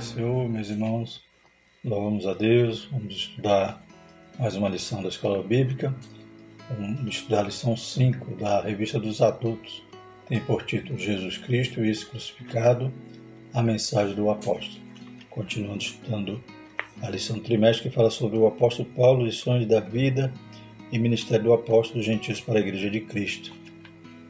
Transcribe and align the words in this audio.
Senhor, 0.00 0.48
meus 0.48 0.70
irmãos. 0.70 1.22
Louvamos 1.84 2.26
a 2.26 2.32
Deus. 2.32 2.86
Vamos 2.86 3.14
estudar 3.14 3.84
mais 4.38 4.56
uma 4.56 4.68
lição 4.68 5.02
da 5.02 5.10
Escola 5.10 5.42
Bíblica. 5.42 5.94
Vamos 6.70 7.16
estudar 7.16 7.40
a 7.40 7.44
lição 7.44 7.76
5 7.76 8.36
da 8.36 8.62
Revista 8.62 8.98
dos 8.98 9.20
Adultos. 9.20 9.82
Tem 10.26 10.40
por 10.40 10.64
título 10.64 10.98
Jesus 10.98 11.36
Cristo 11.36 11.84
e 11.84 11.90
esse 11.90 12.06
crucificado, 12.06 12.90
a 13.52 13.62
mensagem 13.62 14.14
do 14.14 14.30
apóstolo. 14.30 14.80
Continuando 15.28 15.82
estudando 15.82 16.42
a 17.02 17.10
lição 17.10 17.38
trimestre 17.38 17.90
que 17.90 17.94
fala 17.94 18.10
sobre 18.10 18.38
o 18.38 18.46
apóstolo 18.46 18.88
Paulo, 18.96 19.26
lições 19.26 19.66
da 19.66 19.80
vida 19.80 20.32
e 20.90 20.98
ministério 20.98 21.44
do 21.44 21.52
apóstolo 21.52 22.02
gentios 22.02 22.40
para 22.40 22.58
a 22.58 22.62
Igreja 22.62 22.88
de 22.88 23.00
Cristo. 23.02 23.52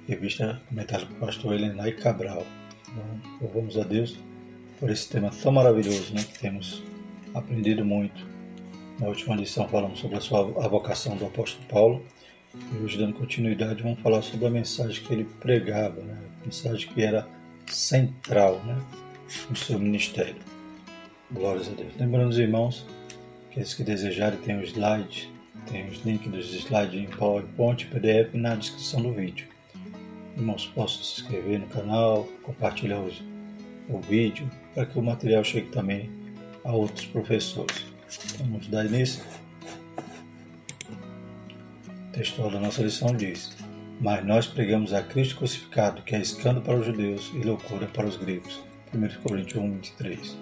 Revista 0.09 0.61
comentada 0.69 1.07
pelo 1.07 1.21
pastor 1.21 1.55
Helenay 1.55 1.93
Cabral. 1.93 2.45
Então, 2.89 3.21
louvamos 3.41 3.79
a 3.79 3.85
Deus 3.85 4.19
por 4.81 4.91
esse 4.91 5.09
tema 5.09 5.31
tão 5.31 5.53
maravilhoso 5.53 6.15
né, 6.15 6.25
que 6.25 6.39
temos 6.39 6.83
aprendido 7.35 7.85
muito. 7.85 8.27
Na 8.99 9.09
última 9.09 9.37
lição 9.37 9.69
falamos 9.69 10.01
sobre 10.01 10.17
a, 10.17 10.21
sua, 10.21 10.41
a 10.65 10.69
vocação 10.69 11.17
do 11.17 11.27
apóstolo 11.27 11.65
Paulo 11.69 12.03
e 12.55 12.83
hoje, 12.83 12.99
dando 12.99 13.13
continuidade, 13.13 13.83
vamos 13.83 14.01
falar 14.01 14.23
sobre 14.23 14.47
a 14.47 14.51
mensagem 14.51 15.05
que 15.05 15.13
ele 15.13 15.25
pregava, 15.39 16.01
né, 16.01 16.19
a 16.41 16.45
mensagem 16.47 16.89
que 16.89 17.03
era 17.03 17.29
central 17.67 18.61
né, 18.65 18.83
no 19.49 19.55
seu 19.55 19.79
ministério. 19.79 20.37
Glórias 21.31 21.69
a 21.69 21.73
Deus. 21.73 21.93
Lembrando 21.97 22.31
os 22.31 22.39
irmãos, 22.39 22.87
aqueles 23.51 23.75
que 23.75 23.85
desejarem, 23.85 24.39
tem 24.41 24.59
o 24.59 24.65
slide, 24.65 25.31
tem 25.71 25.87
os 25.89 26.03
links 26.05 26.31
dos 26.33 26.53
slides 26.55 27.01
em 27.01 27.07
PowerPoint, 27.07 27.87
PDF 27.87 28.35
na 28.35 28.57
descrição 28.57 29.03
do 29.03 29.13
vídeo. 29.13 29.47
Irmãos, 30.37 30.67
possam 30.75 31.05
se 31.05 31.21
inscrever 31.21 31.61
no 31.61 31.67
canal, 31.67 32.27
compartilhar 32.43 33.01
o 33.89 34.01
vídeo, 34.01 34.51
para 34.75 34.87
que 34.87 34.99
o 34.99 35.03
material 35.03 35.45
chegue 35.45 35.69
também 35.69 36.11
a 36.65 36.73
outros 36.73 37.07
professores. 37.07 37.85
Vamos 38.39 38.69
dar 38.69 38.85
início. 38.87 39.23
O 41.89 42.13
texto 42.13 42.43
da 42.51 42.61
nossa 42.61 42.83
lição 42.83 43.15
diz: 43.15 43.57
Mas 44.01 44.25
nós 44.25 44.47
pregamos 44.47 44.93
a 44.93 45.03
Cristo 45.03 45.37
crucificado, 45.37 46.03
que 46.03 46.15
é 46.15 46.21
escândalo 46.21 46.63
para 46.63 46.79
os 46.79 46.87
judeus 46.87 47.31
e 47.35 47.39
loucura 47.39 47.87
para 47.87 48.07
os 48.07 48.17
gregos. 48.17 48.61
1 48.93 49.23
Coríntios 49.23 49.63
1, 49.63 49.73
23. 49.73 50.37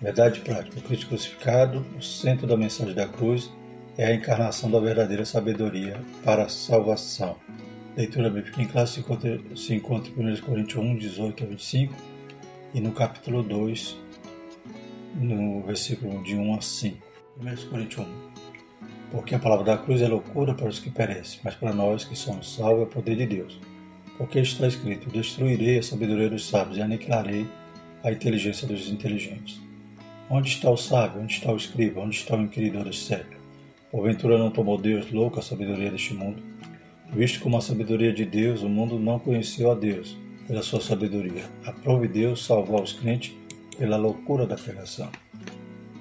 Verdade 0.00 0.40
prática: 0.40 0.78
o 0.78 0.82
Cristo 0.82 1.06
crucificado, 1.08 1.86
o 1.96 2.02
centro 2.02 2.46
da 2.46 2.56
mensagem 2.56 2.94
da 2.94 3.06
cruz, 3.06 3.50
é 3.96 4.06
a 4.06 4.14
encarnação 4.14 4.70
da 4.70 4.80
verdadeira 4.80 5.24
sabedoria 5.24 6.00
para 6.24 6.44
a 6.44 6.48
salvação. 6.48 7.36
Leitura 7.96 8.28
bíblica 8.28 8.60
em 8.60 8.66
classe 8.66 9.02
se 9.56 9.74
encontra 9.74 10.10
em 10.10 10.32
1 10.32 10.40
Coríntios 10.42 10.84
1, 10.84 10.96
18 10.96 11.44
a 11.44 11.46
25 11.46 12.15
e 12.74 12.80
no 12.80 12.92
capítulo 12.92 13.42
2, 13.42 13.96
no 15.20 15.62
versículo 15.62 16.22
de 16.22 16.36
1 16.36 16.54
a 16.54 16.60
5. 16.60 17.06
1 17.40 17.70
Coríntios 17.70 18.06
1. 18.06 18.26
Porque 19.10 19.34
a 19.34 19.38
palavra 19.38 19.64
da 19.64 19.78
cruz 19.78 20.02
é 20.02 20.08
loucura 20.08 20.54
para 20.54 20.68
os 20.68 20.78
que 20.78 20.90
perecem, 20.90 21.40
mas 21.44 21.54
para 21.54 21.72
nós 21.72 22.04
que 22.04 22.16
somos 22.16 22.54
salvos 22.54 22.80
é 22.80 22.82
o 22.84 22.86
poder 22.86 23.16
de 23.16 23.26
Deus. 23.26 23.60
Porque 24.18 24.40
está 24.40 24.66
escrito: 24.66 25.10
Destruirei 25.10 25.78
a 25.78 25.82
sabedoria 25.82 26.28
dos 26.28 26.48
sábios 26.48 26.76
e 26.76 26.82
aniquilarei 26.82 27.46
a 28.02 28.10
inteligência 28.10 28.66
dos 28.66 28.88
inteligentes. 28.88 29.60
Onde 30.28 30.48
está 30.48 30.70
o 30.70 30.76
sábio? 30.76 31.22
Onde 31.22 31.34
está 31.34 31.52
o 31.52 31.56
escriba? 31.56 32.00
Onde 32.00 32.16
está 32.16 32.36
o 32.36 32.42
inquiridor 32.42 32.84
do 32.84 32.92
século? 32.92 33.36
Porventura 33.90 34.36
não 34.36 34.50
tomou 34.50 34.76
Deus 34.76 35.10
louco 35.12 35.38
a 35.38 35.42
sabedoria 35.42 35.90
deste 35.90 36.12
mundo? 36.12 36.42
Visto 37.12 37.40
como 37.40 37.56
a 37.56 37.60
sabedoria 37.60 38.12
de 38.12 38.24
Deus, 38.24 38.62
o 38.62 38.68
mundo 38.68 38.98
não 38.98 39.18
conheceu 39.18 39.70
a 39.70 39.74
Deus 39.74 40.16
pela 40.46 40.62
sua 40.62 40.80
sabedoria. 40.80 41.44
Aprove 41.64 42.08
Deus 42.08 42.44
salvar 42.44 42.82
os 42.82 42.92
crentes 42.92 43.34
pela 43.78 43.96
loucura 43.96 44.46
da 44.46 44.56
pregação. 44.56 45.10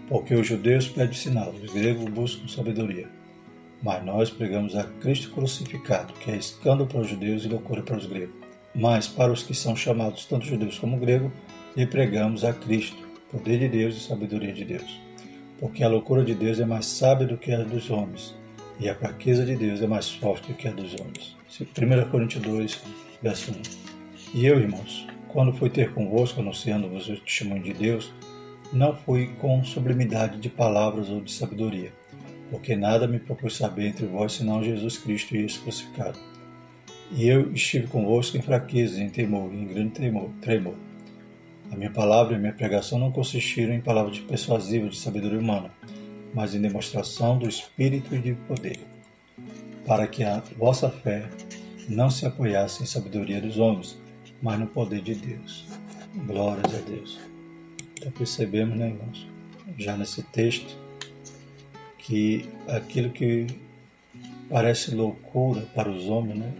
Porque 0.07 0.35
os 0.35 0.47
judeus 0.47 0.87
pedem 0.87 1.13
sinal, 1.13 1.51
os 1.51 1.73
gregos 1.73 2.09
buscam 2.09 2.47
sabedoria. 2.47 3.07
Mas 3.81 4.03
nós 4.05 4.29
pregamos 4.29 4.75
a 4.75 4.83
Cristo 4.83 5.31
crucificado, 5.31 6.13
que 6.13 6.31
é 6.31 6.37
escândalo 6.37 6.87
para 6.87 7.01
os 7.01 7.07
judeus 7.07 7.43
e 7.43 7.47
loucura 7.47 7.81
para 7.81 7.97
os 7.97 8.05
gregos. 8.05 8.35
Mas 8.73 9.07
para 9.07 9.31
os 9.31 9.43
que 9.43 9.53
são 9.53 9.75
chamados 9.75 10.25
tanto 10.25 10.45
judeus 10.45 10.77
como 10.77 10.97
gregos, 10.97 11.31
lhe 11.75 11.85
pregamos 11.85 12.43
a 12.43 12.53
Cristo, 12.53 12.97
poder 13.31 13.59
de 13.59 13.69
Deus 13.69 13.95
e 13.95 13.99
sabedoria 13.99 14.53
de 14.53 14.65
Deus. 14.65 14.99
Porque 15.59 15.83
a 15.83 15.89
loucura 15.89 16.23
de 16.23 16.33
Deus 16.33 16.59
é 16.59 16.65
mais 16.65 16.85
sábia 16.85 17.27
do 17.27 17.37
que 17.37 17.51
a 17.51 17.63
dos 17.63 17.89
homens, 17.89 18.35
e 18.79 18.89
a 18.89 18.95
fraqueza 18.95 19.45
de 19.45 19.55
Deus 19.55 19.81
é 19.81 19.87
mais 19.87 20.09
forte 20.09 20.49
do 20.49 20.53
que 20.53 20.67
a 20.67 20.71
dos 20.71 20.93
homens. 20.95 21.35
1 21.59 22.09
Coríntios 22.09 22.43
2, 22.43 22.81
verso 23.21 23.51
1. 23.51 23.94
E 24.33 24.45
eu, 24.45 24.59
irmãos, 24.59 25.07
quando 25.27 25.53
fui 25.53 25.69
ter 25.69 25.93
convosco 25.93 26.41
anunciando-vos 26.41 27.09
o 27.09 27.17
testemunho 27.17 27.63
de 27.63 27.73
Deus, 27.73 28.13
não 28.73 28.95
fui 28.95 29.27
com 29.39 29.63
sublimidade 29.63 30.39
de 30.39 30.49
palavras 30.49 31.09
ou 31.09 31.21
de 31.21 31.31
sabedoria, 31.31 31.93
porque 32.49 32.75
nada 32.75 33.07
me 33.07 33.19
propus 33.19 33.57
saber 33.57 33.87
entre 33.87 34.05
vós 34.05 34.33
senão 34.33 34.63
Jesus 34.63 34.97
Cristo 34.97 35.35
e 35.35 35.45
esse 35.45 35.59
crucificado. 35.59 36.19
E 37.11 37.27
eu 37.27 37.51
estive 37.51 37.87
convosco 37.87 38.37
em 38.37 38.41
fraqueza, 38.41 39.01
em 39.01 39.09
temor, 39.09 39.53
em 39.53 39.67
grande 39.67 39.91
temor, 39.91 40.29
tremor. 40.41 40.75
A 41.71 41.75
minha 41.75 41.91
palavra 41.91 42.33
e 42.33 42.35
a 42.37 42.39
minha 42.39 42.53
pregação 42.53 42.97
não 42.97 43.11
consistiram 43.11 43.73
em 43.73 43.81
palavras 43.81 44.19
persuasivas 44.19 44.91
de 44.91 44.97
sabedoria 44.99 45.39
humana, 45.39 45.71
mas 46.33 46.53
em 46.53 46.61
demonstração 46.61 47.37
do 47.37 47.47
Espírito 47.47 48.15
e 48.15 48.19
de 48.19 48.33
poder, 48.33 48.79
para 49.85 50.07
que 50.07 50.23
a 50.23 50.41
vossa 50.57 50.89
fé 50.89 51.29
não 51.87 52.09
se 52.09 52.25
apoiasse 52.25 52.83
em 52.83 52.85
sabedoria 52.85 53.39
dos 53.39 53.57
homens, 53.57 53.97
mas 54.45 54.59
no 54.59 54.67
poder 54.67 55.01
de 55.01 55.15
Deus. 55.15 55.65
Glórias 56.27 56.75
a 56.75 56.77
Deus. 56.87 57.19
Então 57.97 58.11
percebemos, 58.11 58.77
né, 58.77 58.89
irmãos, 58.89 59.27
já 59.75 59.97
nesse 59.97 60.21
texto, 60.21 60.77
que 61.97 62.47
aquilo 62.67 63.09
que 63.09 63.47
parece 64.47 64.93
loucura 64.93 65.61
para 65.73 65.89
os 65.89 66.07
homens, 66.07 66.37
né, 66.37 66.53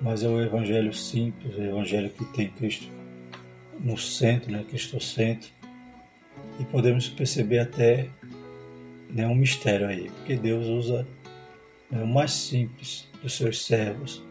mas 0.00 0.22
é 0.22 0.28
o 0.28 0.40
evangelho 0.40 0.94
simples, 0.94 1.56
o 1.56 1.60
evangelho 1.60 2.08
que 2.08 2.24
tem 2.26 2.50
Cristo 2.50 2.88
no 3.80 3.98
centro, 3.98 4.52
né, 4.52 4.64
Cristo 4.68 5.00
centro, 5.00 5.50
e 6.60 6.64
podemos 6.66 7.08
perceber 7.08 7.58
até 7.58 8.08
né, 9.10 9.26
um 9.26 9.34
mistério 9.34 9.88
aí, 9.88 10.08
porque 10.08 10.36
Deus 10.36 10.66
usa 10.66 11.04
né, 11.90 12.00
o 12.00 12.06
mais 12.06 12.30
simples 12.30 13.08
dos 13.20 13.36
seus 13.36 13.66
servos 13.66 14.22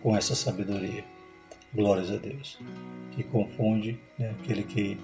com 0.00 0.16
essa 0.16 0.36
sabedoria. 0.36 1.17
Glórias 1.74 2.10
a 2.10 2.16
Deus. 2.16 2.58
Que 3.12 3.22
confunde 3.22 3.98
né, 4.18 4.30
aquele 4.30 4.62
que 4.62 4.98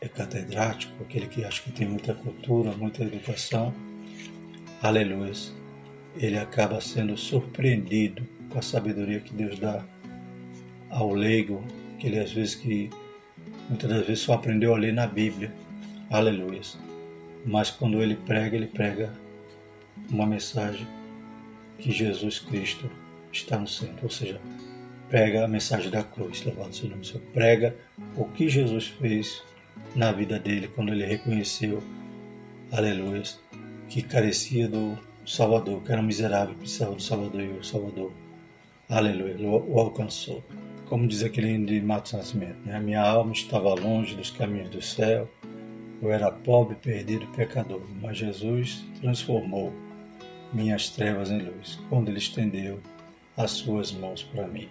é 0.00 0.08
catedrático, 0.08 1.02
aquele 1.02 1.26
que 1.26 1.44
acha 1.44 1.62
que 1.62 1.72
tem 1.72 1.88
muita 1.88 2.14
cultura, 2.14 2.72
muita 2.72 3.02
educação. 3.02 3.74
Aleluia. 4.82 5.32
Ele 6.16 6.38
acaba 6.38 6.80
sendo 6.80 7.16
surpreendido 7.16 8.26
com 8.48 8.58
a 8.58 8.62
sabedoria 8.62 9.20
que 9.20 9.32
Deus 9.34 9.58
dá 9.58 9.84
ao 10.90 11.12
leigo, 11.12 11.62
que 11.98 12.06
ele 12.06 12.18
às 12.18 12.32
vezes 12.32 12.54
que 12.54 12.88
muitas 13.68 13.90
das 13.90 14.06
vezes 14.06 14.20
só 14.20 14.34
aprendeu 14.34 14.74
a 14.74 14.78
ler 14.78 14.92
na 14.92 15.06
Bíblia. 15.06 15.52
Aleluia. 16.10 16.60
Mas 17.44 17.70
quando 17.70 18.02
ele 18.02 18.16
prega, 18.16 18.56
ele 18.56 18.66
prega 18.66 19.12
uma 20.10 20.26
mensagem 20.26 20.86
que 21.78 21.92
Jesus 21.92 22.38
Cristo 22.38 22.90
está 23.32 23.58
no 23.58 23.68
centro, 23.68 24.04
ou 24.04 24.10
seja, 24.10 24.40
prega 25.08 25.44
a 25.44 25.48
mensagem 25.48 25.90
da 25.90 26.02
cruz, 26.02 26.44
louvado 26.44 26.74
seja 26.74 26.86
o 26.86 26.90
nome 26.90 27.02
do 27.02 27.06
Senhor. 27.06 27.22
Prega 27.32 27.76
o 28.16 28.24
que 28.26 28.48
Jesus 28.48 28.88
fez 28.88 29.42
na 29.94 30.12
vida 30.12 30.38
dele 30.38 30.68
quando 30.68 30.92
ele 30.92 31.04
reconheceu, 31.04 31.82
aleluia, 32.70 33.22
que 33.88 34.02
carecia 34.02 34.68
do 34.68 34.98
Salvador, 35.26 35.82
que 35.82 35.92
era 35.92 36.00
um 36.00 36.04
miserável, 36.04 36.54
precisava 36.54 36.94
do 36.94 37.02
Salvador 37.02 37.40
e 37.40 37.48
o 37.48 37.64
Salvador, 37.64 38.12
aleluia, 38.88 39.36
o 39.48 39.78
alcançou. 39.78 40.42
Como 40.86 41.06
diz 41.06 41.22
aquele 41.22 41.58
de 41.66 41.80
Matos 41.82 42.12
Nascimento, 42.12 42.58
né? 42.64 42.78
minha 42.80 43.02
alma 43.02 43.32
estava 43.32 43.74
longe 43.74 44.14
dos 44.14 44.30
caminhos 44.30 44.70
do 44.70 44.80
céu, 44.80 45.28
eu 46.00 46.12
era 46.12 46.30
pobre, 46.30 46.76
perdido, 46.76 47.26
pecador, 47.28 47.82
mas 48.00 48.18
Jesus 48.18 48.84
transformou 49.00 49.72
minhas 50.52 50.88
trevas 50.90 51.30
em 51.30 51.40
luz, 51.40 51.78
quando 51.88 52.08
Ele 52.08 52.18
estendeu 52.18 52.80
as 53.36 53.50
suas 53.50 53.92
mãos 53.92 54.22
para 54.22 54.46
mim. 54.46 54.68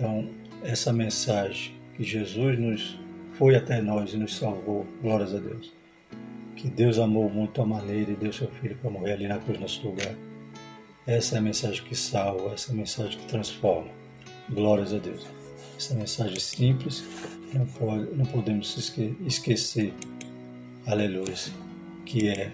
Então, 0.00 0.26
essa 0.62 0.94
mensagem 0.94 1.74
que 1.94 2.02
Jesus 2.02 2.58
nos 2.58 2.98
foi 3.34 3.54
até 3.54 3.82
nós 3.82 4.14
e 4.14 4.16
nos 4.16 4.34
salvou, 4.34 4.86
glórias 5.02 5.34
a 5.34 5.38
Deus. 5.38 5.74
Que 6.56 6.70
Deus 6.70 6.98
amou 6.98 7.28
muito 7.28 7.60
a 7.60 7.66
maneira 7.66 8.10
e 8.10 8.16
deu 8.16 8.32
seu 8.32 8.48
filho 8.48 8.74
para 8.76 8.88
morrer 8.88 9.12
ali 9.12 9.28
na 9.28 9.38
cruz 9.38 9.58
no 9.58 9.64
nosso 9.64 9.86
lugar. 9.86 10.14
Essa 11.06 11.34
é 11.34 11.38
a 11.38 11.42
mensagem 11.42 11.84
que 11.84 11.94
salva, 11.94 12.54
essa 12.54 12.70
é 12.70 12.72
a 12.72 12.76
mensagem 12.78 13.18
que 13.18 13.26
transforma. 13.26 13.90
Glórias 14.48 14.94
a 14.94 14.98
Deus. 14.98 15.26
Essa 15.76 15.94
mensagem 15.94 16.40
simples, 16.40 17.04
não, 17.52 17.66
pode, 17.66 18.10
não 18.14 18.24
podemos 18.24 18.74
esquecer, 19.26 19.92
aleluia, 20.86 21.34
que 22.06 22.26
é 22.26 22.50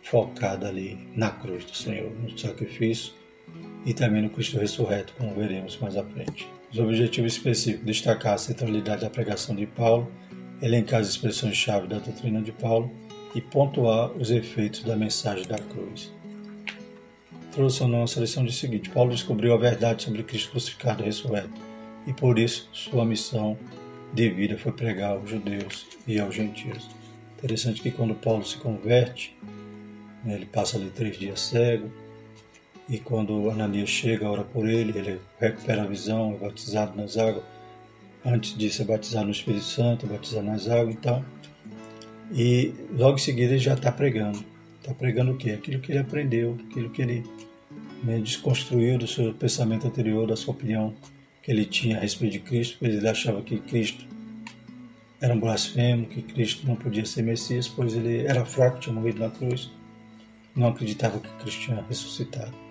focada 0.00 0.68
ali 0.68 0.96
na 1.16 1.32
cruz 1.32 1.64
do 1.64 1.74
Senhor, 1.74 2.12
no 2.20 2.38
sacrifício 2.38 3.23
e 3.84 3.92
também 3.92 4.22
no 4.22 4.30
Cristo 4.30 4.58
ressurreto, 4.58 5.14
como 5.18 5.34
veremos 5.34 5.78
mais 5.78 5.96
à 5.96 6.04
frente. 6.04 6.48
Os 6.72 6.78
objetivos 6.78 7.34
específicos: 7.34 7.86
destacar 7.86 8.34
a 8.34 8.38
centralidade 8.38 9.02
da 9.02 9.10
pregação 9.10 9.54
de 9.54 9.66
Paulo 9.66 10.10
elencar 10.64 11.00
as 11.00 11.08
expressões-chave 11.08 11.86
da 11.86 11.98
doutrina 11.98 12.40
de 12.40 12.52
Paulo 12.52 12.90
e 13.34 13.40
pontuar 13.40 14.12
os 14.12 14.30
efeitos 14.30 14.82
da 14.82 14.96
mensagem 14.96 15.46
da 15.46 15.58
cruz. 15.58 16.12
Trouxe 17.52 17.82
a 17.82 17.88
nossa 17.88 18.20
lição 18.20 18.44
de 18.44 18.52
seguinte: 18.52 18.90
Paulo 18.90 19.10
descobriu 19.10 19.52
a 19.52 19.58
verdade 19.58 20.02
sobre 20.02 20.22
Cristo 20.22 20.50
crucificado 20.50 21.02
e 21.02 21.06
ressurreto, 21.06 21.60
e 22.06 22.12
por 22.12 22.38
isso 22.38 22.68
sua 22.72 23.04
missão 23.04 23.58
de 24.12 24.28
vida 24.30 24.56
foi 24.56 24.72
pregar 24.72 25.12
aos 25.12 25.28
judeus 25.28 25.86
e 26.06 26.18
aos 26.18 26.34
gentios. 26.34 26.88
Interessante 27.36 27.82
que 27.82 27.90
quando 27.90 28.14
Paulo 28.14 28.44
se 28.44 28.56
converte, 28.56 29.36
né, 30.24 30.34
ele 30.34 30.46
passa 30.46 30.78
ali 30.78 30.88
três 30.90 31.18
dias 31.18 31.40
cego, 31.40 31.90
e 32.88 32.98
quando 32.98 33.50
Ananias 33.50 33.88
chega, 33.88 34.28
ora 34.28 34.44
por 34.44 34.68
ele, 34.68 34.98
ele 34.98 35.20
recupera 35.40 35.82
a 35.82 35.86
visão, 35.86 36.34
é 36.34 36.36
batizado 36.36 36.96
nas 36.96 37.16
águas, 37.16 37.44
antes 38.24 38.56
de 38.56 38.70
ser 38.70 38.84
batizado 38.84 39.26
no 39.26 39.32
Espírito 39.32 39.64
Santo, 39.64 40.06
batizado 40.06 40.46
nas 40.46 40.68
águas 40.68 40.94
e 40.94 40.98
tal. 40.98 41.24
E 42.32 42.74
logo 42.96 43.16
em 43.16 43.20
seguida 43.20 43.52
ele 43.52 43.58
já 43.58 43.74
está 43.74 43.90
pregando. 43.90 44.44
Está 44.80 44.92
pregando 44.92 45.32
o 45.32 45.36
quê? 45.36 45.52
Aquilo 45.52 45.80
que 45.80 45.92
ele 45.92 45.98
aprendeu, 45.98 46.58
aquilo 46.68 46.90
que 46.90 47.00
ele 47.00 47.24
né, 48.02 48.18
desconstruiu 48.18 48.98
do 48.98 49.06
seu 49.06 49.32
pensamento 49.32 49.86
anterior, 49.86 50.26
da 50.26 50.36
sua 50.36 50.52
opinião 50.52 50.94
que 51.42 51.50
ele 51.50 51.64
tinha 51.64 51.96
a 51.96 52.00
respeito 52.00 52.32
de 52.32 52.40
Cristo, 52.40 52.76
pois 52.78 52.94
ele 52.94 53.08
achava 53.08 53.42
que 53.42 53.58
Cristo 53.60 54.06
era 55.20 55.32
um 55.32 55.40
blasfemo, 55.40 56.06
que 56.06 56.20
Cristo 56.22 56.66
não 56.66 56.76
podia 56.76 57.04
ser 57.06 57.22
Messias, 57.22 57.66
pois 57.66 57.94
ele 57.94 58.26
era 58.26 58.44
fraco, 58.44 58.78
tinha 58.78 58.94
morrido 58.94 59.20
na 59.20 59.30
cruz, 59.30 59.70
não 60.54 60.68
acreditava 60.68 61.18
que 61.18 61.28
Cristo 61.42 61.62
tinha 61.62 61.84
ressuscitado. 61.88 62.63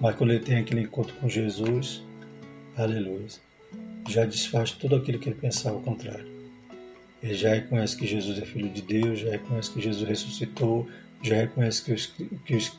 Mas 0.00 0.14
quando 0.16 0.30
ele 0.32 0.44
tem 0.44 0.58
aquele 0.58 0.82
encontro 0.82 1.14
com 1.16 1.28
Jesus, 1.28 2.02
aleluia, 2.76 3.26
já 4.08 4.24
desfaz 4.24 4.70
tudo 4.70 4.96
aquilo 4.96 5.18
que 5.18 5.28
ele 5.28 5.38
pensava 5.38 5.76
ao 5.76 5.82
contrário. 5.82 6.26
Ele 7.22 7.34
já 7.34 7.54
reconhece 7.54 7.96
que 7.96 8.06
Jesus 8.06 8.38
é 8.38 8.44
Filho 8.44 8.68
de 8.68 8.82
Deus, 8.82 9.20
já 9.20 9.30
reconhece 9.30 9.70
que 9.70 9.80
Jesus 9.80 10.08
ressuscitou, 10.08 10.86
já 11.22 11.36
reconhece 11.36 11.82
que 11.82 11.92
os, 11.92 12.06
que 12.44 12.54
os, 12.54 12.76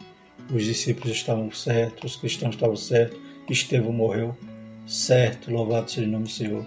os 0.53 0.63
discípulos 0.63 1.15
estavam 1.15 1.51
certos, 1.51 2.13
os 2.13 2.17
cristãos 2.17 2.55
estavam 2.55 2.75
certos, 2.75 3.19
que 3.45 3.53
Estevão 3.53 3.91
morreu 3.91 4.37
certo, 4.87 5.51
louvado 5.51 5.91
seja 5.91 6.07
o 6.07 6.11
nome 6.11 6.25
do 6.25 6.29
Senhor. 6.29 6.65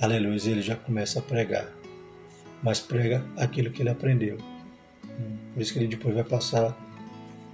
Aleluia, 0.00 0.40
ele 0.46 0.62
já 0.62 0.74
começa 0.74 1.20
a 1.20 1.22
pregar, 1.22 1.68
mas 2.62 2.80
prega 2.80 3.24
aquilo 3.36 3.70
que 3.70 3.82
ele 3.82 3.90
aprendeu. 3.90 4.38
Por 5.52 5.62
isso 5.62 5.72
que 5.72 5.78
ele 5.78 5.88
depois 5.88 6.14
vai 6.14 6.24
passar 6.24 6.76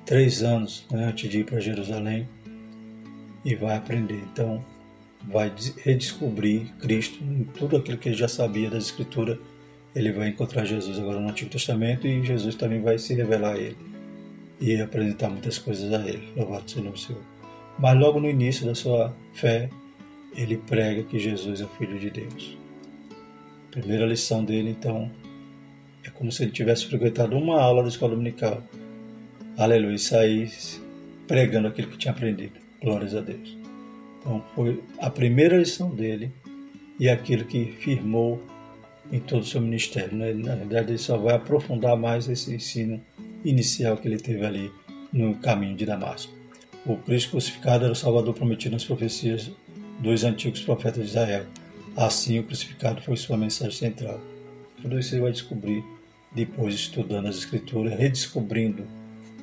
três 0.06 0.43
anos 0.43 0.87
né, 0.91 1.05
antes 1.05 1.29
de 1.29 1.41
ir 1.41 1.44
para 1.44 1.61
Jerusalém 1.61 2.26
e 3.44 3.55
vai 3.55 3.76
aprender. 3.76 4.23
Então, 4.32 4.64
vai 5.29 5.53
redescobrir 5.82 6.73
Cristo 6.79 7.23
em 7.23 7.44
tudo 7.44 7.76
aquilo 7.76 7.99
que 7.99 8.08
ele 8.08 8.17
já 8.17 8.29
sabia 8.29 8.70
das 8.70 8.85
Escrituras. 8.85 9.38
Ele 9.94 10.12
vai 10.12 10.29
encontrar 10.29 10.64
Jesus 10.64 10.99
agora 10.99 11.20
no 11.20 11.29
Antigo 11.29 11.50
Testamento 11.50 12.06
e 12.06 12.25
Jesus 12.25 12.55
também 12.55 12.81
vai 12.81 12.99
se 12.99 13.14
revelar 13.14 13.55
a 13.55 13.58
ele 13.58 13.76
e 14.61 14.81
apresentar 14.81 15.29
muitas 15.29 15.58
coisas 15.58 15.93
a 15.93 16.06
ele. 16.06 16.29
Louvado 16.37 16.70
seja 16.70 16.81
o 16.81 16.85
nome 16.85 16.97
do 16.97 17.00
Senhor. 17.00 17.23
Mas 17.79 17.99
logo 17.99 18.20
no 18.20 18.29
início 18.29 18.64
da 18.64 18.75
sua 18.75 19.14
fé, 19.35 19.69
ele 20.35 20.56
prega 20.56 21.02
que 21.02 21.19
Jesus 21.19 21.61
é 21.61 21.64
o 21.64 21.69
Filho 21.69 21.99
de 21.99 22.11
Deus. 22.11 22.56
A 23.69 23.70
primeira 23.73 24.06
lição 24.06 24.44
dele, 24.44 24.70
então, 24.70 25.11
é 26.05 26.11
como 26.11 26.31
se 26.31 26.43
ele 26.43 26.52
tivesse 26.52 26.87
frequentado 26.87 27.37
uma 27.37 27.61
aula 27.61 27.82
da 27.82 27.88
escola 27.88 28.12
dominical. 28.12 28.62
Aleluia, 29.58 29.94
e 29.94 29.99
saísse 29.99 30.82
pregando 31.26 31.69
aquilo 31.69 31.88
que 31.88 31.97
tinha 31.97 32.12
aprendido. 32.12 32.61
Glórias 32.82 33.14
a 33.14 33.23
Deus. 33.23 33.56
Então, 34.20 34.44
foi 34.55 34.82
a 34.99 35.08
primeira 35.08 35.56
lição 35.56 35.88
dele 35.88 36.31
e 37.00 37.08
aquilo 37.08 37.47
que 37.47 37.73
firmou 37.81 38.43
em 39.11 39.19
todo 39.19 39.41
o 39.41 39.47
seu 39.47 39.62
ministério. 39.62 40.14
Né? 40.14 40.35
Na 40.35 40.55
verdade, 40.55 40.91
ele 40.91 40.99
só 40.99 41.17
vai 41.17 41.35
aprofundar 41.35 41.97
mais 41.97 42.29
esse 42.29 42.55
ensino 42.55 43.03
inicial 43.43 43.97
que 43.97 44.06
ele 44.06 44.19
teve 44.19 44.44
ali 44.44 44.70
no 45.11 45.35
caminho 45.37 45.75
de 45.75 45.87
Damasco. 45.87 46.35
O 46.85 46.99
Cristo 46.99 47.31
crucificado 47.31 47.85
era 47.85 47.93
o 47.93 47.97
Salvador 47.97 48.35
prometido 48.35 48.75
nas 48.75 48.85
profecias 48.85 49.50
dos 50.00 50.23
antigos 50.23 50.61
profetas 50.61 51.05
de 51.05 51.09
Israel. 51.09 51.47
Assim, 51.97 52.38
o 52.38 52.44
crucificado 52.44 53.00
foi 53.00 53.17
sua 53.17 53.38
mensagem 53.38 53.73
central. 53.73 54.20
Tudo 54.82 54.99
isso 54.99 55.11
você 55.11 55.20
vai 55.20 55.32
descobrir 55.32 55.82
depois 56.31 56.75
estudando 56.75 57.26
as 57.26 57.38
Escrituras, 57.38 57.99
redescobrindo, 57.99 58.87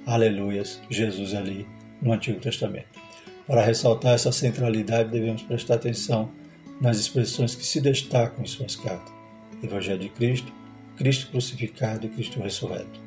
aleluias, 0.06 0.82
Jesus 0.90 1.34
ali 1.34 1.68
no 2.02 2.14
Antigo 2.14 2.40
Testamento. 2.40 3.00
Para 3.48 3.64
ressaltar 3.64 4.14
essa 4.14 4.32
centralidade, 4.32 5.12
devemos 5.12 5.42
prestar 5.42 5.76
atenção 5.76 6.32
nas 6.80 6.98
expressões 6.98 7.56
que 7.56 7.66
se 7.66 7.82
destacam 7.82 8.44
em 8.44 8.48
suas 8.48 8.76
cartas: 8.76 9.14
Evangelho 9.62 10.00
de 10.00 10.10
Cristo, 10.10 10.52
Cristo 10.98 11.30
crucificado 11.32 12.06
e 12.06 12.10
Cristo 12.10 12.42
ressurreto. 12.42 13.02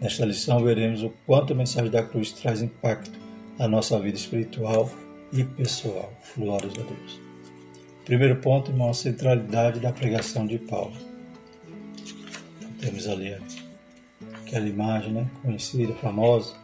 Nesta 0.00 0.24
lição, 0.24 0.62
veremos 0.62 1.02
o 1.02 1.10
quanto 1.26 1.52
a 1.52 1.56
mensagem 1.56 1.90
da 1.90 2.02
cruz 2.02 2.32
traz 2.32 2.62
impacto 2.62 3.18
a 3.58 3.66
nossa 3.66 3.98
vida 3.98 4.16
espiritual 4.16 4.90
e 5.32 5.42
pessoal. 5.42 6.12
Glórias 6.36 6.72
a 6.74 6.82
Deus. 6.82 7.20
Primeiro 8.04 8.36
ponto, 8.36 8.70
irmão, 8.70 8.90
a 8.90 8.94
centralidade 8.94 9.80
da 9.80 9.92
pregação 9.92 10.46
de 10.46 10.58
Paulo. 10.58 10.96
Temos 12.80 13.08
ali 13.08 13.36
aquela 14.48 14.66
imagem 14.66 15.12
né, 15.12 15.30
conhecida, 15.42 15.92
famosa, 15.94 16.54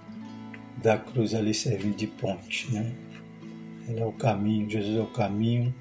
da 0.83 0.97
cruz 0.97 1.35
ali 1.35 1.53
servindo 1.53 1.95
de 1.97 2.07
ponte. 2.07 2.73
Né? 2.73 2.91
Ela 3.87 4.01
é 4.01 4.07
o 4.07 4.13
caminho, 4.13 4.69
Jesus 4.69 4.97
é 4.97 5.01
o 5.01 5.07
caminho, 5.07 5.73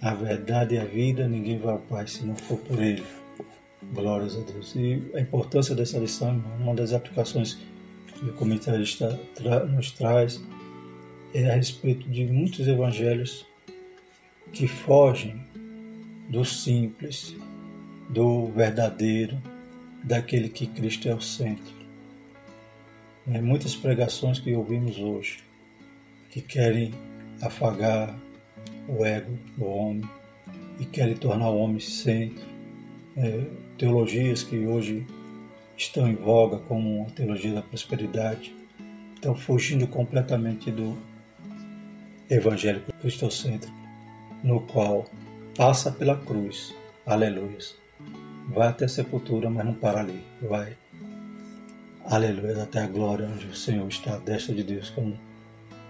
a 0.00 0.14
verdade 0.14 0.74
e 0.74 0.78
a 0.78 0.84
vida, 0.84 1.28
ninguém 1.28 1.58
vai 1.58 1.74
ao 1.74 1.78
Pai 1.78 2.06
se 2.06 2.24
não 2.24 2.34
for 2.34 2.58
por 2.58 2.82
Ele. 2.82 3.04
Glórias 3.92 4.36
a 4.36 4.40
Deus. 4.40 4.74
E 4.74 5.02
a 5.14 5.20
importância 5.20 5.74
dessa 5.74 5.98
lição, 5.98 6.42
uma 6.58 6.74
das 6.74 6.94
aplicações 6.94 7.58
que 8.06 8.24
o 8.24 8.32
comentarista 8.32 9.20
nos 9.68 9.90
traz 9.90 10.42
é 11.34 11.50
a 11.50 11.54
respeito 11.54 12.08
de 12.08 12.24
muitos 12.24 12.66
evangelhos 12.66 13.46
que 14.52 14.66
fogem 14.66 15.44
do 16.30 16.44
simples, 16.44 17.36
do 18.08 18.46
verdadeiro, 18.46 19.38
daquele 20.02 20.48
que 20.48 20.66
Cristo 20.66 21.08
é 21.08 21.14
o 21.14 21.20
centro. 21.20 21.74
É, 23.30 23.40
muitas 23.40 23.76
pregações 23.76 24.40
que 24.40 24.52
ouvimos 24.54 24.98
hoje 24.98 25.44
que 26.30 26.40
querem 26.40 26.92
afagar 27.40 28.18
o 28.88 29.04
ego 29.04 29.38
do 29.56 29.66
homem 29.66 30.02
e 30.80 30.84
querem 30.84 31.14
tornar 31.14 31.50
o 31.50 31.58
homem 31.58 31.78
centro. 31.78 32.44
É, 33.16 33.44
teologias 33.76 34.42
que 34.42 34.66
hoje 34.66 35.06
estão 35.76 36.08
em 36.08 36.14
voga, 36.14 36.58
como 36.58 37.06
a 37.06 37.10
teologia 37.10 37.52
da 37.52 37.62
prosperidade, 37.62 38.54
estão 39.14 39.36
fugindo 39.36 39.86
completamente 39.86 40.70
do 40.70 40.96
evangélico 42.30 42.92
cristocêntrico, 42.94 43.76
no 44.42 44.60
qual 44.60 45.04
passa 45.54 45.92
pela 45.92 46.16
cruz, 46.16 46.74
aleluia, 47.04 47.58
vai 48.54 48.68
até 48.68 48.84
a 48.84 48.88
sepultura, 48.88 49.48
mas 49.50 49.64
não 49.64 49.74
para 49.74 50.00
ali, 50.00 50.22
vai, 50.40 50.76
aleluia, 52.04 52.62
até 52.62 52.80
a 52.80 52.86
glória 52.86 53.28
onde 53.32 53.46
o 53.46 53.54
Senhor 53.54 53.88
está, 53.88 54.14
a 54.14 54.18
destra 54.18 54.54
de 54.54 54.62
Deus, 54.62 54.90
como 54.90 55.18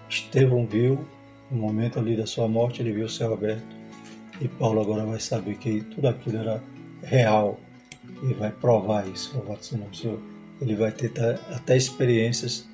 Estevão 0.08 0.66
viu, 0.66 1.04
no 1.50 1.58
momento 1.58 1.98
ali 1.98 2.16
da 2.16 2.26
sua 2.26 2.48
morte, 2.48 2.80
ele 2.80 2.92
viu 2.92 3.06
o 3.06 3.10
céu 3.10 3.32
aberto, 3.32 3.76
e 4.40 4.48
Paulo 4.48 4.80
agora 4.80 5.04
vai 5.04 5.20
saber 5.20 5.56
que 5.56 5.82
tudo 5.82 6.08
aquilo 6.08 6.38
era 6.38 6.62
real, 7.02 7.58
e 8.22 8.32
vai 8.34 8.50
provar 8.50 9.06
isso, 9.08 9.36
louvado 9.36 9.64
seja 9.64 9.82
o 9.82 9.94
Senhor. 9.94 10.20
Ele 10.60 10.76
vai 10.76 10.92
ter 10.92 11.10
até 11.50 11.76
experiências 11.76 12.68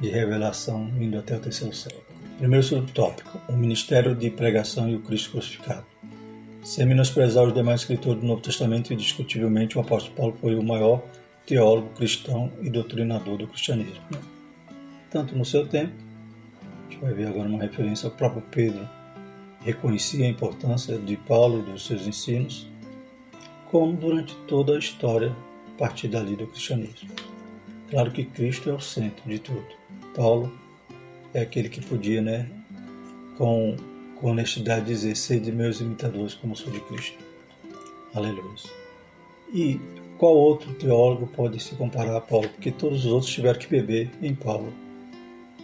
de 0.00 0.08
revelação 0.08 0.88
indo 0.98 1.18
até 1.18 1.36
o 1.36 1.40
terceiro 1.40 1.74
céu. 1.74 2.02
Primeiro 2.38 2.64
subtópico: 2.64 3.38
o 3.48 3.52
ministério 3.52 4.14
de 4.14 4.30
pregação 4.30 4.88
e 4.88 4.94
o 4.94 5.00
Cristo 5.00 5.32
crucificado. 5.32 5.84
Sem 6.68 6.84
menosprezar 6.84 7.44
os 7.44 7.54
demais 7.54 7.80
escritores 7.80 8.20
do 8.20 8.26
Novo 8.26 8.42
Testamento, 8.42 8.92
indiscutivelmente 8.92 9.78
o 9.78 9.80
apóstolo 9.80 10.14
Paulo 10.14 10.36
foi 10.38 10.54
o 10.54 10.62
maior 10.62 11.02
teólogo 11.46 11.94
cristão 11.94 12.52
e 12.60 12.68
doutrinador 12.68 13.38
do 13.38 13.48
cristianismo. 13.48 14.04
Tanto 15.10 15.34
no 15.34 15.46
seu 15.46 15.66
tempo, 15.66 15.94
a 16.60 16.90
gente 16.90 17.00
vai 17.00 17.14
ver 17.14 17.28
agora 17.28 17.48
uma 17.48 17.62
referência 17.62 18.06
ao 18.06 18.14
próprio 18.14 18.42
Pedro, 18.50 18.86
reconhecia 19.62 20.26
a 20.26 20.28
importância 20.28 20.98
de 20.98 21.16
Paulo 21.16 21.60
e 21.60 21.72
dos 21.72 21.86
seus 21.86 22.06
ensinos, 22.06 22.68
como 23.70 23.96
durante 23.96 24.36
toda 24.46 24.76
a 24.76 24.78
história 24.78 25.34
a 25.74 25.78
partir 25.78 26.08
dali 26.08 26.36
do 26.36 26.46
cristianismo. 26.48 27.08
Claro 27.88 28.10
que 28.10 28.26
Cristo 28.26 28.68
é 28.68 28.74
o 28.74 28.80
centro 28.80 29.26
de 29.26 29.38
tudo. 29.38 29.64
Paulo 30.14 30.52
é 31.32 31.40
aquele 31.40 31.70
que 31.70 31.80
podia, 31.80 32.20
né, 32.20 32.46
com, 33.38 33.74
com 34.20 34.30
honestidade 34.30 34.86
dizer, 34.86 35.16
ser 35.16 35.40
de 35.40 35.52
meus 35.52 35.80
imitadores 35.80 36.34
como 36.34 36.56
sou 36.56 36.72
de 36.72 36.80
Cristo. 36.80 37.18
Aleluia. 38.14 38.54
E 39.52 39.80
qual 40.18 40.34
outro 40.34 40.74
teólogo 40.74 41.26
pode 41.28 41.60
se 41.62 41.74
comparar 41.74 42.16
a 42.16 42.20
Paulo? 42.20 42.48
Porque 42.48 42.70
todos 42.70 43.04
os 43.04 43.12
outros 43.12 43.32
tiveram 43.32 43.58
que 43.58 43.68
beber 43.68 44.10
em 44.20 44.34
Paulo. 44.34 44.72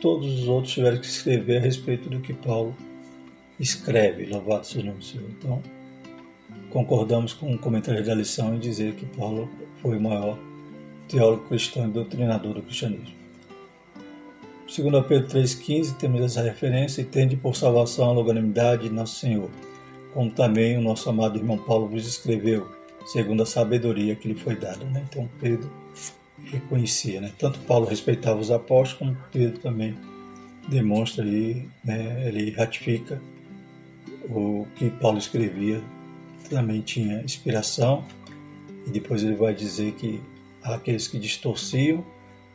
Todos 0.00 0.42
os 0.42 0.48
outros 0.48 0.72
tiveram 0.74 0.98
que 0.98 1.06
escrever 1.06 1.58
a 1.58 1.60
respeito 1.60 2.08
do 2.08 2.20
que 2.20 2.32
Paulo 2.32 2.74
escreve. 3.58 4.26
Louvado 4.26 4.66
seja 4.66 4.80
o 4.80 4.86
nome 4.86 4.98
do 4.98 5.04
Senhor. 5.04 5.28
Então, 5.30 5.62
concordamos 6.70 7.32
com 7.32 7.52
o 7.52 7.58
comentário 7.58 8.04
da 8.04 8.14
lição 8.14 8.54
em 8.54 8.58
dizer 8.58 8.94
que 8.94 9.06
Paulo 9.06 9.48
foi 9.82 9.96
o 9.96 10.00
maior 10.00 10.38
teólogo 11.08 11.48
cristão 11.48 11.86
e 11.86 11.90
doutrinador 11.90 12.54
do 12.54 12.62
cristianismo. 12.62 13.23
Segundo 14.66 15.02
Pedro 15.04 15.28
3,15, 15.28 15.96
temos 15.98 16.22
essa 16.22 16.42
referência 16.42 17.02
e 17.02 17.04
tende 17.04 17.36
por 17.36 17.54
salvação 17.54 18.08
a 18.08 18.12
longanimidade 18.12 18.88
de 18.88 18.94
nosso 18.94 19.20
Senhor, 19.20 19.50
como 20.12 20.30
também 20.30 20.76
o 20.78 20.80
nosso 20.80 21.08
amado 21.10 21.38
irmão 21.38 21.58
Paulo 21.58 21.86
vos 21.86 22.06
escreveu, 22.06 22.66
segundo 23.06 23.42
a 23.42 23.46
sabedoria 23.46 24.16
que 24.16 24.26
lhe 24.26 24.34
foi 24.34 24.56
dada. 24.56 24.84
Né? 24.86 25.04
Então 25.08 25.28
Pedro 25.38 25.70
reconhecia, 26.44 27.20
né? 27.20 27.30
tanto 27.38 27.58
Paulo 27.60 27.86
respeitava 27.86 28.40
os 28.40 28.50
apóstolos, 28.50 29.14
como 29.14 29.26
Pedro 29.30 29.58
também 29.58 29.94
demonstra 30.66 31.24
aí, 31.24 31.68
né? 31.84 32.26
ele 32.26 32.50
ratifica 32.50 33.20
o 34.30 34.66
que 34.76 34.88
Paulo 34.88 35.18
escrevia, 35.18 35.82
também 36.48 36.80
tinha 36.80 37.20
inspiração, 37.22 38.02
e 38.86 38.90
depois 38.90 39.22
ele 39.22 39.36
vai 39.36 39.54
dizer 39.54 39.92
que 39.92 40.20
aqueles 40.62 41.06
que 41.06 41.18
distorciam 41.18 42.04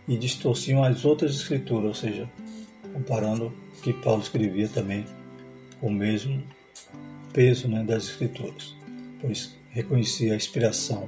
e 0.09 0.17
distorciam 0.17 0.83
as 0.83 1.05
outras 1.05 1.35
escrituras, 1.35 1.85
ou 1.85 1.93
seja, 1.93 2.29
comparando 2.91 3.53
o 3.77 3.81
que 3.81 3.93
Paulo 3.93 4.23
escrevia 4.23 4.67
também 4.67 5.05
o 5.79 5.89
mesmo 5.89 6.43
peso 7.31 7.67
né, 7.67 7.83
das 7.83 8.05
escrituras, 8.05 8.75
pois 9.21 9.55
reconhecia 9.69 10.33
a 10.33 10.35
inspiração, 10.35 11.07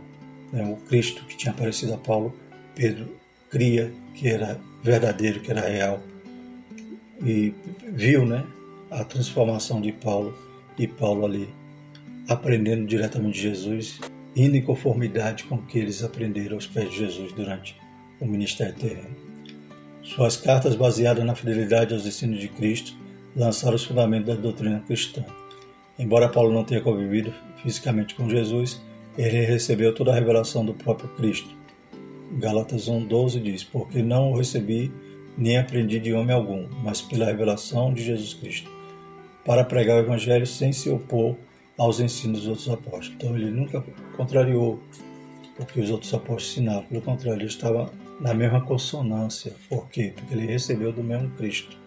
né, 0.53 0.63
o 0.63 0.75
Cristo 0.87 1.25
que 1.25 1.35
tinha 1.35 1.51
aparecido 1.51 1.95
a 1.95 1.97
Paulo, 1.97 2.31
Pedro 2.75 3.17
cria 3.49 3.91
que 4.13 4.29
era 4.29 4.61
verdadeiro, 4.83 5.39
que 5.39 5.49
era 5.49 5.67
real 5.67 5.99
e 7.25 7.55
viu 7.91 8.23
né, 8.23 8.45
a 8.91 9.03
transformação 9.03 9.81
de 9.81 9.91
Paulo 9.91 10.37
e 10.77 10.87
Paulo 10.87 11.25
ali 11.25 11.49
aprendendo 12.29 12.85
diretamente 12.85 13.33
de 13.33 13.41
Jesus, 13.41 13.99
indo 14.35 14.55
em 14.55 14.61
conformidade 14.61 15.43
com 15.45 15.55
o 15.55 15.61
que 15.63 15.79
eles 15.79 16.03
aprenderam 16.03 16.55
aos 16.55 16.67
pés 16.67 16.91
de 16.91 16.97
Jesus 16.97 17.31
durante 17.33 17.80
o 18.21 18.27
ministério 18.27 18.73
terreno. 18.75 19.15
Suas 20.03 20.37
cartas, 20.37 20.75
baseadas 20.75 21.25
na 21.25 21.35
fidelidade 21.35 21.93
aos 21.93 22.05
ensinos 22.05 22.39
de 22.39 22.47
Cristo, 22.47 22.95
lançaram 23.35 23.75
os 23.75 23.83
fundamentos 23.83 24.27
da 24.27 24.41
doutrina 24.41 24.81
cristã. 24.85 25.25
Embora 25.97 26.29
Paulo 26.29 26.53
não 26.53 26.63
tenha 26.63 26.81
convivido 26.81 27.33
fisicamente 27.61 28.15
com 28.15 28.29
Jesus, 28.29 28.81
ele 29.17 29.41
recebeu 29.41 29.93
toda 29.93 30.11
a 30.11 30.15
revelação 30.15 30.63
do 30.63 30.73
próprio 30.73 31.09
Cristo. 31.09 31.49
Gálatas 32.33 32.87
1,12 32.87 33.41
diz: 33.41 33.63
Porque 33.63 34.01
não 34.01 34.31
o 34.31 34.37
recebi 34.37 34.91
nem 35.37 35.57
aprendi 35.57 35.99
de 35.99 36.13
homem 36.13 36.35
algum, 36.35 36.67
mas 36.83 37.01
pela 37.01 37.25
revelação 37.25 37.93
de 37.93 38.03
Jesus 38.03 38.33
Cristo, 38.33 38.69
para 39.45 39.63
pregar 39.63 39.97
o 39.97 40.05
Evangelho 40.05 40.45
sem 40.45 40.71
se 40.71 40.89
opor 40.89 41.35
aos 41.77 41.99
ensinos 41.99 42.41
dos 42.41 42.47
outros 42.47 42.69
apóstolos. 42.69 43.13
Então 43.15 43.35
ele 43.35 43.49
nunca 43.49 43.83
contrariou 44.15 44.79
o 45.57 45.65
que 45.65 45.79
os 45.79 45.89
outros 45.89 46.13
apóstolos 46.13 46.51
ensinaram, 46.51 46.83
pelo 46.83 47.01
contrário, 47.01 47.39
ele 47.39 47.47
estava 47.47 47.91
na 48.21 48.33
mesma 48.33 48.61
consonância. 48.61 49.53
Por 49.67 49.89
quê? 49.89 50.13
Porque 50.15 50.33
ele 50.33 50.45
recebeu 50.45 50.93
do 50.93 51.03
mesmo 51.03 51.29
Cristo. 51.31 51.77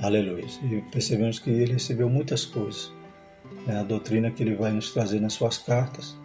Aleluia. 0.00 0.44
E 0.62 0.80
percebemos 0.92 1.38
que 1.38 1.50
ele 1.50 1.72
recebeu 1.72 2.08
muitas 2.08 2.44
coisas. 2.44 2.92
Né? 3.66 3.80
A 3.80 3.82
doutrina 3.82 4.30
que 4.30 4.42
ele 4.42 4.54
vai 4.54 4.70
nos 4.70 4.92
trazer 4.92 5.20
nas 5.20 5.32
suas 5.32 5.58
cartas, 5.58 6.16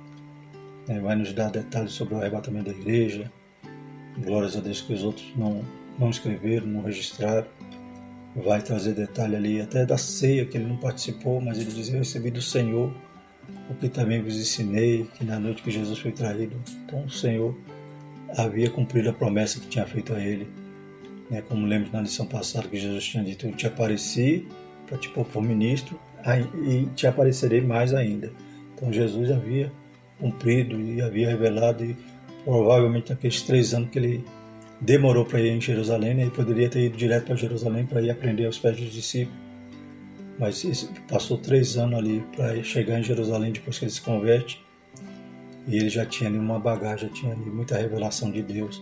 né? 0.87 0.99
vai 0.99 1.15
nos 1.15 1.33
dar 1.33 1.49
detalhes 1.49 1.93
sobre 1.93 2.13
o 2.13 2.17
arrebatamento 2.17 2.65
da 2.65 2.77
igreja. 2.77 3.31
Glórias 4.17 4.55
a 4.55 4.59
Deus 4.59 4.81
que 4.81 4.93
os 4.93 5.03
outros 5.03 5.25
não, 5.35 5.63
não 5.97 6.09
escreveram, 6.09 6.67
não 6.67 6.83
registraram 6.83 7.47
vai 8.35 8.61
trazer 8.61 8.93
detalhe 8.93 9.35
ali 9.35 9.61
até 9.61 9.85
da 9.85 9.97
ceia 9.97 10.45
que 10.45 10.57
ele 10.57 10.65
não 10.65 10.77
participou, 10.77 11.39
mas 11.39 11.59
ele 11.59 11.71
diz: 11.71 11.89
Eu 11.89 11.99
recebi 11.99 12.31
do 12.31 12.41
Senhor 12.41 12.91
o 13.69 13.75
que 13.75 13.89
também 13.89 14.21
vos 14.21 14.35
ensinei, 14.35 15.07
que 15.15 15.23
na 15.23 15.39
noite 15.39 15.61
que 15.61 15.69
Jesus 15.69 15.99
foi 15.99 16.11
traído, 16.11 16.59
então 16.85 17.05
o 17.05 17.09
Senhor 17.09 17.55
havia 18.37 18.69
cumprido 18.69 19.09
a 19.09 19.13
promessa 19.13 19.59
que 19.59 19.67
tinha 19.67 19.85
feito 19.85 20.13
a 20.13 20.19
ele. 20.19 20.47
Né? 21.29 21.41
Como 21.41 21.65
lembro 21.65 21.91
na 21.91 22.01
lição 22.01 22.25
passada 22.25 22.67
que 22.67 22.77
Jesus 22.77 23.03
tinha 23.05 23.23
dito: 23.23 23.47
Eu 23.47 23.53
te 23.53 23.67
apareci 23.67 24.47
para 24.87 24.97
te 24.97 25.09
pôr 25.09 25.25
por 25.25 25.41
ministro 25.41 25.99
e 26.65 26.85
te 26.95 27.07
aparecerei 27.07 27.61
mais 27.61 27.93
ainda. 27.93 28.31
Então 28.75 28.91
Jesus 28.91 29.31
havia 29.31 29.71
cumprido 30.19 30.79
e 30.79 31.01
havia 31.01 31.29
revelado, 31.29 31.83
e 31.83 31.95
provavelmente 32.43 33.09
naqueles 33.09 33.41
três 33.41 33.73
anos 33.73 33.89
que 33.89 33.99
ele 33.99 34.25
demorou 34.79 35.25
para 35.25 35.39
ir 35.39 35.49
em 35.49 35.61
Jerusalém, 35.61 36.13
né? 36.13 36.21
ele 36.23 36.31
poderia 36.31 36.69
ter 36.69 36.85
ido 36.85 36.97
direto 36.97 37.25
para 37.25 37.35
Jerusalém 37.35 37.85
para 37.85 38.01
ir 38.01 38.09
aprender 38.09 38.45
aos 38.45 38.59
pés 38.59 38.77
dos 38.77 38.91
discípulos. 38.91 39.41
Mas 40.37 40.89
passou 41.07 41.37
três 41.37 41.77
anos 41.77 41.99
ali 41.99 42.23
para 42.35 42.61
chegar 42.63 42.99
em 42.99 43.03
Jerusalém 43.03 43.51
depois 43.51 43.77
que 43.77 43.85
ele 43.85 43.91
se 43.91 44.01
converte. 44.01 44.63
E 45.67 45.77
ele 45.77 45.89
já 45.89 46.05
tinha 46.05 46.29
ali 46.29 46.38
uma 46.38 46.60
bagagem, 46.60 47.08
já 47.08 47.13
tinha 47.13 47.34
ali 47.34 47.50
muita 47.50 47.77
revelação 47.77 48.32
de 48.32 48.41
Deus, 48.41 48.82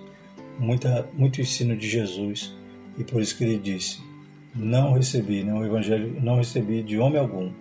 muita, 0.58 1.08
muito 1.14 1.40
ensino 1.42 1.76
de 1.76 1.88
Jesus. 1.88 2.54
E 2.98 3.04
por 3.04 3.22
isso 3.22 3.38
que 3.38 3.44
ele 3.44 3.58
disse: 3.58 4.02
Não 4.56 4.94
recebi, 4.94 5.44
né, 5.44 5.54
o 5.54 5.66
Evangelho 5.66 6.20
não 6.22 6.38
recebi 6.38 6.82
de 6.82 6.98
homem 6.98 7.20
algum, 7.20 7.52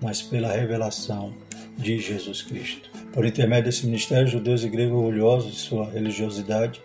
mas 0.00 0.22
pela 0.22 0.52
revelação 0.52 1.34
de 1.76 1.98
Jesus 1.98 2.42
Cristo. 2.42 2.90
Por 3.12 3.26
intermédio 3.26 3.64
desse 3.64 3.86
ministério, 3.86 4.26
judeus 4.26 4.64
e 4.64 4.68
gregos 4.68 4.96
orgulhosos 4.96 5.52
de 5.52 5.58
sua 5.58 5.90
religiosidade 5.90 6.80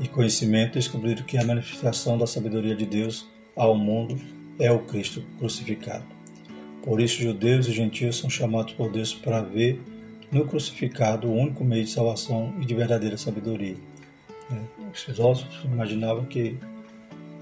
e 0.00 0.08
conhecimento 0.08 0.74
descobriram 0.74 1.22
que 1.22 1.38
a 1.38 1.44
manifestação 1.44 2.16
da 2.18 2.26
sabedoria 2.26 2.74
de 2.74 2.86
Deus 2.86 3.28
ao 3.54 3.76
mundo 3.76 4.18
é 4.58 4.70
o 4.70 4.80
Cristo 4.80 5.22
crucificado. 5.38 6.04
Por 6.82 7.00
isso, 7.00 7.22
judeus 7.22 7.66
e 7.68 7.72
gentios 7.72 8.18
são 8.18 8.30
chamados 8.30 8.72
por 8.72 8.90
Deus 8.90 9.14
para 9.14 9.42
ver 9.42 9.80
no 10.30 10.46
crucificado 10.46 11.28
o 11.28 11.34
único 11.34 11.64
meio 11.64 11.84
de 11.84 11.90
salvação 11.90 12.54
e 12.60 12.64
de 12.64 12.74
verdadeira 12.74 13.16
sabedoria. 13.16 13.76
É, 14.50 14.90
os 14.92 15.02
filósofos 15.02 15.64
imaginavam 15.64 16.24
que 16.24 16.58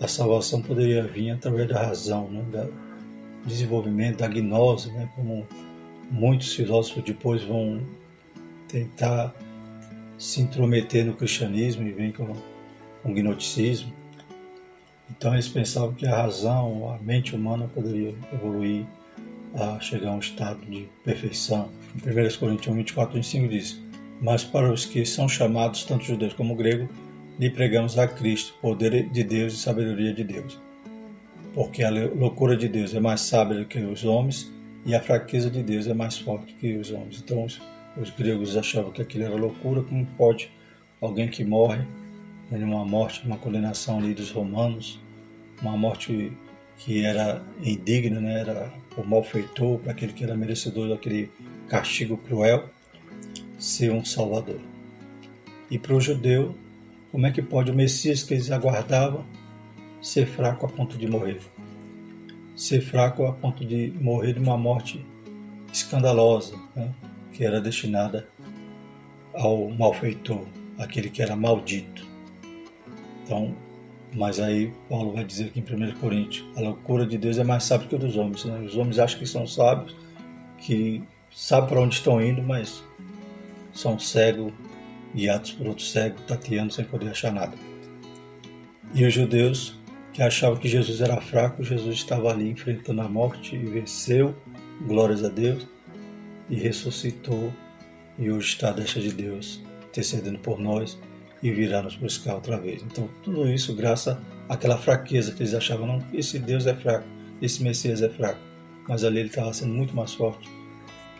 a 0.01 0.07
salvação 0.07 0.63
poderia 0.63 1.03
vir 1.03 1.31
através 1.31 1.69
da 1.69 1.83
razão, 1.83 2.29
né, 2.31 2.43
do 2.43 2.73
desenvolvimento, 3.47 4.19
da 4.19 4.29
gnose, 4.29 4.91
né, 4.93 5.09
como 5.15 5.47
muitos 6.11 6.55
filósofos 6.55 7.03
depois 7.03 7.43
vão 7.43 7.83
tentar 8.69 9.35
se 10.17 10.41
intrometer 10.41 11.05
no 11.05 11.15
cristianismo 11.15 11.87
e 11.87 11.93
vem 11.93 12.13
com, 12.13 12.35
com 13.03 13.13
gnosticismo. 13.13 13.93
Então 15.11 15.33
eles 15.33 15.49
pensavam 15.49 15.95
que 15.95 16.07
a 16.07 16.17
razão, 16.17 16.93
a 16.93 16.99
mente 16.99 17.35
humana 17.35 17.69
poderia 17.73 18.15
evoluir 18.33 18.85
a 19.55 19.81
chegar 19.81 20.11
a 20.11 20.15
um 20.15 20.19
estado 20.19 20.61
de 20.67 20.89
perfeição. 21.05 21.71
Em 21.95 22.11
1 22.11 22.39
Coríntios 22.39 22.75
24, 22.75 23.15
25 23.15 23.49
diz: 23.49 23.81
Mas 24.21 24.45
para 24.45 24.73
os 24.73 24.85
que 24.85 25.05
são 25.07 25.29
chamados, 25.29 25.85
tanto 25.85 26.05
judeus 26.05 26.35
como 26.35 26.55
gregos, 26.55 26.89
lhe 27.39 27.51
pregamos 27.51 27.99
a 27.99 28.07
Cristo, 28.07 28.55
poder 28.61 29.09
de 29.11 29.25
Deus 29.25 29.55
e 29.55 29.57
sabedoria 29.57 30.13
de 30.13 30.25
Deus. 30.25 30.61
Porque 31.55 31.83
a 31.83 31.91
loucura 31.91 32.57
de 32.57 32.69
Deus 32.69 32.95
é 32.95 33.01
mais 33.01 33.23
sábia 33.23 33.59
do 33.59 33.65
que 33.65 33.79
os 33.79 34.05
homens 34.05 34.53
e 34.85 34.95
a 34.95 35.01
fraqueza 35.01 35.51
de 35.51 35.63
Deus 35.63 35.87
é 35.87 35.95
mais 35.95 36.19
forte 36.19 36.55
que 36.55 36.77
os 36.77 36.91
homens. 36.91 37.23
Então, 37.25 37.47
os 37.97 38.11
gregos 38.11 38.57
achavam 38.57 38.93
que 38.93 39.03
aquilo 39.03 39.25
era 39.25 39.35
loucura, 39.35 39.83
como 39.83 40.07
pode 40.17 40.51
alguém 41.01 41.29
que 41.29 41.45
morre 41.45 41.85
numa 42.51 42.85
morte, 42.85 43.27
uma 43.27 43.37
condenação 43.37 43.99
ali 43.99 44.15
dos 44.15 44.31
romanos, 44.31 45.01
uma 45.61 45.77
morte 45.77 46.33
que 46.79 47.05
era 47.05 47.45
indigna, 47.63 48.21
né? 48.21 48.41
era 48.41 48.73
o 48.97 49.05
malfeitor 49.05 49.79
para 49.79 49.93
aquele 49.93 50.13
que 50.13 50.25
era 50.25 50.37
merecedor 50.37 50.89
daquele 50.89 51.31
castigo 51.69 52.17
cruel, 52.17 52.71
ser 53.59 53.93
um 53.93 54.05
salvador. 54.05 54.61
E 55.71 55.79
para 55.79 55.95
o 55.95 56.01
judeu, 56.01 56.57
como 57.11 57.27
é 57.27 57.31
que 57.31 57.43
pode 57.43 57.71
o 57.71 57.75
Messias 57.75 58.23
que 58.23 58.35
eles 58.35 58.51
aguardavam 58.51 59.25
ser 60.01 60.27
fraco 60.27 60.67
a 60.67 60.69
ponto 60.69 60.97
de 60.97 61.07
morrer? 61.07 61.41
Ser 62.57 62.81
fraco 62.81 63.27
a 63.27 63.33
ponto 63.33 63.65
de 63.65 63.93
morrer 64.01 64.35
de 64.35 64.41
uma 64.41 64.57
morte 64.57 65.05
escandalosa, 65.73 66.57
né? 66.75 66.93
que 67.33 67.45
era 67.45 67.61
destinada 67.61 68.29
ao 69.35 69.69
malfeitor, 69.71 70.47
aquele 70.79 71.11
que 71.11 71.23
era 71.23 71.37
maldito. 71.37 72.07
Então, 73.25 73.55
mas 74.15 74.41
aí 74.41 74.73
Paulo 74.89 75.13
vai 75.13 75.25
dizer 75.25 75.47
aqui 75.47 75.61
em 75.61 75.63
1 75.63 75.99
Coríntios, 75.99 76.47
a 76.57 76.61
loucura 76.61 77.07
de 77.07 77.19
Deus 77.19 77.39
é 77.39 77.45
mais 77.45 77.65
sábia 77.65 77.89
que 77.89 77.97
a 77.97 77.99
dos 77.99 78.17
homens. 78.17 78.45
Né? 78.45 78.61
Os 78.61 78.77
homens 78.77 78.99
acham 78.99 79.19
que 79.19 79.27
são 79.27 79.47
sábios, 79.47 79.95
que 80.59 81.03
sabem 81.31 81.69
para 81.69 81.81
onde 81.81 81.95
estão 81.95 82.21
indo, 82.21 82.43
mas 82.43 82.83
são 83.73 83.99
cegos, 83.99 84.53
guiados 85.15 85.53
por 85.53 85.69
outro 85.69 85.85
cego, 85.85 86.17
tateando 86.27 86.73
sem 86.73 86.85
poder 86.85 87.11
achar 87.11 87.33
nada. 87.33 87.57
E 88.95 89.05
os 89.05 89.13
judeus 89.13 89.79
que 90.13 90.23
achavam 90.23 90.59
que 90.59 90.69
Jesus 90.69 91.01
era 91.01 91.21
fraco, 91.21 91.63
Jesus 91.63 91.97
estava 91.97 92.31
ali 92.31 92.51
enfrentando 92.51 93.03
a 93.03 93.09
morte 93.09 93.55
e 93.55 93.59
venceu, 93.59 94.35
glórias 94.87 95.23
a 95.23 95.29
Deus 95.29 95.67
e 96.49 96.57
ressuscitou 96.57 97.53
e 98.19 98.31
hoje 98.31 98.49
está 98.49 98.71
à 98.71 98.73
destra 98.73 99.01
de 99.01 99.13
Deus, 99.13 99.63
intercedendo 99.89 100.39
por 100.39 100.59
nós 100.59 100.99
e 101.43 101.51
virá 101.51 101.83
nos 101.83 101.97
buscar 101.97 102.35
outra 102.35 102.59
vez. 102.59 102.83
Então, 102.83 103.09
tudo 103.23 103.49
isso 103.49 103.75
graças 103.75 104.17
àquela 104.49 104.77
fraqueza 104.77 105.33
que 105.33 105.43
eles 105.43 105.55
achavam, 105.55 105.87
não, 105.87 106.03
esse 106.13 106.39
Deus 106.39 106.67
é 106.67 106.75
fraco, 106.75 107.07
esse 107.41 107.63
Messias 107.63 108.03
é 108.03 108.09
fraco. 108.09 108.41
Mas 108.89 109.05
ali 109.05 109.21
ele 109.21 109.29
estava 109.29 109.53
sendo 109.53 109.75
muito 109.75 109.95
mais 109.95 110.15
forte 110.15 110.49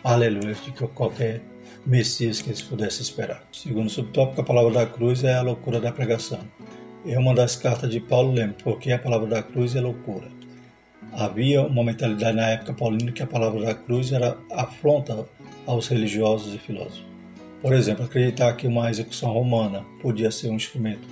aleluia, 0.03 0.53
de 0.53 0.71
que 0.71 0.87
qualquer 0.87 1.41
Messias 1.85 2.41
que 2.41 2.49
eles 2.49 2.61
pudessem 2.61 3.01
esperar. 3.01 3.43
Segundo 3.51 3.89
subtópico, 3.89 4.41
a 4.41 4.43
palavra 4.43 4.71
da 4.71 4.85
cruz 4.85 5.23
é 5.23 5.35
a 5.35 5.41
loucura 5.41 5.79
da 5.79 5.91
pregação. 5.91 6.39
É 7.05 7.17
uma 7.17 7.33
das 7.33 7.55
cartas 7.55 7.89
de 7.89 7.99
Paulo 7.99 8.33
lembra, 8.33 8.57
porque 8.63 8.91
a 8.91 8.99
palavra 8.99 9.27
da 9.27 9.43
cruz 9.43 9.75
é 9.75 9.81
loucura. 9.81 10.27
Havia 11.13 11.61
uma 11.61 11.83
mentalidade 11.83 12.35
na 12.35 12.49
época 12.49 12.73
paulina 12.73 13.11
que 13.11 13.23
a 13.23 13.27
palavra 13.27 13.61
da 13.61 13.73
cruz 13.73 14.11
era 14.11 14.37
afronta 14.51 15.27
aos 15.65 15.87
religiosos 15.87 16.53
e 16.53 16.59
filósofos. 16.59 17.08
Por 17.61 17.73
exemplo, 17.73 18.05
acreditar 18.05 18.53
que 18.53 18.67
uma 18.67 18.89
execução 18.89 19.31
romana 19.31 19.85
podia 20.01 20.31
ser 20.31 20.49
um 20.49 20.55
instrumento 20.55 21.07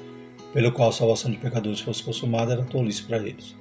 pelo 0.54 0.72
qual 0.72 0.90
a 0.90 0.94
salvação 0.94 1.30
de 1.30 1.38
pecadores 1.38 1.82
fosse 1.82 2.02
consumada 2.02 2.54
era 2.54 2.64
tolice 2.64 3.04
para 3.04 3.18
eles. 3.18 3.56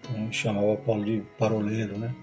Então 0.00 0.30
chamava 0.32 0.76
Paulo 0.76 1.04
de 1.04 1.22
paroleiro, 1.36 1.98
né? 1.98 2.14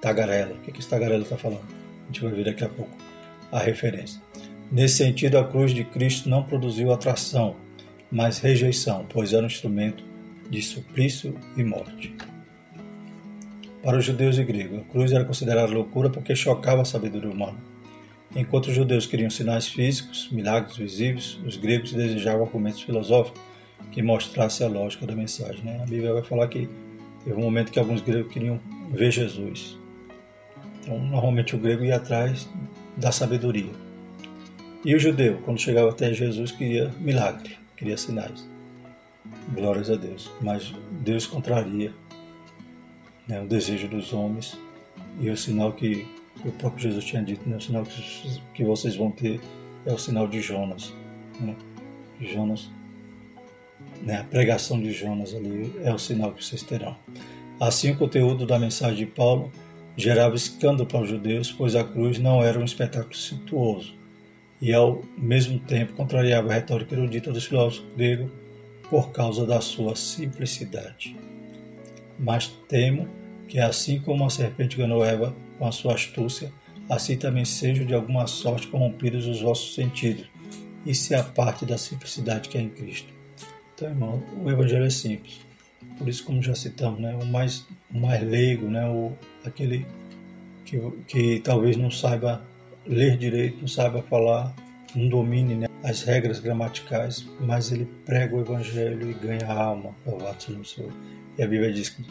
Tagarela. 0.00 0.54
O 0.54 0.60
que, 0.60 0.72
que 0.72 0.80
esse 0.80 0.88
tagarela 0.88 1.22
está 1.22 1.36
falando? 1.36 1.64
A 1.64 2.06
gente 2.06 2.20
vai 2.20 2.32
ver 2.32 2.44
daqui 2.44 2.64
a 2.64 2.68
pouco 2.68 2.94
a 3.50 3.58
referência. 3.58 4.20
Nesse 4.70 4.96
sentido, 4.96 5.38
a 5.38 5.44
cruz 5.44 5.72
de 5.72 5.84
Cristo 5.84 6.28
não 6.28 6.42
produziu 6.42 6.92
atração, 6.92 7.56
mas 8.10 8.38
rejeição, 8.38 9.06
pois 9.08 9.32
era 9.32 9.42
um 9.42 9.46
instrumento 9.46 10.04
de 10.50 10.60
suplício 10.62 11.34
e 11.56 11.64
morte. 11.64 12.14
Para 13.82 13.98
os 13.98 14.04
judeus 14.04 14.38
e 14.38 14.44
gregos, 14.44 14.80
a 14.80 14.84
cruz 14.84 15.12
era 15.12 15.24
considerada 15.24 15.72
loucura 15.72 16.08
porque 16.08 16.36
chocava 16.36 16.82
a 16.82 16.84
sabedoria 16.84 17.30
humana. 17.30 17.71
Enquanto 18.34 18.68
os 18.68 18.74
judeus 18.74 19.06
queriam 19.06 19.28
sinais 19.28 19.68
físicos, 19.68 20.28
milagres 20.30 20.76
visíveis, 20.76 21.38
os 21.46 21.56
gregos 21.56 21.92
desejavam 21.92 22.44
argumentos 22.44 22.80
filosóficos 22.80 23.40
que 23.90 24.02
mostrassem 24.02 24.66
a 24.66 24.70
lógica 24.70 25.06
da 25.06 25.14
mensagem. 25.14 25.62
Né? 25.62 25.80
A 25.82 25.86
Bíblia 25.86 26.14
vai 26.14 26.22
falar 26.22 26.48
que 26.48 26.68
teve 27.24 27.36
um 27.36 27.42
momento 27.42 27.70
que 27.70 27.78
alguns 27.78 28.00
gregos 28.00 28.32
queriam 28.32 28.58
ver 28.90 29.10
Jesus. 29.10 29.78
Então, 30.80 30.98
normalmente 30.98 31.54
o 31.54 31.58
grego 31.58 31.84
ia 31.84 31.96
atrás 31.96 32.48
da 32.96 33.12
sabedoria. 33.12 33.70
E 34.84 34.94
o 34.94 34.98
judeu, 34.98 35.38
quando 35.44 35.60
chegava 35.60 35.90
até 35.90 36.12
Jesus, 36.12 36.50
queria 36.50 36.90
milagre 36.98 37.62
queria 37.82 37.96
sinais. 37.96 38.48
Glórias 39.52 39.90
a 39.90 39.96
Deus. 39.96 40.30
Mas 40.40 40.72
Deus 41.00 41.26
contraria 41.26 41.92
né, 43.26 43.42
o 43.42 43.46
desejo 43.46 43.88
dos 43.88 44.12
homens 44.12 44.56
e 45.20 45.28
o 45.28 45.36
sinal 45.36 45.72
que 45.72 46.06
o 46.44 46.50
próprio 46.52 46.82
Jesus 46.82 47.04
tinha 47.04 47.22
dito, 47.22 47.48
né, 47.48 47.56
o 47.56 47.60
sinal 47.60 47.84
que, 48.54 48.64
vocês 48.64 48.96
vão 48.96 49.10
ter 49.10 49.40
é 49.86 49.92
o 49.92 49.98
sinal 49.98 50.26
de 50.26 50.40
Jonas. 50.40 50.92
Né? 51.40 51.54
Jonas, 52.20 52.70
né, 54.02 54.20
a 54.20 54.24
pregação 54.24 54.80
de 54.80 54.92
Jonas 54.92 55.34
ali 55.34 55.72
é 55.84 55.92
o 55.92 55.98
sinal 55.98 56.32
que 56.32 56.44
vocês 56.44 56.62
terão. 56.62 56.96
Assim, 57.60 57.92
o 57.92 57.96
conteúdo 57.96 58.46
da 58.46 58.58
mensagem 58.58 58.96
de 58.96 59.06
Paulo 59.06 59.52
gerava 59.96 60.34
escândalo 60.34 60.88
para 60.88 61.02
os 61.02 61.08
judeus, 61.08 61.52
pois 61.52 61.76
a 61.76 61.84
cruz 61.84 62.18
não 62.18 62.42
era 62.42 62.58
um 62.58 62.64
espetáculo 62.64 63.14
suntuoso, 63.14 63.94
e 64.60 64.72
ao 64.72 65.02
mesmo 65.16 65.58
tempo 65.58 65.92
contrariava 65.92 66.50
a 66.50 66.54
retórica 66.54 66.94
erudita 66.94 67.32
dos 67.32 67.44
filósofos 67.44 67.86
gregos 67.96 68.30
por 68.88 69.10
causa 69.10 69.46
da 69.46 69.60
sua 69.60 69.96
simplicidade. 69.96 71.16
Mas 72.18 72.48
temo 72.68 73.08
que 73.48 73.58
assim 73.58 74.00
como 74.00 74.24
a 74.24 74.30
serpente 74.30 74.76
enganou 74.76 75.04
Eva 75.04 75.34
com 75.62 75.68
a 75.68 75.70
sua 75.70 75.94
astúcia, 75.94 76.52
assim 76.90 77.16
também 77.16 77.44
sejam 77.44 77.86
de 77.86 77.94
alguma 77.94 78.26
sorte 78.26 78.66
corrompidos 78.66 79.28
os 79.28 79.42
vossos 79.42 79.76
sentidos, 79.76 80.26
e 80.84 80.92
se 80.92 81.14
a 81.14 81.22
parte 81.22 81.64
da 81.64 81.78
simplicidade 81.78 82.48
que 82.48 82.58
é 82.58 82.62
em 82.62 82.68
Cristo. 82.68 83.06
Então, 83.72 83.88
irmão, 83.88 84.20
o 84.42 84.50
Evangelho 84.50 84.84
é 84.84 84.90
simples. 84.90 85.38
Por 85.96 86.08
isso, 86.08 86.24
como 86.24 86.42
já 86.42 86.52
citamos, 86.56 86.98
né, 86.98 87.14
o 87.14 87.24
mais, 87.24 87.64
o 87.94 87.96
mais 87.96 88.20
leigo, 88.28 88.66
né, 88.66 88.84
o, 88.88 89.12
aquele 89.44 89.86
que, 90.64 90.80
que 91.06 91.40
talvez 91.44 91.76
não 91.76 91.92
saiba 91.92 92.44
ler 92.84 93.16
direito, 93.16 93.60
não 93.60 93.68
saiba 93.68 94.02
falar, 94.02 94.52
não 94.96 95.08
domine 95.08 95.54
né, 95.54 95.68
as 95.84 96.02
regras 96.02 96.40
gramaticais, 96.40 97.24
mas 97.38 97.70
ele 97.70 97.84
prega 98.04 98.34
o 98.34 98.40
Evangelho 98.40 99.08
e 99.08 99.14
ganha 99.14 99.46
a 99.46 99.62
alma. 99.62 99.94
Senhor. 100.64 100.92
E 101.38 101.42
a 101.44 101.46
Bíblia 101.46 101.72
diz 101.72 101.88
que 101.88 102.04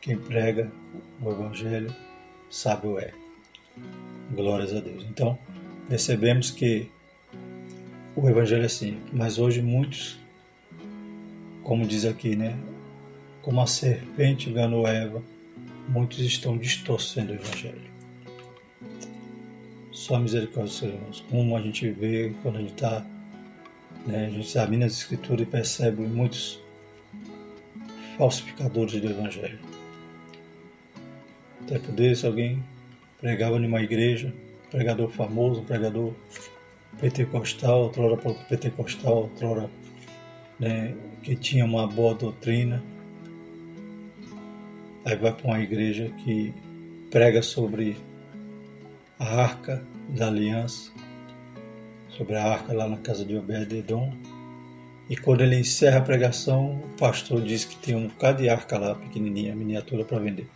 quem 0.00 0.16
prega 0.16 0.72
o 1.20 1.30
Evangelho 1.30 1.94
sabe 2.54 2.86
o 2.86 2.98
é. 2.98 3.12
Glórias 4.30 4.72
a 4.72 4.78
Deus. 4.78 5.04
Então, 5.10 5.36
percebemos 5.88 6.52
que 6.52 6.88
o 8.14 8.28
Evangelho 8.28 8.62
é 8.62 8.66
assim, 8.66 9.00
mas 9.12 9.38
hoje 9.38 9.60
muitos, 9.60 10.20
como 11.64 11.84
diz 11.84 12.04
aqui, 12.04 12.36
né, 12.36 12.56
como 13.42 13.60
a 13.60 13.66
serpente 13.66 14.48
enganou 14.48 14.86
Eva, 14.86 15.20
muitos 15.88 16.20
estão 16.20 16.56
distorcendo 16.56 17.32
o 17.32 17.34
Evangelho. 17.34 17.90
Só 19.90 20.18
misericórdia, 20.18 20.72
Senhor. 20.72 21.00
Como 21.28 21.56
a 21.56 21.60
gente 21.60 21.90
vê 21.90 22.32
quando 22.42 22.56
a 22.56 22.60
gente 22.60 22.74
está, 22.74 23.04
né, 24.06 24.26
a 24.26 24.30
gente 24.30 24.46
examina 24.46 24.86
as 24.86 24.92
escrituras 24.92 25.42
e 25.42 25.50
percebe 25.50 26.02
muitos 26.02 26.60
falsificadores 28.16 29.00
do 29.00 29.10
Evangelho. 29.10 29.73
Tempo 31.66 31.92
desse, 31.92 32.26
alguém 32.26 32.62
pregava 33.20 33.58
numa 33.58 33.82
igreja, 33.82 34.32
pregador 34.70 35.08
famoso, 35.08 35.62
pregador 35.62 36.12
pentecostal, 37.00 37.84
outrora 37.84 38.16
pentecostal, 38.48 39.16
outrora 39.16 39.70
né, 40.58 40.94
que 41.22 41.34
tinha 41.34 41.64
uma 41.64 41.86
boa 41.86 42.14
doutrina. 42.14 42.82
Aí 45.04 45.16
vai 45.16 45.32
para 45.32 45.46
uma 45.46 45.60
igreja 45.60 46.10
que 46.24 46.52
prega 47.10 47.42
sobre 47.42 47.96
a 49.18 49.42
arca 49.42 49.82
da 50.08 50.28
aliança, 50.28 50.90
sobre 52.10 52.36
a 52.36 52.44
arca 52.44 52.72
lá 52.72 52.88
na 52.88 52.96
casa 52.98 53.24
de 53.24 53.36
Obed-Edom. 53.36 54.12
E 55.08 55.16
quando 55.16 55.42
ele 55.42 55.58
encerra 55.58 55.98
a 55.98 56.02
pregação, 56.02 56.76
o 56.76 56.98
pastor 56.98 57.42
diz 57.42 57.64
que 57.64 57.76
tem 57.76 57.94
um 57.94 58.08
bocado 58.08 58.42
de 58.42 58.48
arca 58.48 58.78
lá, 58.78 58.94
pequenininha, 58.94 59.54
miniatura 59.54 60.04
para 60.04 60.18
vender. 60.18 60.46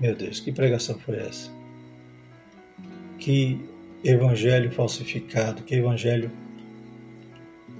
Meu 0.00 0.14
Deus, 0.16 0.40
que 0.40 0.50
pregação 0.50 0.98
foi 0.98 1.16
essa? 1.18 1.50
Que 3.18 3.60
evangelho 4.02 4.72
falsificado, 4.72 5.62
que 5.62 5.74
evangelho 5.74 6.30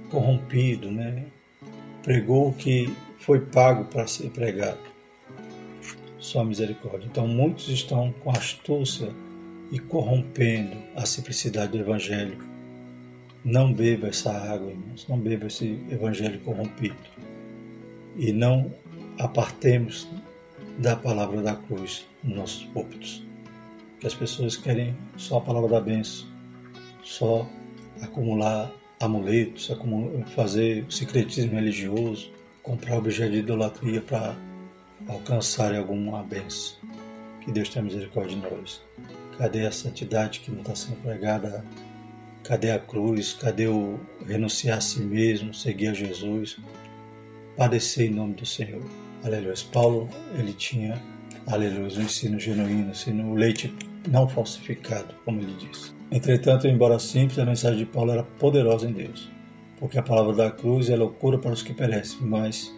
corrompido, 0.09 0.91
né? 0.91 1.25
Pregou 2.03 2.49
o 2.49 2.53
que 2.53 2.93
foi 3.17 3.39
pago 3.39 3.85
para 3.85 4.05
ser 4.05 4.29
pregado 4.29 4.91
sua 6.21 6.45
misericórdia. 6.45 7.07
Então, 7.11 7.27
muitos 7.27 7.67
estão 7.67 8.13
com 8.23 8.29
astúcia 8.29 9.09
e 9.71 9.79
corrompendo 9.79 10.77
a 10.95 11.05
simplicidade 11.05 11.71
do 11.71 11.79
Evangelho. 11.79 12.37
Não 13.43 13.73
beba 13.73 14.07
essa 14.07 14.31
água, 14.31 14.69
irmãos, 14.69 15.07
não 15.09 15.17
beba 15.17 15.47
esse 15.47 15.79
Evangelho 15.89 16.39
corrompido. 16.41 16.95
E 18.15 18.31
não 18.31 18.71
apartemos 19.17 20.07
da 20.81 20.95
palavra 20.95 21.43
da 21.43 21.55
cruz 21.55 22.07
nos 22.23 22.35
nossos 22.35 22.63
púlpitos. 22.65 23.23
Que 23.99 24.07
as 24.07 24.15
pessoas 24.15 24.57
querem 24.57 24.97
só 25.15 25.37
a 25.37 25.41
palavra 25.41 25.69
da 25.69 25.79
bênção, 25.79 26.27
só 27.03 27.47
acumular 28.01 28.71
amuletos, 28.99 29.71
fazer 30.35 30.83
secretismo 30.89 31.53
religioso, 31.53 32.31
comprar 32.63 32.97
objeto 32.97 33.31
de 33.31 33.37
idolatria 33.37 34.01
para 34.01 34.35
alcançarem 35.07 35.77
alguma 35.77 36.23
bênção. 36.23 36.77
Que 37.41 37.51
Deus 37.51 37.69
tenha 37.69 37.85
misericórdia 37.85 38.35
de 38.35 38.41
nós. 38.41 38.81
Cadê 39.37 39.67
a 39.67 39.71
santidade 39.71 40.39
que 40.39 40.49
não 40.49 40.61
está 40.61 40.73
sendo 40.73 40.99
pregada? 41.03 41.63
Cadê 42.43 42.71
a 42.71 42.79
cruz? 42.79 43.33
Cadê 43.33 43.67
o 43.67 43.99
renunciar 44.25 44.79
a 44.79 44.81
si 44.81 44.99
mesmo, 45.01 45.53
seguir 45.53 45.89
a 45.89 45.93
Jesus? 45.93 46.57
Padecer 47.55 48.07
em 48.07 48.15
nome 48.15 48.33
do 48.33 48.47
Senhor. 48.47 48.81
Aleluia. 49.23 49.53
Paulo, 49.71 50.09
ele 50.33 50.51
tinha, 50.51 50.99
aleluia, 51.45 51.99
um 51.99 52.01
ensino 52.01 52.39
genuíno, 52.39 52.89
ensino, 52.89 53.31
o 53.31 53.35
leite 53.35 53.71
não 54.09 54.27
falsificado, 54.27 55.13
como 55.23 55.41
ele 55.41 55.53
disse. 55.53 55.93
Entretanto, 56.11 56.67
embora 56.67 56.97
simples, 56.97 57.37
a 57.37 57.45
mensagem 57.45 57.77
de 57.77 57.85
Paulo 57.85 58.11
era 58.11 58.23
poderosa 58.23 58.89
em 58.89 58.91
Deus, 58.91 59.29
porque 59.79 59.99
a 59.99 60.03
palavra 60.03 60.33
da 60.33 60.49
cruz 60.49 60.89
é 60.89 60.95
loucura 60.95 61.37
para 61.37 61.51
os 61.51 61.61
que 61.61 61.71
perecem, 61.71 62.17
mas 62.21 62.73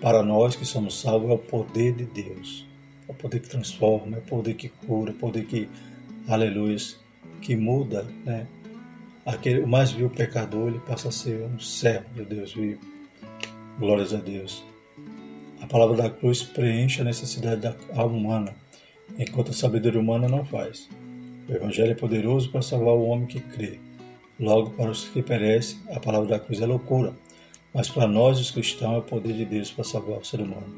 para 0.00 0.22
nós 0.22 0.54
que 0.54 0.64
somos 0.64 1.00
salvos 1.00 1.30
é 1.30 1.34
o 1.34 1.38
poder 1.38 1.92
de 1.94 2.04
Deus. 2.04 2.64
É 3.08 3.12
o 3.12 3.14
poder 3.14 3.40
que 3.40 3.48
transforma, 3.48 4.16
é 4.16 4.20
o 4.20 4.22
poder 4.22 4.54
que 4.54 4.68
cura, 4.68 5.10
é 5.10 5.14
o 5.14 5.18
poder 5.18 5.44
que, 5.46 5.68
aleluia, 6.28 6.76
que 7.40 7.56
muda, 7.56 8.06
né? 8.24 8.46
Aquele, 9.26 9.60
o 9.60 9.66
mais 9.66 9.90
vil 9.90 10.10
pecador, 10.10 10.68
ele 10.68 10.80
passa 10.80 11.08
a 11.08 11.12
ser 11.12 11.42
um 11.42 11.58
servo 11.58 12.06
de 12.14 12.24
Deus 12.24 12.54
vivo. 12.54 12.80
Glórias 13.78 14.14
a 14.14 14.18
Deus. 14.18 14.64
Palavra 15.72 15.96
da 15.96 16.10
cruz 16.10 16.42
preenche 16.42 17.00
a 17.00 17.04
necessidade 17.04 17.62
da 17.62 17.74
alma 17.94 18.14
humana, 18.14 18.54
enquanto 19.18 19.52
a 19.52 19.54
sabedoria 19.54 19.98
humana 19.98 20.28
não 20.28 20.44
faz. 20.44 20.86
O 21.48 21.52
Evangelho 21.52 21.92
é 21.92 21.94
poderoso 21.94 22.50
para 22.50 22.60
salvar 22.60 22.92
o 22.92 23.06
homem 23.06 23.26
que 23.26 23.40
crê. 23.40 23.80
Logo, 24.38 24.72
para 24.72 24.90
os 24.90 25.08
que 25.08 25.22
perecem, 25.22 25.78
a 25.90 25.98
palavra 25.98 26.28
da 26.28 26.38
cruz 26.38 26.60
é 26.60 26.66
loucura, 26.66 27.14
mas 27.72 27.88
para 27.88 28.06
nós, 28.06 28.38
os 28.38 28.50
cristãos, 28.50 28.96
é 28.96 28.98
o 28.98 29.02
poder 29.02 29.32
de 29.32 29.46
Deus 29.46 29.70
para 29.70 29.82
salvar 29.82 30.18
o 30.18 30.24
ser 30.26 30.42
humano. 30.42 30.76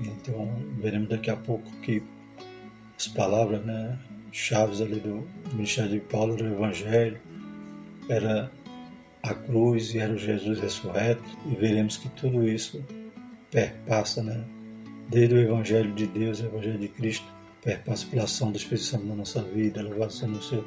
Então, 0.00 0.50
veremos 0.80 1.08
daqui 1.08 1.30
a 1.30 1.36
pouco 1.36 1.70
que 1.82 2.02
as 2.98 3.06
palavras, 3.06 3.64
né, 3.64 3.96
chaves 4.32 4.80
ali 4.80 4.98
do 4.98 5.24
ministério 5.52 5.92
de 5.92 6.00
Paulo 6.00 6.34
era 6.34 6.42
o 6.42 6.52
Evangelho, 6.52 7.20
era 8.08 8.50
a 9.22 9.34
cruz 9.34 9.94
e 9.94 10.00
era 10.00 10.12
o 10.12 10.18
Jesus 10.18 10.58
ressurreto, 10.58 11.22
e 11.48 11.54
veremos 11.54 11.96
que 11.96 12.08
tudo 12.08 12.42
isso 12.48 12.84
perpassa, 13.50 14.22
né? 14.22 14.44
desde 15.08 15.34
o 15.34 15.38
Evangelho 15.38 15.92
de 15.94 16.06
Deus, 16.06 16.40
o 16.40 16.46
Evangelho 16.46 16.78
de 16.78 16.88
Cristo, 16.88 17.26
perpassa 17.62 18.06
pela 18.06 18.24
ação 18.24 18.50
do 18.50 18.56
Espírito 18.56 18.84
Santo 18.84 19.06
na 19.06 19.14
nossa 19.14 19.42
vida, 19.42 19.82
no 19.82 20.42
seu 20.42 20.64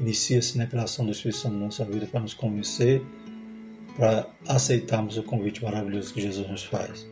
inicia-se 0.00 0.56
né, 0.56 0.66
pela 0.66 0.84
ação 0.84 1.04
do 1.04 1.12
Espírito 1.12 1.38
Santo 1.38 1.54
na 1.54 1.66
nossa 1.66 1.84
vida 1.84 2.06
para 2.06 2.20
nos 2.20 2.32
convencer, 2.32 3.02
para 3.96 4.26
aceitarmos 4.48 5.18
o 5.18 5.22
convite 5.22 5.62
maravilhoso 5.62 6.14
que 6.14 6.22
Jesus 6.22 6.48
nos 6.48 6.64
faz 6.64 7.06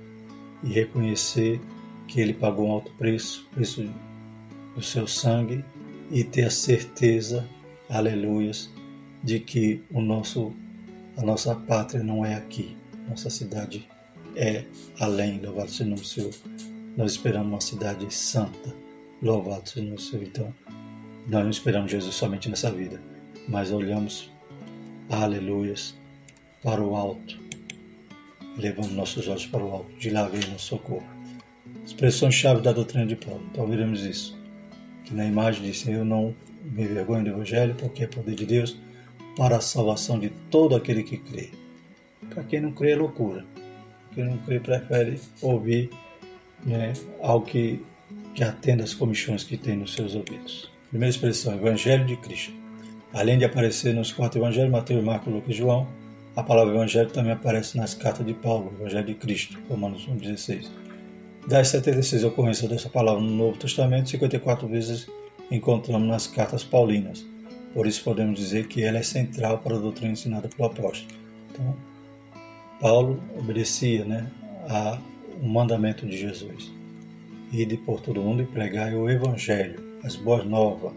e 0.64 0.68
reconhecer 0.68 1.60
que 2.06 2.20
Ele 2.20 2.32
pagou 2.32 2.68
um 2.68 2.72
alto 2.72 2.90
preço, 2.92 3.46
preço 3.52 3.86
do 4.74 4.82
seu 4.82 5.06
sangue 5.06 5.62
e 6.10 6.24
ter 6.24 6.44
a 6.44 6.50
certeza, 6.50 7.46
aleluias, 7.90 8.70
de 9.22 9.38
que 9.38 9.82
o 9.90 10.00
nosso, 10.00 10.54
a 11.16 11.22
nossa 11.22 11.54
pátria 11.54 12.02
não 12.02 12.24
é 12.24 12.34
aqui, 12.34 12.74
nossa 13.06 13.28
cidade 13.28 13.86
é 14.38 14.64
além, 15.00 15.40
louvado 15.40 15.68
seja 15.68 15.84
o 15.84 15.88
nome 15.88 16.00
do 16.00 16.06
Senhor. 16.06 16.30
Nós 16.96 17.12
esperamos 17.12 17.48
uma 17.48 17.60
cidade 17.60 18.12
santa, 18.14 18.74
louvado 19.20 19.68
seja 19.68 19.80
o 19.80 19.84
nome 19.84 19.96
do 19.96 20.02
Senhor. 20.02 20.22
Então, 20.22 20.54
nós 21.26 21.42
não 21.42 21.50
esperamos 21.50 21.90
Jesus 21.90 22.14
somente 22.14 22.48
nessa 22.48 22.70
vida, 22.70 23.02
mas 23.48 23.72
olhamos, 23.72 24.30
aleluias, 25.10 25.96
para 26.62 26.80
o 26.80 26.94
alto, 26.94 27.38
levando 28.56 28.92
nossos 28.92 29.26
olhos 29.26 29.46
para 29.46 29.62
o 29.62 29.72
alto, 29.72 29.92
de 29.98 30.10
lá 30.10 30.28
vem 30.28 30.40
nosso 30.50 30.66
socorro. 30.66 31.06
Expressão-chave 31.84 32.62
da 32.62 32.72
doutrina 32.72 33.06
de 33.06 33.16
Paulo. 33.16 33.42
Então 33.50 33.66
veremos 33.66 34.04
isso. 34.04 34.38
Que 35.04 35.14
na 35.14 35.26
imagem 35.26 35.62
disse: 35.62 35.90
Eu 35.90 36.04
não 36.04 36.34
me 36.62 36.82
envergonho 36.84 37.24
do 37.24 37.30
Evangelho, 37.30 37.74
porque 37.74 38.04
é 38.04 38.06
poder 38.06 38.34
de 38.34 38.46
Deus 38.46 38.78
para 39.36 39.56
a 39.56 39.60
salvação 39.60 40.18
de 40.18 40.30
todo 40.50 40.76
aquele 40.76 41.02
que 41.02 41.16
crê. 41.16 41.50
Para 42.28 42.44
quem 42.44 42.60
não 42.60 42.72
crê 42.72 42.90
é 42.90 42.96
loucura. 42.96 43.44
Crê 44.44 44.58
prefere 44.58 45.20
ouvir 45.40 45.90
né, 46.64 46.92
algo 47.20 47.46
que, 47.46 47.80
que 48.34 48.42
atenda 48.42 48.82
às 48.82 48.94
comissões 48.94 49.44
que 49.44 49.56
tem 49.56 49.76
nos 49.76 49.94
seus 49.94 50.14
ouvidos. 50.14 50.70
Primeira 50.90 51.10
expressão, 51.10 51.54
Evangelho 51.54 52.04
de 52.04 52.16
Cristo. 52.16 52.52
Além 53.12 53.38
de 53.38 53.44
aparecer 53.44 53.94
nos 53.94 54.12
quatro 54.12 54.40
evangelhos, 54.40 54.70
Mateus, 54.70 55.04
Marcos, 55.04 55.32
Lucas 55.32 55.54
e 55.54 55.58
João, 55.58 55.86
a 56.34 56.42
palavra 56.42 56.74
Evangelho 56.74 57.10
também 57.10 57.32
aparece 57.32 57.76
nas 57.76 57.94
cartas 57.94 58.26
de 58.26 58.34
Paulo, 58.34 58.72
Evangelho 58.80 59.06
de 59.06 59.14
Cristo, 59.14 59.58
Romanos 59.68 60.08
1,16. 60.08 60.68
Das 61.46 61.68
76 61.68 62.24
ocorrências 62.24 62.68
dessa 62.68 62.88
palavra 62.88 63.22
no 63.22 63.30
Novo 63.30 63.56
Testamento, 63.56 64.10
54 64.10 64.68
vezes 64.68 65.06
encontramos 65.50 66.08
nas 66.08 66.26
cartas 66.26 66.64
paulinas. 66.64 67.24
Por 67.72 67.86
isso 67.86 68.02
podemos 68.02 68.38
dizer 68.38 68.66
que 68.66 68.82
ela 68.82 68.98
é 68.98 69.02
central 69.02 69.58
para 69.58 69.76
a 69.76 69.78
doutrina 69.78 70.12
ensinada 70.12 70.48
pelo 70.48 70.68
apóstolo. 70.68 71.18
Então, 71.50 71.76
Paulo 72.80 73.22
obedecia 73.36 74.04
né, 74.04 74.30
ao 74.68 75.00
mandamento 75.42 76.06
de 76.06 76.16
Jesus. 76.16 76.72
Ide 77.52 77.76
por 77.78 78.00
todo 78.00 78.20
mundo 78.20 78.42
e 78.42 78.46
pregai 78.46 78.94
o 78.94 79.08
Evangelho 79.10 79.88
as 80.04 80.14
boas 80.14 80.44
novas, 80.44 80.92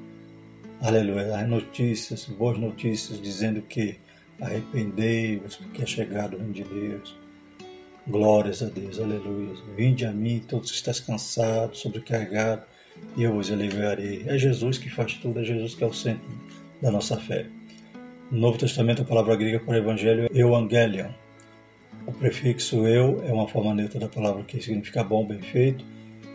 aleluia, 0.80 1.36
as 1.36 1.48
notícias, 1.48 2.26
boas 2.26 2.58
notícias 2.58 3.22
dizendo 3.22 3.62
que 3.62 3.98
arrependei-vos 4.40 5.56
porque 5.56 5.84
é 5.84 5.86
chegado 5.86 6.36
o 6.36 6.38
reino 6.38 6.54
de 6.54 6.64
Deus. 6.64 7.18
Glórias 8.08 8.64
a 8.64 8.68
Deus, 8.68 9.00
aleluia. 9.00 9.56
Vinde 9.76 10.06
a 10.06 10.12
mim, 10.12 10.44
todos 10.48 10.72
que 10.72 10.78
estáis 10.78 11.00
cansados, 11.00 11.80
sobrecarregados, 11.80 12.66
e 13.16 13.24
eu 13.24 13.34
vos 13.34 13.52
aliviarei. 13.52 14.24
É 14.28 14.38
Jesus 14.38 14.78
que 14.78 14.90
faz 14.90 15.14
tudo, 15.16 15.40
é 15.40 15.44
Jesus 15.44 15.76
que 15.76 15.84
é 15.84 15.88
o 15.88 15.94
centro 15.94 16.28
da 16.82 16.92
nossa 16.92 17.18
fé. 17.18 17.46
No 18.32 18.40
Novo 18.40 18.58
Testamento, 18.58 19.02
a 19.02 19.06
palavra 19.06 19.36
grega 19.36 19.60
para 19.60 19.78
Evangelho 19.78 20.30
é 20.34 20.40
Evangelion. 20.40 21.12
O 22.06 22.12
prefixo 22.12 22.88
eu 22.88 23.24
é 23.28 23.32
uma 23.32 23.48
forma 23.48 23.74
neutra 23.74 24.00
da 24.00 24.08
palavra 24.08 24.44
que 24.44 24.62
significa 24.62 25.04
bom, 25.04 25.26
bem 25.26 25.42
feito, 25.42 25.84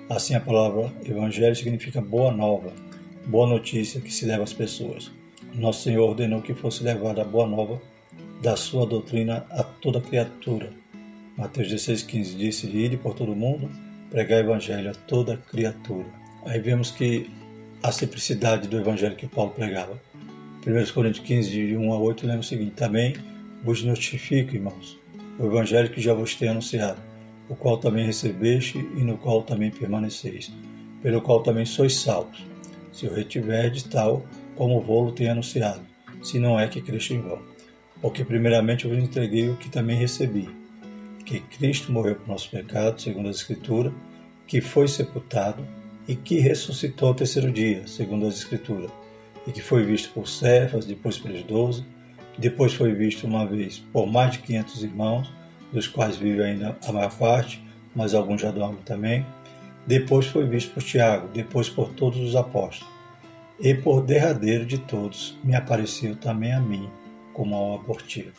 Assim, 0.09 0.37
a 0.37 0.41
palavra 0.41 0.93
evangelho 1.05 1.57
significa 1.57 2.01
boa 2.01 2.31
nova, 2.31 2.73
boa 3.27 3.45
notícia 3.45 4.01
que 4.01 4.13
se 4.13 4.25
leva 4.25 4.45
às 4.45 4.53
pessoas. 4.53 5.11
Nosso 5.53 5.83
Senhor 5.83 6.09
ordenou 6.09 6.41
que 6.41 6.55
fosse 6.55 6.85
levada 6.85 7.23
a 7.23 7.25
boa 7.25 7.45
nova 7.45 7.83
da 8.41 8.55
sua 8.55 8.87
doutrina 8.87 9.45
a 9.51 9.65
toda 9.65 10.01
criatura. 10.01 10.71
Mateus 11.37 11.73
16,15 11.73 12.37
disse: 12.37 12.67
Ide 12.69 12.97
por 12.97 13.15
todo 13.15 13.35
mundo, 13.35 13.69
pregar 14.09 14.39
o 14.39 14.47
evangelho 14.47 14.91
a 14.91 14.95
toda 14.95 15.39
criatura. 15.39 16.07
Aí 16.45 16.61
vemos 16.61 16.93
que 16.93 17.29
a 17.83 17.91
simplicidade 17.91 18.69
do 18.69 18.79
evangelho 18.79 19.17
que 19.17 19.27
Paulo 19.27 19.51
pregava. 19.51 20.01
1 20.65 20.93
Coríntios 20.95 21.27
15, 21.27 21.51
de 21.51 21.77
1 21.77 21.93
a 21.93 21.99
8, 21.99 22.27
lembra 22.27 22.41
o 22.43 22.45
seguinte: 22.45 22.77
Também 22.77 23.17
vos 23.65 23.83
notifico, 23.83 24.55
irmãos, 24.55 25.01
o 25.39 25.47
evangelho 25.47 25.91
que 25.91 26.01
já 26.01 26.15
vos 26.15 26.35
tenho 26.35 26.53
anunciado 26.53 27.01
o 27.49 27.55
qual 27.55 27.79
também 27.79 28.07
recebeste 28.07 28.79
e 28.79 29.03
no 29.03 29.17
qual 29.17 29.43
também 29.43 29.71
permaneceis, 29.71 30.53
pelo 31.03 31.21
qual 31.21 31.43
também 31.43 31.65
sois 31.65 31.97
salvos, 31.97 32.45
se 32.93 33.07
o 33.07 33.15
retiverdes 33.15 33.85
tal 33.85 34.25
como 34.57 34.79
o 34.79 34.81
vou 34.81 35.13
tem 35.13 35.29
anunciado, 35.29 35.83
se 36.23 36.39
não 36.39 36.59
é 36.59 36.67
que 36.67 36.81
Cristo 36.81 37.15
em 37.15 37.21
vão. 37.21 37.41
Porque 38.01 38.25
primeiramente 38.25 38.87
vos 38.87 38.99
entreguei 38.99 39.49
o 39.49 39.57
que 39.57 39.69
também 39.69 39.97
recebi, 39.97 40.49
que 41.25 41.41
Cristo 41.41 41.93
morreu 41.93 42.17
por 42.17 42.29
nosso 42.29 42.51
pecado, 42.51 43.01
segundo 43.01 43.29
a 43.29 43.31
Escritura, 43.31 43.93
que 44.47 44.61
foi 44.61 44.89
sepultado 44.89 45.67
e 46.07 46.15
que 46.15 46.39
ressuscitou 46.39 47.09
ao 47.09 47.15
terceiro 47.15 47.51
dia, 47.51 47.87
segundo 47.87 48.27
as 48.27 48.39
Escrituras, 48.39 48.91
e 49.47 49.53
que 49.53 49.63
foi 49.63 49.85
visto 49.85 50.13
por 50.13 50.29
Cefas, 50.29 50.87
depois 50.87 51.19
pelos 51.19 51.43
doze, 51.43 51.85
depois 52.39 52.75
foi 52.75 52.93
visto 52.93 53.27
uma 53.27 53.47
vez 53.47 53.79
por 53.93 54.07
mais 54.07 54.33
de 54.33 54.41
quinhentos 54.41 54.83
irmãos, 54.83 55.33
dos 55.73 55.87
quais 55.87 56.17
vive 56.17 56.43
ainda 56.43 56.77
a 56.87 56.93
maior 56.93 57.15
parte, 57.17 57.63
mas 57.95 58.15
alguns 58.15 58.43
já 58.43 58.51
dormem 58.51 58.83
também. 58.83 59.25
Depois 59.87 60.27
foi 60.27 60.45
visto 60.45 60.75
por 60.75 60.83
Tiago, 60.83 61.29
depois 61.29 61.69
por 61.69 61.91
todos 61.91 62.21
os 62.21 62.37
apóstolos. 62.37 62.93
E 63.59 63.75
por 63.75 64.03
derradeiro 64.03 64.67
de 64.67 64.79
todos 64.79 65.39
me 65.43 65.55
apareceu 65.55 66.15
também 66.17 66.53
a 66.53 66.61
mim, 66.61 66.91
como 67.33 67.55
ao 67.55 67.75
abortivo. 67.77 68.33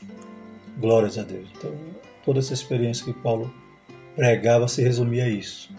Glórias 0.78 1.18
a 1.18 1.24
Deus. 1.24 1.50
Então, 1.58 1.74
toda 2.24 2.40
essa 2.40 2.54
experiência 2.54 3.06
que 3.06 3.14
Paulo 3.14 3.52
pregava 4.16 4.68
se 4.68 4.84
resumia 4.84 5.24
a 5.24 5.30
isso. 5.30 5.72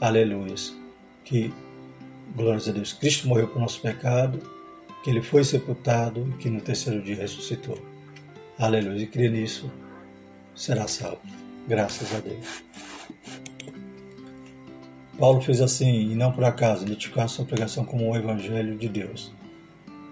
Aleluias. 0.00 0.74
Que, 1.24 1.52
glórias 2.34 2.68
a 2.68 2.72
Deus, 2.72 2.94
Cristo 2.94 3.28
morreu 3.28 3.48
por 3.48 3.60
nosso 3.60 3.82
pecado, 3.82 4.40
que 5.02 5.10
ele 5.10 5.22
foi 5.22 5.44
sepultado 5.44 6.28
e 6.30 6.38
que 6.38 6.50
no 6.50 6.60
terceiro 6.60 7.02
dia 7.02 7.16
ressuscitou. 7.16 7.78
Aleluia. 8.58 9.02
E 9.02 9.06
crer 9.06 9.30
nisso 9.30 9.70
será 10.54 10.88
salvo. 10.88 11.20
Graças 11.66 12.14
a 12.14 12.20
Deus. 12.20 12.64
Paulo 15.18 15.40
fez 15.40 15.60
assim, 15.60 16.12
e 16.12 16.14
não 16.14 16.32
por 16.32 16.44
acaso, 16.44 16.84
identificar 16.84 17.26
sua 17.28 17.44
pregação 17.44 17.84
como 17.84 18.08
o 18.08 18.16
Evangelho 18.16 18.76
de 18.76 18.88
Deus. 18.88 19.32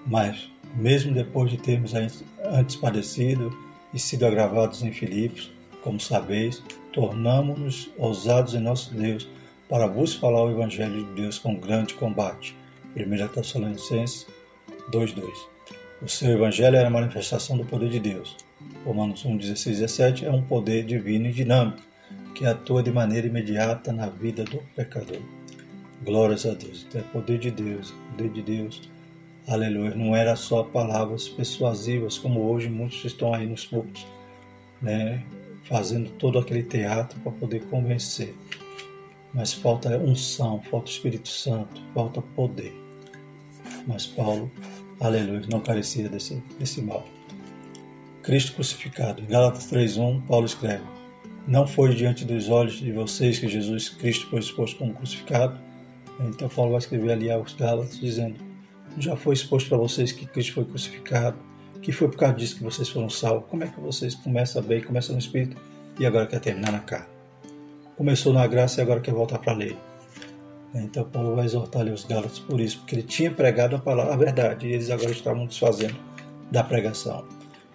Mas, 0.07 0.51
mesmo 0.75 1.15
depois 1.15 1.51
de 1.51 1.57
termos 1.57 1.93
antes 1.95 2.77
padecido 2.77 3.57
e 3.95 3.99
sido 3.99 4.27
agravados 4.27 4.83
em 4.83 4.93
Filipos, 4.93 5.53
como 5.83 6.01
sabeis, 6.01 6.63
tornamos-nos 6.93 7.89
ousados 7.97 8.55
em 8.55 8.61
nosso 8.61 8.93
Deus 8.95 9.29
para 9.69 9.87
vos 9.87 10.15
falar 10.15 10.45
o 10.45 10.51
Evangelho 10.51 11.05
de 11.07 11.23
Deus 11.23 11.39
com 11.39 11.55
grande 11.57 11.95
combate. 11.95 12.57
1 12.97 13.29
Tessalonicenses 13.29 14.27
2.2 14.91 15.25
O 16.01 16.09
seu 16.09 16.31
Evangelho 16.31 16.77
era 16.77 16.87
a 16.87 16.91
manifestação 16.91 17.57
do 17.57 17.65
poder 17.65 17.89
de 17.89 17.99
Deus, 17.99 18.37
Romanos 18.85 19.25
1, 19.25 19.37
16 19.37 19.79
e 19.79 19.81
17, 19.81 20.25
é 20.27 20.31
um 20.31 20.43
poder 20.43 20.85
divino 20.85 21.27
e 21.27 21.33
dinâmico 21.33 21.83
que 22.35 22.47
atua 22.47 22.83
de 22.83 22.93
maneira 22.93 23.27
imediata 23.27 23.93
na 23.93 24.09
vida 24.09 24.45
do 24.45 24.59
pecador. 24.77 25.21
Glórias 26.05 26.45
a 26.45 26.53
Deus. 26.53 26.87
Então, 26.89 27.01
é 27.01 27.05
poder 27.05 27.39
de 27.39 27.51
Deus, 27.51 27.93
poder 28.11 28.31
de 28.31 28.43
Deus. 28.43 28.89
Aleluia. 29.49 29.95
Não 29.95 30.15
era 30.15 30.37
só 30.37 30.63
palavras 30.63 31.29
persuasivas, 31.29 32.19
como 32.19 32.49
hoje 32.49 32.69
muitos 32.69 33.05
estão 33.05 33.33
aí 33.33 33.47
nos 33.47 33.65
púlpitos, 33.65 34.07
né, 34.83 35.25
fazendo 35.65 36.11
todo 36.11 36.39
aquele 36.39 36.63
teatro 36.63 37.19
para 37.21 37.33
poder 37.33 37.65
convencer. 37.65 38.35
Mas 39.33 39.53
falta 39.53 39.99
unção, 39.99 40.63
falta 40.71 40.91
Espírito 40.91 41.29
Santo, 41.29 41.83
falta 41.95 42.21
poder. 42.21 42.75
Mas 43.87 44.07
Paulo, 44.07 44.51
aleluia, 45.01 45.43
não 45.51 45.61
carecia 45.61 46.09
desse, 46.09 46.43
desse 46.59 46.81
mal. 46.83 47.07
Cristo 48.23 48.55
crucificado. 48.55 49.23
Em 49.23 49.27
Gálatas 49.27 49.71
3:1, 49.71 50.21
Paulo 50.27 50.47
escreve: 50.47 50.83
Não 51.47 51.65
foi 51.67 51.95
diante 51.95 52.25
dos 52.25 52.49
olhos 52.49 52.75
de 52.75 52.91
vocês 52.91 53.39
que 53.39 53.49
Jesus 53.49 53.89
Cristo 53.89 54.29
foi 54.29 54.41
exposto 54.41 54.77
como 54.77 54.95
crucificado. 54.95 55.59
Então 56.21 56.49
Paulo 56.49 56.73
vai 56.73 56.79
escrever 56.79 57.13
ali 57.13 57.31
aos 57.31 57.55
Gálatas 57.55 58.01
dizendo: 58.01 58.37
Já 58.99 59.15
foi 59.15 59.35
exposto 59.35 59.69
para 59.69 59.79
vocês 59.79 60.11
que 60.11 60.27
Cristo 60.27 60.55
foi 60.55 60.65
crucificado, 60.65 61.39
que 61.81 61.93
foi 61.93 62.09
por 62.09 62.17
causa 62.17 62.35
disso 62.35 62.57
que 62.57 62.65
vocês 62.65 62.89
foram 62.89 63.09
salvos. 63.09 63.49
Como 63.49 63.63
é 63.63 63.69
que 63.69 63.81
vocês 63.81 64.17
começam 64.17 64.61
bem, 64.61 64.83
começam 64.83 65.15
no 65.15 65.21
Espírito 65.21 65.57
e 66.01 66.05
agora 66.05 66.27
quer 66.27 66.41
terminar 66.41 66.73
na 66.73 66.81
carne? 66.81 67.07
Começou 67.97 68.33
na 68.33 68.47
graça 68.47 68.81
e 68.81 68.83
agora 68.83 69.01
quer 69.01 69.15
voltar 69.15 69.39
para 69.39 69.53
a 69.53 69.57
lei. 69.57 69.77
Então 70.85 71.05
Paulo 71.05 71.37
vai 71.37 71.45
exortar 71.45 71.83
ali 71.83 71.91
os 71.91 72.05
Gálatas 72.05 72.39
por 72.39 72.61
isso, 72.61 72.79
porque 72.79 72.97
ele 72.97 73.03
tinha 73.03 73.31
pregado 73.31 73.77
a 73.77 73.79
palavra, 73.79 74.15
a 74.15 74.17
verdade, 74.17 74.67
e 74.67 74.73
eles 74.73 74.91
agora 74.91 75.11
estavam 75.11 75.47
desfazendo 75.47 75.97
da 76.51 76.63
pregação. 76.63 77.25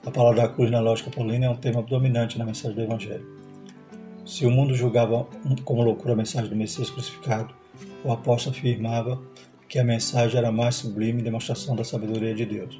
A 0.06 0.12
palavra 0.12 0.44
da 0.44 0.48
cruz 0.48 0.72
na 0.72 0.80
lógica 0.80 1.12
paulina 1.12 1.46
é 1.46 1.50
um 1.50 1.56
tema 1.56 1.82
dominante 1.82 2.38
na 2.38 2.46
mensagem 2.46 2.76
do 2.76 2.84
Evangelho. 2.84 3.26
Se 4.26 4.46
o 4.46 4.52
mundo 4.52 4.74
julgava 4.74 5.28
como 5.64 5.84
loucura 5.84 6.14
a 6.14 6.16
mensagem 6.16 6.50
do 6.50 6.56
Messias 6.56 6.90
crucificado, 6.90 7.54
o 8.04 8.12
apóstolo 8.12 8.56
afirmava 8.56 9.22
que 9.68 9.80
a 9.80 9.84
mensagem 9.84 10.38
era 10.38 10.52
mais 10.52 10.76
sublime 10.76 11.22
demonstração 11.22 11.76
da 11.76 11.84
sabedoria 11.84 12.34
de 12.34 12.46
Deus. 12.46 12.80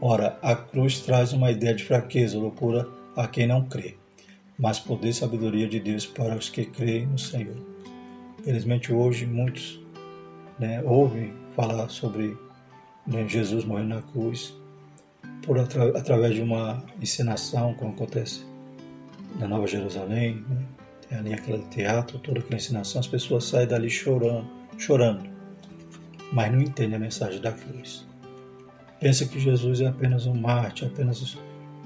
Ora, 0.00 0.38
a 0.42 0.54
cruz 0.54 1.00
traz 1.00 1.32
uma 1.32 1.50
ideia 1.50 1.74
de 1.74 1.84
fraqueza, 1.84 2.38
loucura 2.38 2.88
a 3.16 3.26
quem 3.26 3.46
não 3.46 3.66
crê, 3.66 3.96
mas 4.58 4.78
poder 4.78 5.10
e 5.10 5.14
sabedoria 5.14 5.68
de 5.68 5.80
Deus 5.80 6.06
para 6.06 6.36
os 6.36 6.48
que 6.48 6.64
creem 6.64 7.06
no 7.06 7.18
Senhor. 7.18 7.69
Infelizmente 8.40 8.92
hoje 8.92 9.26
muitos 9.26 9.80
né, 10.58 10.82
ouvem 10.82 11.32
falar 11.54 11.88
sobre 11.90 12.36
né, 13.06 13.28
Jesus 13.28 13.64
morrendo 13.64 13.94
na 13.96 14.02
cruz 14.02 14.54
por 15.42 15.58
atra 15.58 15.98
através 15.98 16.34
de 16.34 16.42
uma 16.42 16.82
encenação, 17.00 17.74
como 17.74 17.92
acontece 17.92 18.44
na 19.38 19.46
Nova 19.46 19.66
Jerusalém, 19.66 20.44
né? 20.48 20.64
tem 21.08 21.18
ali 21.18 21.34
aquele 21.34 21.62
teatro, 21.64 22.18
toda 22.18 22.40
aquela 22.40 22.56
encenação, 22.56 23.00
as 23.00 23.06
pessoas 23.06 23.44
saem 23.44 23.66
dali 23.66 23.90
chorando, 23.90 24.46
chorando, 24.78 25.28
mas 26.32 26.50
não 26.50 26.60
entendem 26.60 26.96
a 26.96 26.98
mensagem 26.98 27.40
da 27.40 27.52
cruz. 27.52 28.06
Pensa 28.98 29.26
que 29.26 29.38
Jesus 29.38 29.80
é 29.80 29.86
apenas 29.86 30.26
um 30.26 30.34
mártir, 30.34 30.88
apenas 30.88 31.36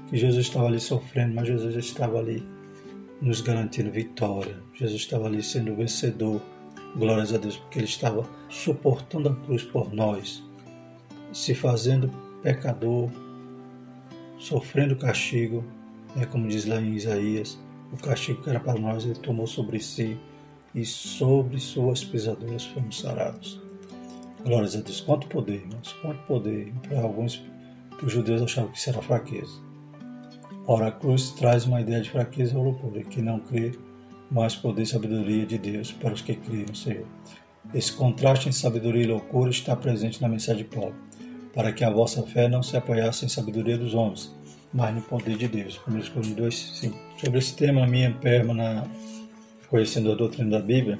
que 0.09 0.17
Jesus 0.17 0.45
estava 0.45 0.67
ali 0.67 0.79
sofrendo, 0.79 1.33
mas 1.33 1.47
Jesus 1.47 1.75
estava 1.75 2.19
ali 2.19 2.45
nos 3.21 3.41
garantindo 3.41 3.91
vitória. 3.91 4.57
Jesus 4.73 5.01
estava 5.01 5.27
ali 5.27 5.41
sendo 5.41 5.75
vencedor. 5.75 6.41
Glórias 6.95 7.33
a 7.33 7.37
Deus, 7.37 7.57
porque 7.57 7.79
ele 7.79 7.87
estava 7.87 8.25
suportando 8.47 9.27
a 9.27 9.35
cruz 9.35 9.63
por 9.63 9.93
nós, 9.93 10.41
se 11.33 11.53
fazendo 11.53 12.09
pecador, 12.41 13.09
sofrendo 14.37 14.95
castigo, 14.95 15.63
né, 16.15 16.25
como 16.25 16.47
diz 16.47 16.65
lá 16.65 16.79
em 16.79 16.93
Isaías, 16.93 17.59
o 17.91 17.97
castigo 17.97 18.41
que 18.41 18.49
era 18.49 18.61
para 18.61 18.79
nós 18.79 19.03
ele 19.03 19.15
tomou 19.15 19.45
sobre 19.45 19.79
si 19.81 20.17
e 20.73 20.85
sobre 20.85 21.59
suas 21.59 22.03
pisaduras 22.03 22.65
fomos 22.65 22.99
sarados. 22.99 23.61
Glórias 24.45 24.75
a 24.75 24.81
Deus. 24.81 25.01
Quanto 25.01 25.27
poder, 25.27 25.55
irmãos, 25.55 25.93
quanto 26.01 26.21
poder. 26.27 26.71
Para 26.87 27.01
alguns, 27.01 27.43
para 27.89 28.05
os 28.05 28.11
judeus 28.11 28.41
achavam 28.41 28.71
que 28.71 28.77
isso 28.77 28.89
era 28.89 29.01
fraqueza. 29.01 29.64
Ora, 30.67 30.87
a 30.87 30.91
cruz 30.91 31.29
traz 31.31 31.65
uma 31.65 31.79
ideia 31.79 32.01
de 32.01 32.09
fraqueza 32.09 32.57
ou 32.57 32.63
loucura, 32.63 33.03
que 33.03 33.21
não 33.21 33.39
crê, 33.39 33.71
mais 34.31 34.55
poder 34.55 34.81
e 34.81 34.87
sabedoria 34.87 35.45
de 35.45 35.59
Deus 35.59 35.91
para 35.91 36.13
os 36.13 36.21
que 36.21 36.35
creem 36.35 36.65
no 36.67 36.75
Senhor. 36.75 37.05
Esse 37.73 37.93
contraste 37.93 38.49
em 38.49 38.51
sabedoria 38.51 39.03
e 39.03 39.07
loucura 39.07 39.51
está 39.51 39.75
presente 39.75 40.19
na 40.21 40.27
mensagem 40.27 40.63
de 40.63 40.75
Paulo, 40.75 40.95
para 41.53 41.71
que 41.71 41.83
a 41.83 41.89
vossa 41.91 42.23
fé 42.23 42.47
não 42.47 42.63
se 42.63 42.75
apoiasse 42.75 43.25
em 43.25 43.29
sabedoria 43.29 43.77
dos 43.77 43.93
homens, 43.93 44.35
mas 44.73 44.93
no 44.95 45.01
poder 45.01 45.37
de 45.37 45.47
Deus. 45.47 45.79
1 45.87 45.91
Coríntios 46.11 46.35
2, 46.35 46.79
5. 46.79 46.99
Sobre 47.23 47.39
esse 47.39 47.55
tema, 47.55 47.85
minha 47.85 48.11
perma 48.13 48.53
na 48.53 48.87
Conhecendo 49.69 50.11
a 50.11 50.15
Doutrina 50.15 50.49
da 50.49 50.59
Bíblia, 50.59 50.97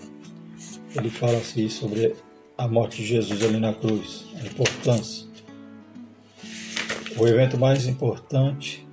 ele 0.96 1.10
fala 1.10 1.38
assim 1.38 1.70
sobre 1.70 2.16
a 2.58 2.68
morte 2.68 2.98
de 2.98 3.06
Jesus 3.06 3.44
ali 3.44 3.60
na 3.60 3.74
cruz, 3.74 4.26
a 4.36 4.46
importância. 4.46 5.28
O 7.18 7.28
evento 7.28 7.58
mais 7.58 7.88
importante 7.88 8.85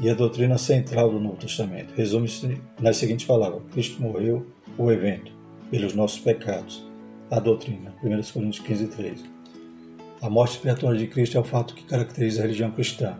e 0.00 0.10
a 0.10 0.14
doutrina 0.14 0.58
central 0.58 1.10
do 1.10 1.20
Novo 1.20 1.36
Testamento. 1.36 1.94
Resume-se 1.94 2.60
nas 2.80 2.96
seguintes 2.96 3.26
palavras: 3.26 3.62
Cristo 3.72 4.00
morreu, 4.00 4.46
o 4.76 4.90
evento, 4.90 5.32
pelos 5.70 5.94
nossos 5.94 6.18
pecados. 6.18 6.86
A 7.30 7.40
doutrina, 7.40 7.92
1 8.02 8.32
Coríntios 8.32 8.60
15, 8.60 8.86
13. 8.88 9.24
A 10.22 10.30
morte 10.30 10.52
expiatória 10.52 10.98
de 10.98 11.06
Cristo 11.06 11.36
é 11.36 11.40
o 11.40 11.44
fato 11.44 11.74
que 11.74 11.84
caracteriza 11.84 12.40
a 12.40 12.42
religião 12.42 12.70
cristã. 12.70 13.16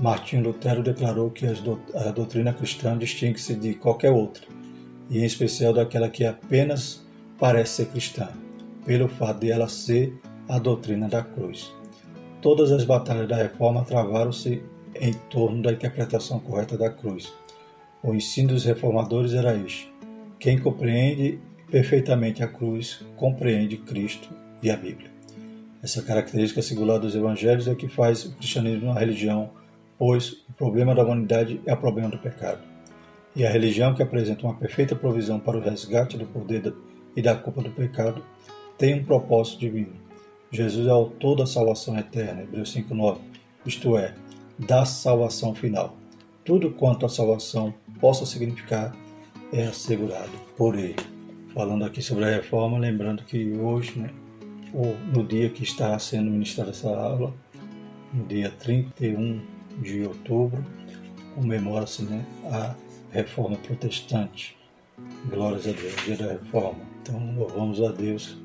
Martinho 0.00 0.42
Lutero 0.42 0.82
declarou 0.82 1.30
que 1.30 1.46
a 1.46 2.10
doutrina 2.10 2.52
cristã 2.52 2.96
distingue-se 2.96 3.54
de 3.54 3.74
qualquer 3.74 4.10
outra, 4.10 4.44
e 5.10 5.18
em 5.18 5.24
especial 5.24 5.72
daquela 5.72 6.08
que 6.08 6.24
apenas 6.24 7.04
parece 7.38 7.76
ser 7.76 7.86
cristã, 7.86 8.28
pelo 8.84 9.08
fato 9.08 9.40
de 9.40 9.50
ela 9.50 9.68
ser 9.68 10.12
a 10.48 10.58
doutrina 10.58 11.08
da 11.08 11.22
cruz. 11.22 11.72
Todas 12.40 12.72
as 12.72 12.84
batalhas 12.84 13.28
da 13.28 13.36
reforma 13.36 13.84
travaram-se 13.84 14.62
em 15.00 15.12
torno 15.30 15.62
da 15.62 15.72
interpretação 15.72 16.38
correta 16.38 16.76
da 16.76 16.90
cruz. 16.90 17.32
O 18.02 18.14
ensino 18.14 18.48
dos 18.48 18.64
reformadores 18.64 19.32
era 19.32 19.56
este: 19.56 19.92
quem 20.38 20.58
compreende 20.58 21.38
perfeitamente 21.70 22.42
a 22.42 22.48
cruz 22.48 23.04
compreende 23.16 23.76
Cristo 23.78 24.28
e 24.62 24.70
a 24.70 24.76
Bíblia. 24.76 25.10
Essa 25.82 26.02
característica 26.02 26.62
singular 26.62 26.98
dos 26.98 27.14
evangelhos 27.14 27.68
é 27.68 27.74
que 27.74 27.88
faz 27.88 28.24
o 28.24 28.34
cristianismo 28.36 28.90
uma 28.90 28.98
religião, 28.98 29.50
pois 29.98 30.44
o 30.48 30.52
problema 30.56 30.94
da 30.94 31.04
humanidade 31.04 31.60
é 31.66 31.74
o 31.74 31.76
problema 31.76 32.08
do 32.08 32.18
pecado. 32.18 32.60
E 33.36 33.44
a 33.44 33.50
religião 33.50 33.94
que 33.94 34.02
apresenta 34.02 34.46
uma 34.46 34.54
perfeita 34.54 34.94
provisão 34.94 35.40
para 35.40 35.58
o 35.58 35.60
resgate 35.60 36.16
do 36.16 36.24
poder 36.26 36.72
e 37.16 37.20
da 37.20 37.34
culpa 37.34 37.62
do 37.62 37.70
pecado 37.70 38.24
tem 38.78 38.94
um 38.94 39.04
propósito 39.04 39.60
divino. 39.60 39.92
Jesus 40.50 40.86
é 40.86 40.90
o 40.90 40.94
autor 40.94 41.36
da 41.36 41.46
salvação 41.46 41.98
eterna, 41.98 42.42
Hebreus 42.42 42.74
5,9, 42.74 43.18
isto 43.66 43.98
é, 43.98 44.14
da 44.58 44.84
salvação 44.84 45.54
final. 45.54 45.96
Tudo 46.44 46.70
quanto 46.70 47.06
a 47.06 47.08
salvação 47.08 47.74
possa 48.00 48.26
significar 48.26 48.94
é 49.52 49.64
assegurado 49.64 50.32
por 50.56 50.78
ele. 50.78 50.96
Falando 51.54 51.84
aqui 51.84 52.02
sobre 52.02 52.24
a 52.24 52.30
reforma, 52.30 52.78
lembrando 52.78 53.22
que 53.24 53.52
hoje, 53.52 53.98
né, 53.98 54.10
no 55.14 55.24
dia 55.24 55.48
que 55.48 55.62
está 55.62 55.96
sendo 55.98 56.30
ministrada 56.30 56.70
essa 56.70 56.88
aula, 56.88 57.32
no 58.12 58.24
dia 58.26 58.50
31 58.50 59.40
de 59.80 60.02
outubro, 60.02 60.64
comemora-se 61.34 62.02
né, 62.02 62.24
a 62.46 62.74
reforma 63.10 63.56
protestante. 63.56 64.56
Glórias 65.28 65.66
a 65.66 65.72
Deus, 65.72 65.96
dia 66.04 66.16
da 66.16 66.32
reforma. 66.32 66.80
Então 67.00 67.34
louvamos 67.36 67.80
a 67.80 67.90
Deus 67.90 68.36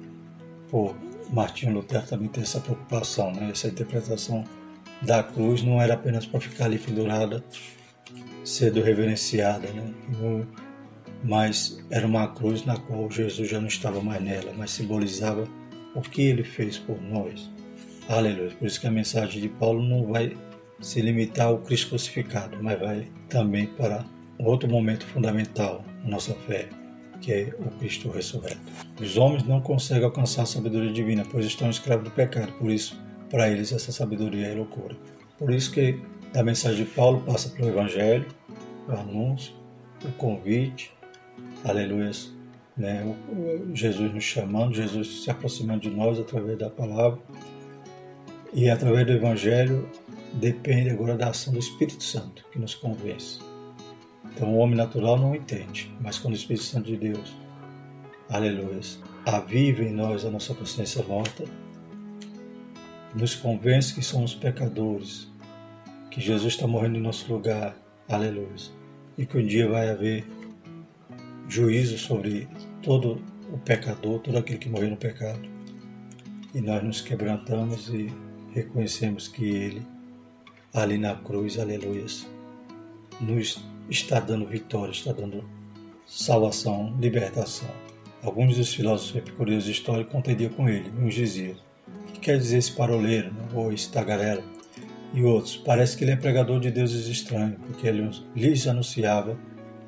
por 0.69 0.95
Martinho 1.31 1.73
Lutero 1.73 2.05
também 2.05 2.27
ter 2.27 2.41
essa 2.41 2.59
preocupação, 2.59 3.31
né, 3.31 3.49
essa 3.51 3.67
interpretação 3.67 4.43
da 5.01 5.23
cruz 5.23 5.63
não 5.63 5.81
era 5.81 5.93
apenas 5.93 6.25
para 6.25 6.39
ficar 6.39 6.65
ali 6.65 6.77
pendurada, 6.77 7.43
sendo 8.43 8.81
reverenciada, 8.81 9.67
né? 9.69 9.93
mas 11.23 11.79
era 11.89 12.05
uma 12.05 12.27
cruz 12.27 12.65
na 12.65 12.77
qual 12.77 13.09
Jesus 13.09 13.49
já 13.49 13.59
não 13.59 13.67
estava 13.67 14.01
mais 14.01 14.21
nela, 14.21 14.53
mas 14.57 14.71
simbolizava 14.71 15.47
o 15.95 16.01
que 16.01 16.21
ele 16.21 16.43
fez 16.43 16.77
por 16.77 17.01
nós. 17.01 17.49
Aleluia. 18.07 18.51
Por 18.57 18.65
isso 18.65 18.79
que 18.79 18.87
a 18.87 18.91
mensagem 18.91 19.41
de 19.41 19.49
Paulo 19.49 19.83
não 19.83 20.07
vai 20.07 20.35
se 20.81 21.01
limitar 21.01 21.47
ao 21.47 21.59
Cristo 21.59 21.89
crucificado, 21.89 22.57
mas 22.61 22.79
vai 22.79 23.07
também 23.27 23.67
para 23.67 24.05
outro 24.39 24.69
momento 24.69 25.05
fundamental 25.05 25.83
na 26.03 26.11
nossa 26.11 26.33
fé, 26.47 26.69
que 27.21 27.31
é 27.31 27.53
o 27.59 27.69
Cristo 27.77 28.09
ressurreto. 28.09 28.59
Os 28.99 29.17
homens 29.17 29.43
não 29.43 29.61
conseguem 29.61 30.05
alcançar 30.05 30.43
a 30.43 30.45
sabedoria 30.45 30.91
divina, 30.91 31.25
pois 31.29 31.45
estão 31.45 31.69
escravos 31.69 32.05
do 32.05 32.11
pecado. 32.11 32.51
Por 32.53 32.71
isso, 32.71 32.99
para 33.29 33.49
eles 33.49 33.71
essa 33.71 33.91
sabedoria 33.91 34.47
é 34.47 34.55
loucura. 34.55 34.95
Por 35.37 35.51
isso 35.51 35.71
que 35.71 35.99
da 36.33 36.43
mensagem 36.43 36.85
de 36.85 36.91
Paulo 36.91 37.21
passa 37.21 37.49
pelo 37.49 37.69
Evangelho, 37.69 38.25
o 38.87 38.91
anúncio, 38.91 39.53
o 40.03 40.11
convite, 40.13 40.91
aleluia, 41.63 42.11
né? 42.77 43.15
Jesus 43.73 44.13
nos 44.13 44.23
chamando, 44.23 44.73
Jesus 44.73 45.23
se 45.23 45.31
aproximando 45.31 45.81
de 45.81 45.89
nós 45.89 46.19
através 46.19 46.57
da 46.57 46.69
palavra. 46.69 47.19
E 48.53 48.69
através 48.69 49.05
do 49.05 49.13
Evangelho 49.13 49.89
depende 50.33 50.89
agora 50.89 51.15
da 51.15 51.29
ação 51.29 51.53
do 51.53 51.59
Espírito 51.59 52.03
Santo 52.03 52.45
que 52.51 52.59
nos 52.59 52.75
convence. 52.75 53.39
Então 54.25 54.53
o 54.53 54.57
homem 54.57 54.75
natural 54.75 55.17
não 55.17 55.35
entende, 55.35 55.91
mas 55.99 56.17
quando 56.17 56.33
o 56.33 56.37
Espírito 56.37 56.63
Santo 56.63 56.87
de 56.87 56.97
Deus, 56.97 57.33
aleluia, 58.29 58.79
aviva 59.25 59.83
em 59.83 59.91
nós 59.91 60.25
a 60.25 60.31
nossa 60.31 60.53
consciência 60.53 61.03
morta, 61.03 61.43
nos 63.13 63.35
convence 63.35 63.93
que 63.93 64.01
somos 64.01 64.35
pecadores, 64.35 65.27
que 66.11 66.21
Jesus 66.21 66.53
está 66.53 66.67
morrendo 66.67 66.97
em 66.97 67.01
nosso 67.01 67.31
lugar, 67.31 67.75
aleluia, 68.07 68.49
e 69.17 69.25
que 69.25 69.37
um 69.37 69.45
dia 69.45 69.67
vai 69.67 69.89
haver 69.89 70.25
juízo 71.47 71.97
sobre 71.97 72.47
todo 72.81 73.21
o 73.51 73.57
pecador, 73.57 74.19
todo 74.19 74.37
aquele 74.37 74.59
que 74.59 74.69
morreu 74.69 74.91
no 74.91 74.97
pecado. 74.97 75.41
E 76.53 76.61
nós 76.61 76.83
nos 76.83 77.01
quebrantamos 77.01 77.89
e 77.89 78.11
reconhecemos 78.53 79.27
que 79.27 79.45
Ele, 79.45 79.81
ali 80.73 80.97
na 80.97 81.15
cruz, 81.15 81.59
aleluia, 81.59 82.05
nos 83.21 83.63
está 83.89 84.19
dando 84.19 84.45
vitória, 84.45 84.91
está 84.91 85.11
dando 85.11 85.43
salvação, 86.05 86.95
libertação. 86.99 87.69
Alguns 88.21 88.57
dos 88.57 88.73
filósofos 88.73 89.15
epicúreos 89.15 89.67
históricos 89.67 90.11
contendiam 90.11 90.51
com 90.51 90.67
ele, 90.67 90.91
uns 90.99 91.13
diziam 91.13 91.55
que 92.19 92.25
quer 92.25 92.37
dizer 92.37 92.57
esse 92.57 92.71
paroleiro, 92.71 93.33
né? 93.33 93.47
ou 93.53 93.71
esse 93.71 93.89
tagarela? 93.91 94.43
E 95.13 95.23
outros, 95.23 95.57
parece 95.57 95.97
que 95.97 96.03
ele 96.03 96.11
é 96.11 96.15
pregador 96.15 96.59
de 96.59 96.69
deuses 96.69 97.07
estranhos, 97.07 97.57
porque 97.65 97.87
ele 97.87 98.09
lhes 98.35 98.67
anunciava 98.67 99.37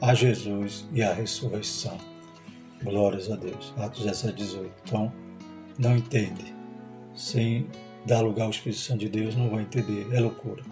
a 0.01 0.15
Jesus 0.15 0.87
e 0.91 1.03
a 1.03 1.13
ressurreição. 1.13 1.97
Glórias 2.83 3.29
a 3.29 3.35
Deus. 3.35 3.73
Atos 3.77 4.03
17, 4.03 4.35
18. 4.35 4.71
Então, 4.83 5.13
não 5.77 5.95
entende. 5.95 6.55
Sem 7.13 7.67
dar 8.05 8.21
lugar 8.21 8.45
ao 8.45 8.49
Espírito 8.49 8.81
Santo 8.81 9.01
de 9.01 9.09
Deus, 9.09 9.35
não 9.35 9.49
vai 9.49 9.61
entender. 9.61 10.07
É 10.11 10.19
loucura. 10.19 10.63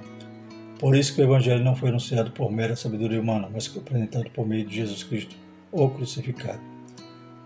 Por 0.79 0.95
isso 0.95 1.13
que 1.13 1.21
o 1.21 1.25
Evangelho 1.25 1.63
não 1.63 1.75
foi 1.75 1.89
anunciado 1.89 2.31
por 2.31 2.51
mera 2.51 2.75
sabedoria 2.75 3.21
humana, 3.21 3.49
mas 3.51 3.67
foi 3.67 3.81
apresentado 3.81 4.31
por 4.31 4.47
meio 4.47 4.65
de 4.65 4.77
Jesus 4.77 5.03
Cristo, 5.03 5.35
o 5.71 5.89
crucificado. 5.89 6.61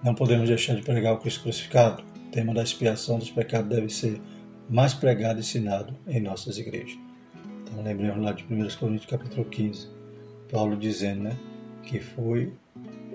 Não 0.03 0.13
podemos 0.13 0.47
deixar 0.47 0.75
de 0.75 0.83
pregar 0.83 1.13
o 1.13 1.17
Cristo 1.17 1.41
crucificado. 1.41 2.03
Tema 2.33 2.51
da 2.51 2.63
expiação 2.63 3.19
dos 3.19 3.29
pecados 3.29 3.69
deve 3.69 3.89
ser 3.89 4.19
mais 4.67 4.91
pregado 4.91 5.37
e 5.37 5.41
ensinado 5.41 5.95
em 6.07 6.19
nossas 6.19 6.57
igrejas. 6.57 6.97
Então 7.61 7.83
lembremos 7.83 8.25
lá 8.25 8.31
de 8.31 8.43
1 8.43 8.75
Coríntios 8.79 9.05
capítulo 9.05 9.45
15, 9.45 9.87
Paulo 10.51 10.75
dizendo 10.75 11.25
né, 11.25 11.37
que 11.83 11.99
foi 11.99 12.51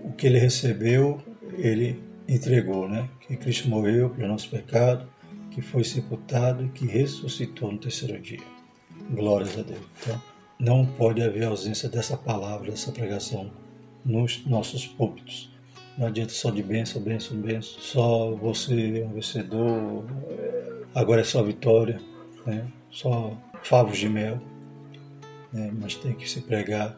o 0.04 0.12
que 0.12 0.28
ele 0.28 0.38
recebeu, 0.38 1.20
ele 1.56 2.00
entregou, 2.28 2.88
né? 2.88 3.08
Que 3.26 3.36
Cristo 3.36 3.68
morreu 3.68 4.08
pelo 4.08 4.28
nosso 4.28 4.48
pecado, 4.50 5.08
que 5.50 5.60
foi 5.60 5.82
sepultado 5.82 6.64
e 6.64 6.68
que 6.68 6.86
ressuscitou 6.86 7.72
no 7.72 7.78
terceiro 7.78 8.20
dia. 8.20 8.38
Glórias 9.10 9.58
a 9.58 9.62
Deus. 9.62 9.80
Então, 10.00 10.22
não 10.60 10.86
pode 10.86 11.20
haver 11.22 11.42
ausência 11.42 11.88
dessa 11.88 12.16
palavra, 12.16 12.70
dessa 12.70 12.92
pregação 12.92 13.50
nos 14.04 14.46
nossos 14.46 14.86
púlpitos. 14.86 15.50
Não 15.98 16.06
adianta 16.06 16.32
só 16.32 16.52
de 16.52 16.62
bênção, 16.62 17.02
bênção, 17.02 17.36
bênção. 17.36 17.80
Só 17.80 18.30
você 18.36 19.00
é 19.00 19.04
um 19.04 19.14
vencedor, 19.14 20.04
agora 20.94 21.22
é 21.22 21.24
só 21.24 21.42
vitória, 21.42 22.00
né? 22.46 22.68
só 22.88 23.36
favos 23.64 23.98
de 23.98 24.08
mel. 24.08 24.40
Né? 25.52 25.72
Mas 25.76 25.96
tem 25.96 26.14
que 26.14 26.30
se 26.30 26.42
pregar 26.42 26.96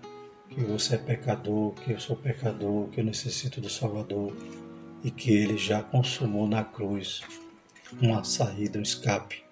que 0.51 0.61
você 0.61 0.97
é 0.97 0.99
pecador, 0.99 1.73
que 1.73 1.93
eu 1.93 1.99
sou 1.99 2.15
pecador, 2.15 2.89
que 2.89 3.01
eu 3.01 3.05
necessito 3.05 3.59
do 3.59 3.71
Salvador 3.71 4.37
e 5.03 5.11
que 5.11 5.33
ele 5.33 5.57
já 5.57 5.83
consumou 5.83 6.47
na 6.47 6.63
cruz 6.63 7.23
uma 8.03 8.23
saída, 8.23 8.79
um 8.79 8.83
escape, 8.83 9.43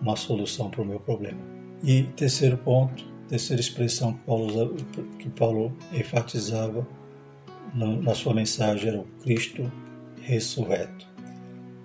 uma 0.00 0.16
solução 0.16 0.68
para 0.68 0.82
o 0.82 0.84
meu 0.84 0.98
problema. 0.98 1.38
E 1.84 2.02
terceiro 2.16 2.58
ponto, 2.58 3.04
terceira 3.28 3.60
expressão 3.60 4.14
que 4.14 4.24
Paulo, 4.24 4.74
que 5.20 5.30
Paulo 5.30 5.72
enfatizava 5.92 6.84
na 7.74 8.14
sua 8.14 8.34
mensagem 8.34 8.88
era 8.88 9.00
o 9.00 9.06
Cristo 9.22 9.70
ressurreto. 10.20 11.06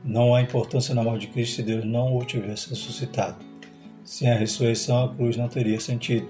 Não 0.03 0.35
há 0.35 0.41
importância 0.41 0.93
na 0.93 1.03
morte 1.03 1.27
de 1.27 1.33
Cristo 1.33 1.57
se 1.57 1.63
Deus 1.63 1.85
não 1.85 2.15
o 2.15 2.23
tivesse 2.23 2.69
ressuscitado. 2.69 3.43
Sem 4.03 4.31
a 4.31 4.35
ressurreição, 4.35 5.03
a 5.03 5.15
cruz 5.15 5.35
não 5.35 5.49
teria 5.49 5.79
sentido. 5.79 6.27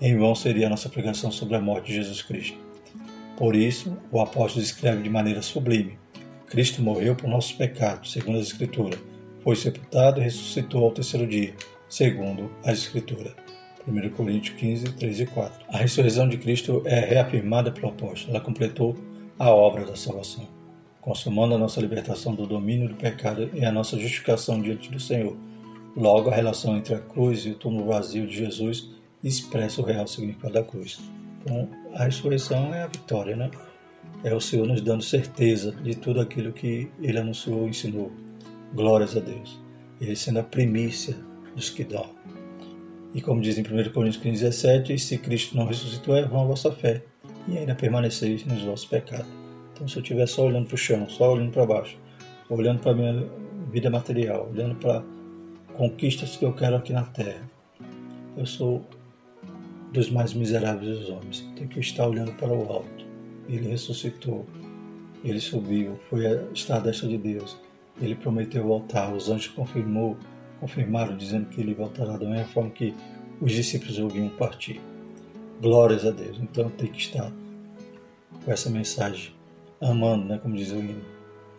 Em 0.00 0.16
vão 0.18 0.34
seria 0.34 0.66
a 0.66 0.70
nossa 0.70 0.88
pregação 0.88 1.30
sobre 1.30 1.54
a 1.56 1.60
morte 1.60 1.86
de 1.86 1.94
Jesus 1.94 2.22
Cristo. 2.22 2.58
Por 3.36 3.54
isso, 3.54 3.96
o 4.10 4.20
apóstolo 4.20 4.64
escreve 4.64 5.02
de 5.02 5.10
maneira 5.10 5.42
sublime: 5.42 5.98
Cristo 6.46 6.82
morreu 6.82 7.14
por 7.14 7.28
nossos 7.28 7.52
pecados, 7.52 8.12
segundo 8.12 8.38
as 8.38 8.48
Escrituras, 8.48 8.98
foi 9.42 9.56
sepultado 9.56 10.20
e 10.20 10.24
ressuscitou 10.24 10.84
ao 10.84 10.92
terceiro 10.92 11.26
dia, 11.26 11.54
segundo 11.88 12.50
as 12.64 12.78
Escrituras. 12.78 13.43
1 13.86 14.10
Coríntios 14.10 14.56
15, 14.56 14.92
3 14.94 15.20
e 15.20 15.26
4. 15.26 15.66
A 15.68 15.76
ressurreição 15.76 16.28
de 16.28 16.38
Cristo 16.38 16.82
é 16.86 17.00
reafirmada 17.00 17.70
pelo 17.70 17.88
apóstolo. 17.88 18.34
Ela 18.34 18.44
completou 18.44 18.96
a 19.38 19.50
obra 19.50 19.84
da 19.84 19.94
salvação, 19.94 20.48
consumando 21.00 21.54
a 21.54 21.58
nossa 21.58 21.80
libertação 21.80 22.34
do 22.34 22.46
domínio 22.46 22.88
do 22.88 22.94
pecado 22.94 23.50
e 23.52 23.64
a 23.64 23.72
nossa 23.72 23.98
justificação 23.98 24.62
diante 24.62 24.90
do 24.90 24.98
Senhor. 24.98 25.36
Logo, 25.94 26.30
a 26.30 26.34
relação 26.34 26.76
entre 26.76 26.94
a 26.94 26.98
cruz 26.98 27.44
e 27.44 27.50
o 27.50 27.54
túmulo 27.54 27.86
vazio 27.86 28.26
de 28.26 28.36
Jesus 28.36 28.90
expressa 29.22 29.80
o 29.80 29.84
real 29.84 30.06
significado 30.06 30.54
da 30.54 30.62
cruz. 30.62 30.98
Então, 31.42 31.68
a 31.92 32.04
ressurreição 32.04 32.74
é 32.74 32.82
a 32.82 32.86
vitória, 32.86 33.36
né? 33.36 33.50
É 34.22 34.34
o 34.34 34.40
Senhor 34.40 34.66
nos 34.66 34.80
dando 34.80 35.02
certeza 35.02 35.72
de 35.72 35.94
tudo 35.94 36.20
aquilo 36.20 36.52
que 36.52 36.90
Ele 37.00 37.18
anunciou 37.18 37.66
e 37.66 37.70
ensinou. 37.70 38.10
Glórias 38.74 39.16
a 39.16 39.20
Deus. 39.20 39.60
Ele 40.00 40.16
sendo 40.16 40.40
a 40.40 40.42
primícia 40.42 41.16
dos 41.54 41.68
que 41.68 41.84
dormem. 41.84 42.23
E 43.14 43.22
como 43.22 43.40
diz 43.40 43.56
em 43.56 43.62
1 43.62 43.92
Coríntios 43.92 44.22
15, 44.22 44.42
17, 44.42 44.98
se 44.98 45.18
Cristo 45.18 45.56
não 45.56 45.66
ressuscitou, 45.66 46.16
é 46.16 46.24
vã 46.24 46.42
a 46.42 46.44
vossa 46.44 46.72
fé, 46.72 47.04
e 47.46 47.56
ainda 47.56 47.74
permaneceis 47.74 48.44
nos 48.44 48.62
vossos 48.62 48.86
pecados. 48.86 49.30
Então, 49.72 49.86
se 49.86 49.96
eu 49.96 50.02
estiver 50.02 50.26
só 50.26 50.44
olhando 50.46 50.66
para 50.66 50.74
o 50.74 50.78
chão, 50.78 51.08
só 51.08 51.32
olhando 51.32 51.52
para 51.52 51.64
baixo, 51.64 51.96
olhando 52.50 52.80
para 52.80 52.90
a 52.90 52.94
minha 52.94 53.26
vida 53.70 53.88
material, 53.88 54.50
olhando 54.50 54.74
para 54.76 55.04
conquistas 55.76 56.36
que 56.36 56.44
eu 56.44 56.52
quero 56.52 56.76
aqui 56.76 56.92
na 56.92 57.04
terra, 57.04 57.48
eu 58.36 58.46
sou 58.46 58.84
dos 59.92 60.10
mais 60.10 60.34
miseráveis 60.34 60.98
dos 60.98 61.08
homens. 61.08 61.48
Tenho 61.56 61.68
que 61.68 61.78
estar 61.78 62.08
olhando 62.08 62.32
para 62.32 62.52
o 62.52 62.72
alto. 62.72 63.06
Ele 63.48 63.68
ressuscitou, 63.68 64.44
ele 65.24 65.38
subiu, 65.38 65.98
foi 66.10 66.26
a 66.26 66.42
estar 66.52 66.78
à 66.78 66.90
de 66.90 67.18
Deus. 67.18 67.56
Ele 68.00 68.16
prometeu 68.16 68.64
voltar, 68.64 69.14
os 69.14 69.30
anjos 69.30 69.48
confirmou 69.48 70.16
confirmaram 70.64 71.14
dizendo 71.14 71.50
que 71.50 71.60
ele 71.60 71.74
voltará 71.74 72.16
da 72.16 72.26
mesma 72.26 72.46
forma 72.46 72.70
que 72.70 72.94
os 73.38 73.52
discípulos 73.52 73.98
ouviam 73.98 74.30
partir. 74.30 74.80
Glórias 75.60 76.06
a 76.06 76.10
Deus. 76.10 76.38
Então 76.40 76.70
tem 76.70 76.90
que 76.90 76.98
estar 76.98 77.30
com 78.42 78.50
essa 78.50 78.70
mensagem, 78.70 79.34
amando, 79.78 80.24
né, 80.24 80.38
como 80.38 80.56
diz 80.56 80.72
o 80.72 80.76
hino. 80.76 81.04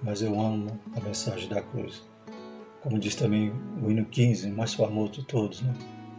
Mas 0.02 0.24
eu 0.24 0.40
amo 0.40 0.80
a 0.96 1.00
mensagem 1.02 1.48
da 1.48 1.62
cruz. 1.62 2.02
Como 2.82 2.98
diz 2.98 3.16
também 3.16 3.54
o 3.80 3.92
hino 3.92 4.06
15, 4.06 4.50
mais 4.50 4.74
famoso 4.74 5.12
de 5.12 5.24
todos, 5.24 5.62
né? 5.62 5.74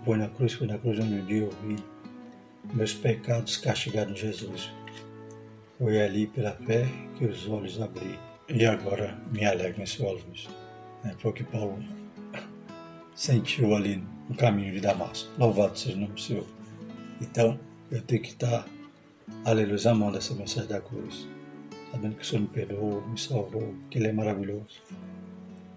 Foi 0.05 0.17
na 0.17 0.29
cruz, 0.29 0.53
foi 0.53 0.69
na 0.69 0.79
cruz 0.79 1.01
onde 1.01 1.15
um 1.15 1.27
dia 1.27 1.43
eu 1.43 1.51
vi 1.65 1.77
meus 2.73 2.95
pecados 2.95 3.57
castigados 3.57 4.13
em 4.13 4.17
Jesus. 4.17 4.71
Foi 5.77 6.01
ali 6.01 6.29
pela 6.29 6.53
fé 6.53 6.87
que 7.19 7.25
os 7.25 7.49
olhos 7.49 7.81
abri. 7.81 8.17
E 8.49 8.65
agora 8.65 9.19
me 9.33 9.45
alegro 9.45 9.83
em 9.83 9.87
sua 9.87 10.13
luz. 10.13 10.49
É, 11.05 11.11
foi 11.19 11.33
o 11.33 11.35
que 11.35 11.43
Paulo 11.43 11.96
sentiu 13.17 13.75
ali 13.75 14.05
no 14.29 14.37
caminho 14.37 14.73
de 14.73 14.81
Damasco. 14.81 15.29
Louvado 15.39 15.77
seja 15.77 15.97
o 15.97 16.01
nome 16.01 16.13
do 16.13 16.21
Senhor. 16.21 16.47
Então, 17.21 17.59
eu 17.91 18.03
tenho 18.03 18.23
que 18.23 18.29
estar, 18.29 18.69
aleluia, 19.45 19.91
amando 19.91 20.19
essa 20.19 20.35
mensagem 20.35 20.69
da 20.69 20.81
cruz, 20.81 21.27
sabendo 21.91 22.15
que 22.17 22.23
o 22.23 22.27
Senhor 22.27 22.43
me 22.43 22.49
perdoou, 22.49 23.09
me 23.09 23.19
salvou, 23.19 23.75
que 23.91 23.99
Ele 23.99 24.09
é 24.09 24.13
maravilhoso. 24.13 24.83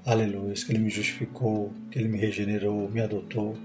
Aleluia, 0.06 0.54
que 0.54 0.72
Ele 0.72 0.80
me 0.80 0.90
justificou, 0.90 1.72
que 1.90 1.98
Ele 1.98 2.10
me 2.10 2.18
regenerou, 2.18 2.90
me 2.90 3.02
adotou, 3.02 3.56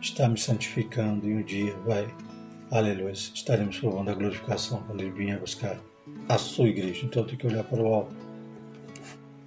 está 0.00 0.28
me 0.28 0.38
santificando 0.38 1.28
e 1.28 1.34
um 1.34 1.42
dia 1.42 1.74
vai, 1.78 2.06
aleluia, 2.70 3.12
estaremos 3.12 3.78
provando 3.80 4.10
a 4.10 4.14
glorificação 4.14 4.82
quando 4.86 5.00
Ele 5.00 5.10
vier 5.10 5.40
buscar 5.40 5.76
a 6.28 6.38
sua 6.38 6.68
igreja. 6.68 7.04
Então, 7.04 7.24
tenho 7.24 7.38
que 7.38 7.46
olhar 7.48 7.64
para 7.64 7.82
o 7.82 7.86
alto. 7.86 8.14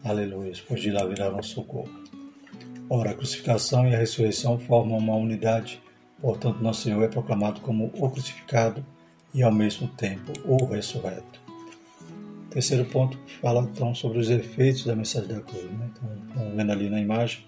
Aleluia, 0.04 0.54
pois 0.68 0.82
de 0.82 0.92
lá 0.92 1.06
virá 1.06 1.32
nosso 1.32 1.50
socorro. 1.50 2.05
Ora, 2.88 3.12
a 3.12 3.14
crucificação 3.16 3.88
e 3.88 3.96
a 3.96 3.98
ressurreição 3.98 4.60
formam 4.60 4.98
uma 5.00 5.16
unidade, 5.16 5.82
portanto, 6.22 6.62
nosso 6.62 6.84
Senhor 6.84 7.02
é 7.04 7.08
proclamado 7.08 7.60
como 7.62 7.92
o 7.96 8.10
crucificado 8.12 8.86
e, 9.34 9.42
ao 9.42 9.52
mesmo 9.52 9.88
tempo, 9.88 10.32
o 10.46 10.66
ressurreto. 10.66 11.42
Terceiro 12.52 12.86
ponto 12.86 13.18
fala 13.42 13.62
então 13.64 13.96
sobre 13.96 14.20
os 14.20 14.30
efeitos 14.30 14.86
da 14.86 14.96
mensagem 14.96 15.30
da 15.30 15.42
cruz. 15.42 15.64
Né? 15.64 15.90
Então, 15.92 16.56
vendo 16.56 16.72
ali 16.72 16.88
na 16.88 17.02
imagem 17.02 17.44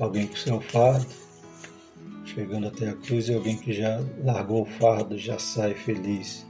alguém 0.00 0.26
com 0.26 0.36
seu 0.36 0.60
fardo, 0.62 1.06
chegando 2.24 2.68
até 2.68 2.88
a 2.88 2.94
cruz, 2.94 3.28
e 3.28 3.34
alguém 3.34 3.58
que 3.58 3.74
já 3.74 4.02
largou 4.24 4.62
o 4.62 4.66
fardo, 4.66 5.18
já 5.18 5.38
sai 5.38 5.74
feliz, 5.74 6.46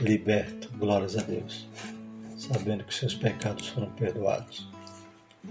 liberto, 0.00 0.70
glórias 0.78 1.16
a 1.18 1.22
Deus, 1.22 1.68
sabendo 2.36 2.84
que 2.84 2.94
seus 2.94 3.14
pecados 3.14 3.68
foram 3.68 3.90
perdoados 3.90 4.72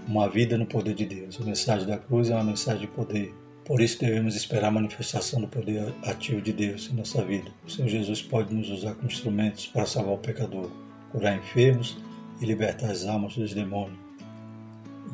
uma 0.07 0.29
vida 0.29 0.57
no 0.57 0.65
poder 0.65 0.93
de 0.93 1.05
Deus. 1.05 1.39
A 1.39 1.45
mensagem 1.45 1.87
da 1.87 1.97
cruz 1.97 2.29
é 2.29 2.35
uma 2.35 2.43
mensagem 2.43 2.81
de 2.81 2.87
poder. 2.87 3.33
Por 3.65 3.79
isso 3.79 3.99
devemos 3.99 4.35
esperar 4.35 4.67
a 4.67 4.71
manifestação 4.71 5.39
do 5.39 5.47
poder 5.47 5.93
ativo 6.03 6.41
de 6.41 6.51
Deus 6.51 6.89
em 6.91 6.95
nossa 6.95 7.23
vida. 7.23 7.49
O 7.65 7.69
Senhor 7.69 7.87
Jesus 7.87 8.21
pode 8.21 8.53
nos 8.53 8.69
usar 8.69 8.93
como 8.95 9.07
instrumentos 9.07 9.67
para 9.67 9.85
salvar 9.85 10.15
o 10.15 10.17
pecador, 10.17 10.69
curar 11.11 11.37
enfermos 11.37 11.97
e 12.41 12.45
libertar 12.45 12.91
as 12.91 13.05
almas 13.05 13.35
dos 13.35 13.53
demônios. 13.53 13.97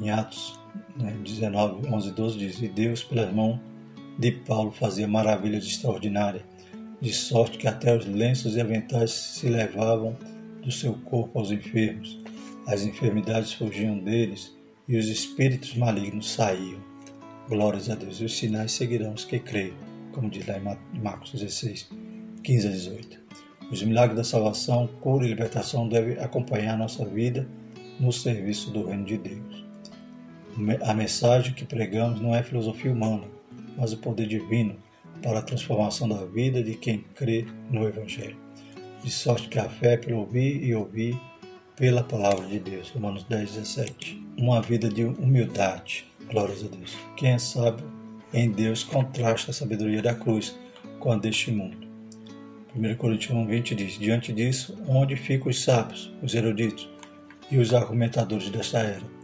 Em 0.01 0.09
Atos 0.09 0.59
né, 0.97 1.15
19, 1.23 1.87
11 1.87 2.07
e 2.07 2.11
12 2.11 2.37
diz: 2.37 2.61
E 2.61 2.67
Deus, 2.67 3.03
pelas 3.03 3.31
mãos 3.31 3.59
de 4.17 4.31
Paulo, 4.31 4.71
fazia 4.71 5.07
maravilhas 5.07 5.65
extraordinárias, 5.65 6.43
de 6.99 7.13
sorte 7.13 7.57
que 7.57 7.67
até 7.67 7.95
os 7.95 8.05
lenços 8.05 8.55
e 8.55 8.61
aventais 8.61 9.11
se 9.11 9.47
levavam 9.47 10.17
do 10.63 10.71
seu 10.71 10.93
corpo 10.93 11.39
aos 11.39 11.51
enfermos. 11.51 12.19
As 12.67 12.83
enfermidades 12.83 13.53
fugiam 13.53 13.97
deles 13.97 14.57
e 14.89 14.97
os 14.97 15.07
espíritos 15.07 15.75
malignos 15.75 16.31
saíam. 16.31 16.79
Glórias 17.47 17.91
a 17.91 17.95
Deus. 17.95 18.19
E 18.19 18.25
os 18.25 18.35
sinais 18.35 18.71
seguirão 18.71 19.13
os 19.13 19.23
que 19.23 19.37
creem, 19.37 19.75
como 20.11 20.31
diz 20.31 20.47
lá 20.47 20.57
em 20.57 20.99
Marcos 20.99 21.31
16, 21.31 21.87
15 22.43 22.67
a 22.67 22.71
18. 22.71 23.19
Os 23.71 23.83
milagres 23.83 24.17
da 24.17 24.23
salvação, 24.23 24.87
cura 24.99 25.25
e 25.25 25.29
libertação 25.29 25.87
devem 25.87 26.17
acompanhar 26.17 26.75
nossa 26.75 27.05
vida 27.05 27.47
no 27.99 28.11
serviço 28.11 28.71
do 28.71 28.87
reino 28.87 29.05
de 29.05 29.19
Deus. 29.19 29.63
A 30.81 30.93
mensagem 30.95 31.53
que 31.53 31.65
pregamos 31.65 32.19
não 32.19 32.33
é 32.33 32.41
filosofia 32.41 32.91
humana, 32.91 33.27
mas 33.77 33.93
o 33.93 33.97
poder 33.97 34.25
divino 34.25 34.75
para 35.21 35.37
a 35.37 35.43
transformação 35.43 36.09
da 36.09 36.25
vida 36.25 36.63
de 36.63 36.73
quem 36.73 37.05
crê 37.13 37.45
no 37.69 37.87
Evangelho. 37.87 38.37
De 39.03 39.11
sorte 39.11 39.49
que 39.49 39.59
a 39.59 39.69
fé 39.69 39.93
é 39.93 39.97
pelo 39.97 40.21
ouvir 40.21 40.63
e 40.63 40.73
ouvir 40.73 41.19
pela 41.79 42.03
palavra 42.03 42.45
de 42.45 42.59
Deus. 42.59 42.89
Romanos 42.89 43.23
10, 43.23 43.51
17. 43.53 44.21
Uma 44.37 44.61
vida 44.61 44.89
de 44.89 45.05
humildade. 45.05 46.05
Glórias 46.29 46.61
a 46.61 46.67
Deus. 46.67 46.95
Quem 47.15 47.31
é 47.31 47.39
sábio 47.39 47.89
em 48.33 48.51
Deus 48.51 48.83
contrasta 48.83 49.51
a 49.51 49.53
sabedoria 49.53 50.01
da 50.01 50.13
cruz 50.13 50.59
com 50.99 51.13
a 51.13 51.15
deste 51.15 51.51
mundo. 51.51 51.87
1 52.75 52.95
Coríntios 52.95 53.33
1, 53.33 53.47
20 53.47 53.75
diz: 53.75 53.97
Diante 53.97 54.33
disso, 54.33 54.77
onde 54.87 55.15
ficam 55.15 55.49
os 55.49 55.63
sábios, 55.63 56.13
os 56.21 56.35
eruditos 56.35 56.89
e 57.49 57.57
os 57.57 57.73
argumentadores 57.73 58.49
desta 58.49 58.79
era? 58.79 59.19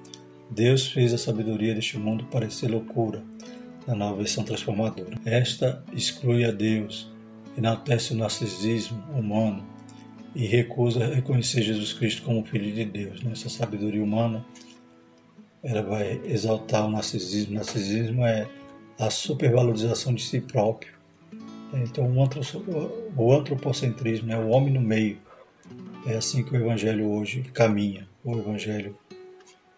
Deus 0.50 0.88
fez 0.88 1.14
a 1.14 1.18
sabedoria 1.18 1.76
deste 1.76 1.98
mundo 1.98 2.24
parecer 2.32 2.72
loucura 2.72 3.22
na 3.86 3.94
nova 3.94 4.16
versão 4.16 4.46
transformadora. 4.46 5.18
Esta 5.26 5.84
exclui 5.92 6.46
a 6.46 6.52
Deus, 6.52 7.12
enaltece 7.58 8.14
o 8.14 8.18
narcisismo 8.18 9.04
humano 9.14 9.75
e 10.36 10.46
recusa 10.46 11.06
reconhecer 11.06 11.62
Jesus 11.62 11.94
Cristo 11.94 12.24
como 12.24 12.46
Filho 12.46 12.72
de 12.74 12.84
Deus. 12.84 13.22
Essa 13.32 13.48
sabedoria 13.48 14.04
humana 14.04 14.46
ela 15.64 15.82
vai 15.82 16.22
exaltar 16.26 16.86
o 16.86 16.92
narcisismo. 16.92 17.54
O 17.54 17.56
narcisismo 17.56 18.26
é 18.26 18.48
a 19.00 19.10
supervalorização 19.10 20.14
de 20.14 20.24
si 20.24 20.42
próprio. 20.42 20.94
Então, 21.74 22.06
o 23.18 23.34
antropocentrismo 23.34 24.32
é 24.32 24.38
o 24.38 24.50
homem 24.50 24.74
no 24.74 24.82
meio. 24.82 25.18
É 26.06 26.16
assim 26.16 26.44
que 26.44 26.54
o 26.54 26.58
Evangelho 26.58 27.10
hoje 27.10 27.42
caminha. 27.54 28.08
O 28.24 28.38
Evangelho 28.38 28.96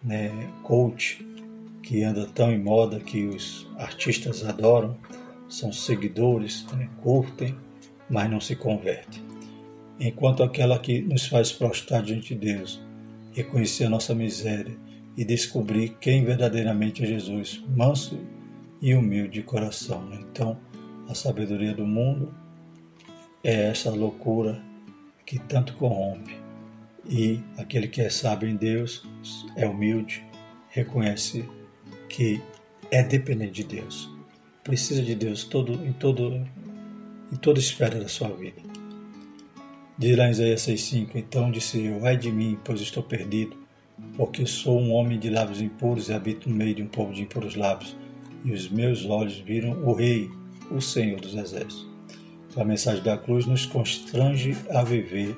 né, 0.03 0.29
coach, 0.63 1.25
que 1.81 2.03
anda 2.03 2.27
tão 2.27 2.51
em 2.51 2.59
moda 2.59 2.99
que 2.99 3.25
os 3.25 3.67
artistas 3.77 4.43
adoram, 4.43 4.97
são 5.47 5.71
seguidores, 5.71 6.65
né, 6.73 6.89
curtem, 7.01 7.55
mas 8.09 8.29
não 8.29 8.41
se 8.41 8.55
convertem. 8.55 9.26
Enquanto 9.99 10.43
aquela 10.43 10.77
que 10.77 11.01
nos 11.01 11.25
faz 11.25 11.51
prostrar 11.51 12.03
diante 12.03 12.35
de 12.35 12.53
Deus, 12.53 12.79
reconhecer 13.33 13.85
a 13.85 13.89
nossa 13.89 14.13
miséria 14.13 14.77
e 15.15 15.25
descobrir 15.25 15.97
quem 15.99 16.23
verdadeiramente 16.23 17.03
é 17.03 17.07
Jesus, 17.07 17.63
manso 17.75 18.19
e 18.81 18.93
humilde 18.93 19.39
de 19.39 19.43
coração. 19.43 20.07
Então, 20.13 20.59
a 21.09 21.15
sabedoria 21.15 21.73
do 21.73 21.85
mundo 21.85 22.33
é 23.43 23.69
essa 23.69 23.89
loucura 23.89 24.61
que 25.25 25.39
tanto 25.39 25.73
corrompe. 25.73 26.35
E 27.09 27.39
aquele 27.57 27.87
que 27.87 28.01
é 28.01 28.09
sábio 28.09 28.47
em 28.47 28.55
Deus 28.55 29.07
é 29.55 29.67
humilde, 29.67 30.23
reconhece 30.69 31.47
que 32.09 32.41
é 32.91 33.01
dependente 33.01 33.63
de 33.63 33.63
Deus. 33.63 34.09
Precisa 34.63 35.01
de 35.01 35.15
Deus 35.15 35.43
todo, 35.43 35.73
em, 35.85 35.93
todo, 35.93 36.45
em 37.31 37.35
toda 37.37 37.59
esfera 37.59 37.99
da 37.99 38.07
sua 38.07 38.29
vida. 38.29 38.66
Diz 39.99 40.15
lá 40.15 40.27
em 40.27 40.31
Isaías 40.31 40.61
6,5: 40.61 41.15
Então 41.15 41.49
disse 41.49 41.83
eu: 41.83 42.05
Ai 42.05 42.15
de 42.15 42.31
mim, 42.31 42.55
pois 42.63 42.79
estou 42.81 43.01
perdido, 43.01 43.57
porque 44.15 44.45
sou 44.45 44.79
um 44.79 44.93
homem 44.93 45.17
de 45.17 45.27
lábios 45.27 45.59
impuros 45.59 46.07
e 46.07 46.13
habito 46.13 46.47
no 46.47 46.55
meio 46.55 46.75
de 46.75 46.83
um 46.83 46.87
povo 46.87 47.11
de 47.11 47.23
impuros 47.23 47.55
lábios, 47.55 47.97
e 48.45 48.51
os 48.51 48.69
meus 48.69 49.05
olhos 49.05 49.39
viram 49.39 49.71
o 49.83 49.93
Rei, 49.93 50.29
o 50.69 50.79
Senhor 50.79 51.19
dos 51.19 51.33
Exércitos. 51.33 51.87
Então 52.47 52.61
a 52.61 52.65
mensagem 52.65 53.03
da 53.03 53.17
cruz 53.17 53.47
nos 53.47 53.65
constrange 53.65 54.55
a 54.69 54.83
viver 54.83 55.35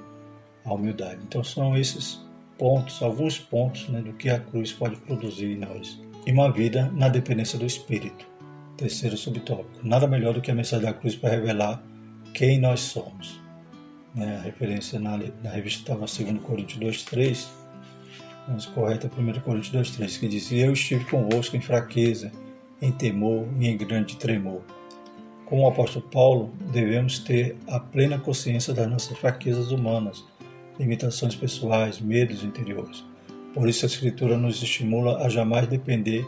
a 0.66 0.74
humildade. 0.74 1.22
Então 1.26 1.41
são 1.41 1.78
esses 1.78 2.20
pontos, 2.57 3.01
alguns 3.01 3.39
pontos 3.39 3.88
né, 3.88 4.01
do 4.01 4.12
que 4.12 4.30
a 4.30 4.41
cruz 4.41 4.74
pode 4.74 4.97
produzir 4.97 5.53
em 5.53 5.57
nós. 5.57 6.01
E 6.28 6.34
uma 6.34 6.51
vida 6.51 6.91
na 6.93 7.07
dependência 7.07 7.57
do 7.57 7.66
Espírito. 7.66 8.28
Terceiro 8.76 9.16
subtópico. 9.16 9.80
Nada 9.88 10.05
melhor 10.05 10.34
do 10.34 10.41
que 10.41 10.51
a 10.51 10.55
mensagem 10.55 10.86
da 10.86 10.93
cruz 10.93 11.16
para 11.16 11.30
revelar 11.30 11.82
quem 12.34 12.60
nós 12.60 12.82
somos. 12.82 13.39
Né, 14.14 14.38
a 14.38 14.41
referência 14.41 14.99
na, 14.99 15.18
na 15.43 15.49
revista 15.51 15.82
estava 15.82 15.99
2 15.99 16.41
Coríntios 16.41 16.80
2,3 16.80 17.60
mas 18.51 18.66
correta 18.66 19.07
é 19.07 19.22
1 19.22 19.41
Coríntios 19.41 19.97
2,3, 19.97 20.20
que 20.20 20.28
diz: 20.28 20.51
Eu 20.51 20.74
estive 20.74 21.05
convosco 21.05 21.55
em 21.55 21.62
fraqueza, 21.62 22.32
em 22.82 22.91
temor 22.91 23.47
e 23.60 23.68
em 23.68 23.78
grande 23.78 24.18
tremor. 24.18 24.62
Como 25.45 25.64
o 25.64 25.68
apóstolo 25.68 26.05
Paulo, 26.10 26.51
devemos 26.72 27.20
ter 27.20 27.55
a 27.68 27.80
plena 27.80 28.18
consciência 28.18 28.74
das 28.74 28.89
nossas 28.89 29.18
fraquezas 29.18 29.72
humanas, 29.72 30.24
limitações 30.80 31.36
pessoais, 31.36 31.99
medos 31.99 32.43
interiores. 32.43 33.03
Por 33.53 33.68
isso 33.68 33.86
a 33.86 33.88
Escritura 33.88 34.38
nos 34.38 34.62
estimula 34.62 35.24
a 35.24 35.30
jamais 35.30 35.68
depender 35.68 36.28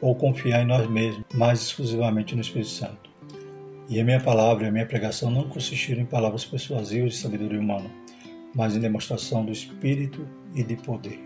ou 0.00 0.14
confiar 0.14 0.62
em 0.62 0.66
nós 0.66 0.88
mesmos, 0.88 1.24
mas 1.32 1.62
exclusivamente 1.62 2.34
no 2.34 2.40
Espírito 2.40 2.70
Santo. 2.70 3.03
E 3.88 4.00
a 4.00 4.04
minha 4.04 4.20
palavra 4.20 4.64
e 4.64 4.68
a 4.68 4.72
minha 4.72 4.86
pregação 4.86 5.30
não 5.30 5.48
consistiram 5.48 6.02
em 6.02 6.06
palavras 6.06 6.44
persuasivas 6.44 7.12
de 7.12 7.18
sabedoria 7.18 7.60
humana, 7.60 7.90
mas 8.54 8.74
em 8.74 8.80
demonstração 8.80 9.44
do 9.44 9.52
Espírito 9.52 10.26
e 10.54 10.62
de 10.62 10.76
poder. 10.76 11.20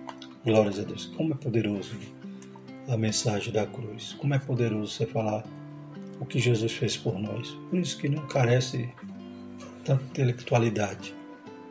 Glórias 0.44 0.80
a 0.80 0.82
Deus. 0.82 1.06
Como 1.16 1.34
é 1.34 1.36
poderoso 1.36 1.96
a 2.88 2.96
mensagem 2.96 3.52
da 3.52 3.66
cruz. 3.66 4.14
Como 4.14 4.34
é 4.34 4.38
poderoso 4.38 4.92
você 4.92 5.06
falar 5.06 5.44
o 6.20 6.26
que 6.26 6.38
Jesus 6.38 6.72
fez 6.72 6.96
por 6.96 7.18
nós. 7.18 7.50
Por 7.70 7.78
isso 7.78 7.98
que 7.98 8.08
não 8.08 8.26
carece 8.26 8.88
tanta 9.84 10.02
intelectualidade 10.04 11.14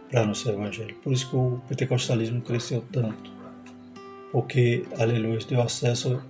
para 0.09 0.25
nosso 0.25 0.49
evangelho. 0.49 0.95
Por 1.03 1.11
isso 1.11 1.29
que 1.29 1.35
o 1.35 1.61
pentecostalismo 1.67 2.41
cresceu 2.41 2.83
tanto. 2.91 3.31
Porque, 4.31 4.85
aleluia, 4.97 5.39
deu 5.47 5.61
acesso 5.61 6.21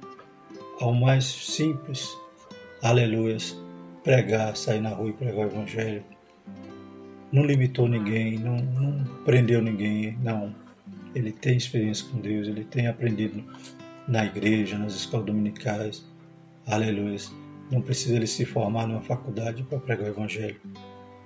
ao 0.79 0.93
mais 0.93 1.25
simples, 1.25 2.09
aleluia, 2.81 3.37
pregar, 4.07 4.55
sair 4.55 4.79
na 4.79 4.91
rua 4.91 5.09
e 5.09 5.13
pregar 5.13 5.47
o 5.47 5.49
evangelho. 5.49 6.01
Não 7.29 7.45
limitou 7.45 7.89
ninguém, 7.89 8.39
não, 8.39 8.55
não 8.55 9.03
prendeu 9.25 9.61
ninguém, 9.61 10.17
não 10.23 10.55
ele 11.13 11.33
tem 11.33 11.57
experiência 11.57 12.07
com 12.09 12.21
Deus, 12.21 12.47
ele 12.47 12.63
tem 12.63 12.87
aprendido 12.87 13.43
na 14.07 14.25
igreja, 14.25 14.77
nas 14.77 14.93
escolas 14.93 15.25
dominicais. 15.25 16.05
Aleluia. 16.65 17.17
Não 17.69 17.81
precisa 17.81 18.15
ele 18.15 18.27
se 18.27 18.45
formar 18.45 18.87
numa 18.87 19.01
faculdade 19.01 19.63
para 19.63 19.77
pregar 19.77 20.05
o 20.05 20.11
evangelho. 20.11 20.61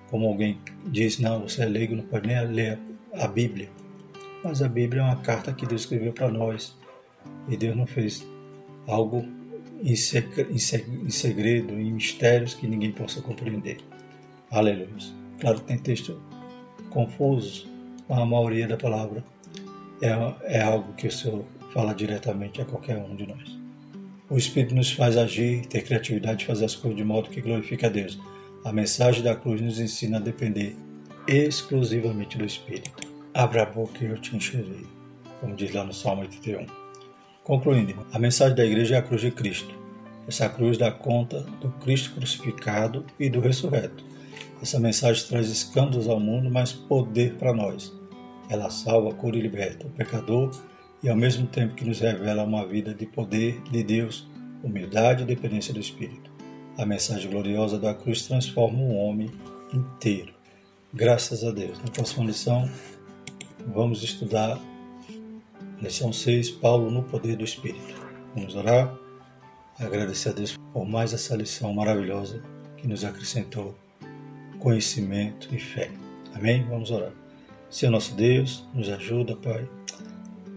Como 0.10 0.26
alguém 0.26 0.58
diz, 0.88 1.20
não, 1.20 1.42
você 1.42 1.62
é 1.62 1.66
leigo, 1.68 1.96
não 1.96 2.04
pode 2.04 2.28
nem 2.28 2.48
ler 2.48 2.80
a 3.14 3.28
Bíblia. 3.28 3.70
Mas 4.44 4.64
a 4.64 4.68
Bíblia 4.68 5.02
é 5.02 5.06
uma 5.06 5.18
carta 5.18 5.54
que 5.54 5.68
Deus 5.68 5.82
escreveu 5.82 6.14
para 6.14 6.32
nós. 6.32 6.76
E 7.48 7.56
Deus 7.56 7.78
não 7.78 7.86
fez 7.86 8.26
algo 8.88 9.24
em 9.82 11.10
segredo, 11.10 11.74
em 11.74 11.92
mistérios 11.92 12.54
que 12.54 12.68
ninguém 12.68 12.92
possa 12.92 13.22
compreender. 13.22 13.78
Aleluia. 14.50 14.88
Claro 15.40 15.60
que 15.60 15.66
tem 15.66 15.78
texto 15.78 16.22
confuso, 16.90 17.68
a 18.10 18.26
maioria 18.26 18.68
da 18.68 18.78
palavra 18.78 19.24
é, 20.02 20.58
é 20.58 20.62
algo 20.62 20.94
que 20.94 21.08
o 21.08 21.12
Senhor 21.12 21.46
fala 21.74 21.94
diretamente 21.94 22.62
a 22.62 22.66
qualquer 22.66 22.98
um 22.98 23.16
de 23.16 23.26
nós. 23.26 23.58
O 24.30 24.38
Espírito 24.38 24.76
nos 24.76 24.92
faz 24.92 25.18
agir, 25.18 25.66
ter 25.66 25.84
criatividade 25.84 26.40
de 26.40 26.46
fazer 26.46 26.66
as 26.66 26.76
coisas 26.76 26.98
de 26.98 27.04
modo 27.04 27.30
que 27.30 27.42
glorifique 27.42 27.86
a 27.86 27.90
Deus. 27.90 28.20
A 28.64 28.72
mensagem 28.72 29.24
da 29.24 29.36
cruz 29.36 29.62
nos 29.62 29.80
ensina 29.80 30.18
a 30.18 30.22
depender 30.22 30.76
exclusivamente 31.28 32.38
do 32.38 32.46
Espírito. 32.46 32.92
Abra 33.34 33.64
a 33.64 33.66
boca 33.66 34.04
e 34.04 34.08
eu 34.08 34.18
te 34.18 34.36
encherei, 34.36 34.86
como 35.40 35.56
diz 35.56 35.74
lá 35.74 35.84
no 35.84 35.94
Salmo 35.94 36.22
81. 36.22 36.81
Concluindo, 37.44 38.06
a 38.14 38.20
mensagem 38.20 38.56
da 38.56 38.64
igreja 38.64 38.96
é 38.96 38.98
a 39.00 39.02
cruz 39.02 39.22
de 39.22 39.32
Cristo. 39.32 39.74
Essa 40.28 40.48
cruz 40.48 40.78
dá 40.78 40.92
conta 40.92 41.42
do 41.60 41.70
Cristo 41.80 42.14
crucificado 42.14 43.04
e 43.20 43.30
do 43.30 43.40
ressurreto. 43.40 44.04
Essa 44.62 44.80
mensagem 44.80 45.26
traz 45.28 45.50
escândalos 45.50 46.08
ao 46.08 46.20
mundo, 46.20 46.52
mas 46.52 46.72
poder 46.72 47.34
para 47.38 47.52
nós. 47.52 47.92
Ela 48.48 48.70
salva, 48.70 49.12
cura 49.16 49.38
e 49.38 49.42
liberta 49.42 49.88
o 49.88 49.90
pecador 49.90 50.52
e 51.02 51.10
ao 51.10 51.16
mesmo 51.16 51.48
tempo 51.48 51.74
que 51.74 51.84
nos 51.84 52.00
revela 52.00 52.44
uma 52.44 52.64
vida 52.66 52.94
de 52.94 53.08
poder 53.08 53.60
de 53.72 53.84
Deus, 53.84 54.28
humildade 54.64 55.24
e 55.24 55.26
dependência 55.26 55.74
do 55.74 55.80
Espírito. 55.80 56.30
A 56.78 56.86
mensagem 56.86 57.30
gloriosa 57.30 57.80
da 57.80 57.96
cruz 57.96 58.22
transforma 58.28 58.78
um 58.78 58.96
homem 58.96 59.32
inteiro. 59.74 60.32
Graças 60.94 61.44
a 61.44 61.50
Deus. 61.50 61.80
Na 61.80 61.90
próxima 61.90 62.24
lição, 62.24 62.70
vamos 63.74 64.04
estudar 64.04 64.60
lição 65.82 66.14
6, 66.14 66.52
Paulo 66.52 66.92
no 66.92 67.04
poder 67.04 67.36
do 67.36 67.44
Espírito. 67.44 67.96
Vamos 68.36 68.56
orar, 68.56 68.96
agradecer 69.80 70.30
a 70.30 70.32
Deus 70.32 70.58
por 70.72 70.88
mais 70.88 71.12
essa 71.12 71.36
lição 71.36 71.74
maravilhosa 71.74 72.42
que 72.78 72.88
nos 72.88 73.04
acrescentou 73.04 73.76
conhecimento 74.60 75.54
e 75.54 75.60
fé. 75.60 75.90
Amém? 76.36 76.64
Vamos 76.70 76.92
orar. 76.92 77.12
Senhor 77.70 77.92
nosso 77.92 78.14
Deus, 78.16 78.64
nos 78.74 78.90
ajuda, 78.90 79.36
Pai, 79.36 79.68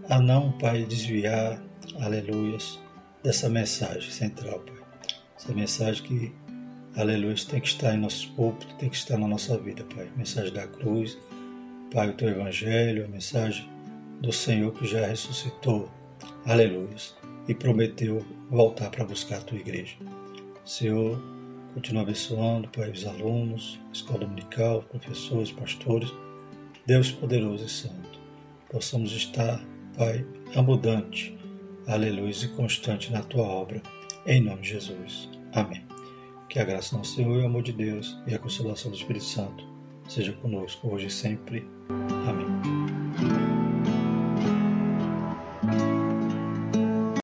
a 0.09 0.21
não, 0.21 0.53
Pai, 0.53 0.85
desviar, 0.85 1.63
aleluias, 2.01 2.79
dessa 3.23 3.49
mensagem 3.49 4.11
central, 4.11 4.61
Pai. 4.61 4.77
Essa 5.37 5.53
mensagem 5.53 6.03
que, 6.03 6.33
aleluias, 6.97 7.45
tem 7.45 7.61
que 7.61 7.69
estar 7.69 7.95
em 7.95 7.99
nossos 7.99 8.27
púlpitos, 8.27 8.75
tem 8.75 8.91
que 8.91 8.97
estar 8.97 9.17
na 9.17 9.27
nossa 9.27 9.57
vida, 9.57 9.85
Pai. 9.85 10.11
Mensagem 10.17 10.53
da 10.53 10.67
cruz, 10.67 11.17
Pai, 11.91 12.11
o 12.11 12.15
Teu 12.15 12.29
Evangelho, 12.29 13.07
a 13.07 13.09
mensagem 13.09 13.74
do 14.25 14.33
Senhor 14.33 14.73
que 14.73 14.87
já 14.87 15.07
ressuscitou, 15.07 15.91
aleluias, 16.47 17.15
e 17.47 17.55
prometeu 17.55 18.25
voltar 18.51 18.91
para 18.91 19.05
buscar 19.05 19.39
a 19.39 19.41
Tua 19.41 19.59
igreja. 19.59 19.97
Senhor, 20.65 21.21
continua 21.75 22.03
abençoando, 22.03 22.69
Pai, 22.69 22.91
os 22.91 23.07
alunos, 23.07 23.79
escola 23.93 24.21
dominical, 24.21 24.83
professores, 24.83 25.53
pastores, 25.53 26.13
Deus 26.87 27.11
poderoso 27.11 27.65
e 27.65 27.69
santo, 27.69 28.19
possamos 28.71 29.13
estar, 29.13 29.63
Pai, 29.97 30.27
abundante, 30.57 31.37
aleluia, 31.87 32.33
e 32.33 32.49
constante 32.49 33.13
na 33.13 33.23
tua 33.23 33.45
obra, 33.45 33.83
em 34.27 34.41
nome 34.41 34.63
de 34.63 34.71
Jesus. 34.71 35.29
Amém. 35.53 35.85
Que 36.49 36.59
a 36.59 36.65
graça 36.65 36.93
do 36.93 36.99
nosso 36.99 37.17
Senhor 37.17 37.43
o 37.43 37.47
amor 37.47 37.63
de 37.63 37.73
Deus 37.73 38.17
e 38.27 38.35
a 38.35 38.39
consolação 38.39 38.91
do 38.91 38.97
Espírito 38.97 39.25
Santo 39.25 39.65
seja 40.09 40.33
conosco 40.33 40.89
hoje 40.89 41.07
e 41.07 41.11
sempre. 41.11 41.67
Amém. 42.29 42.44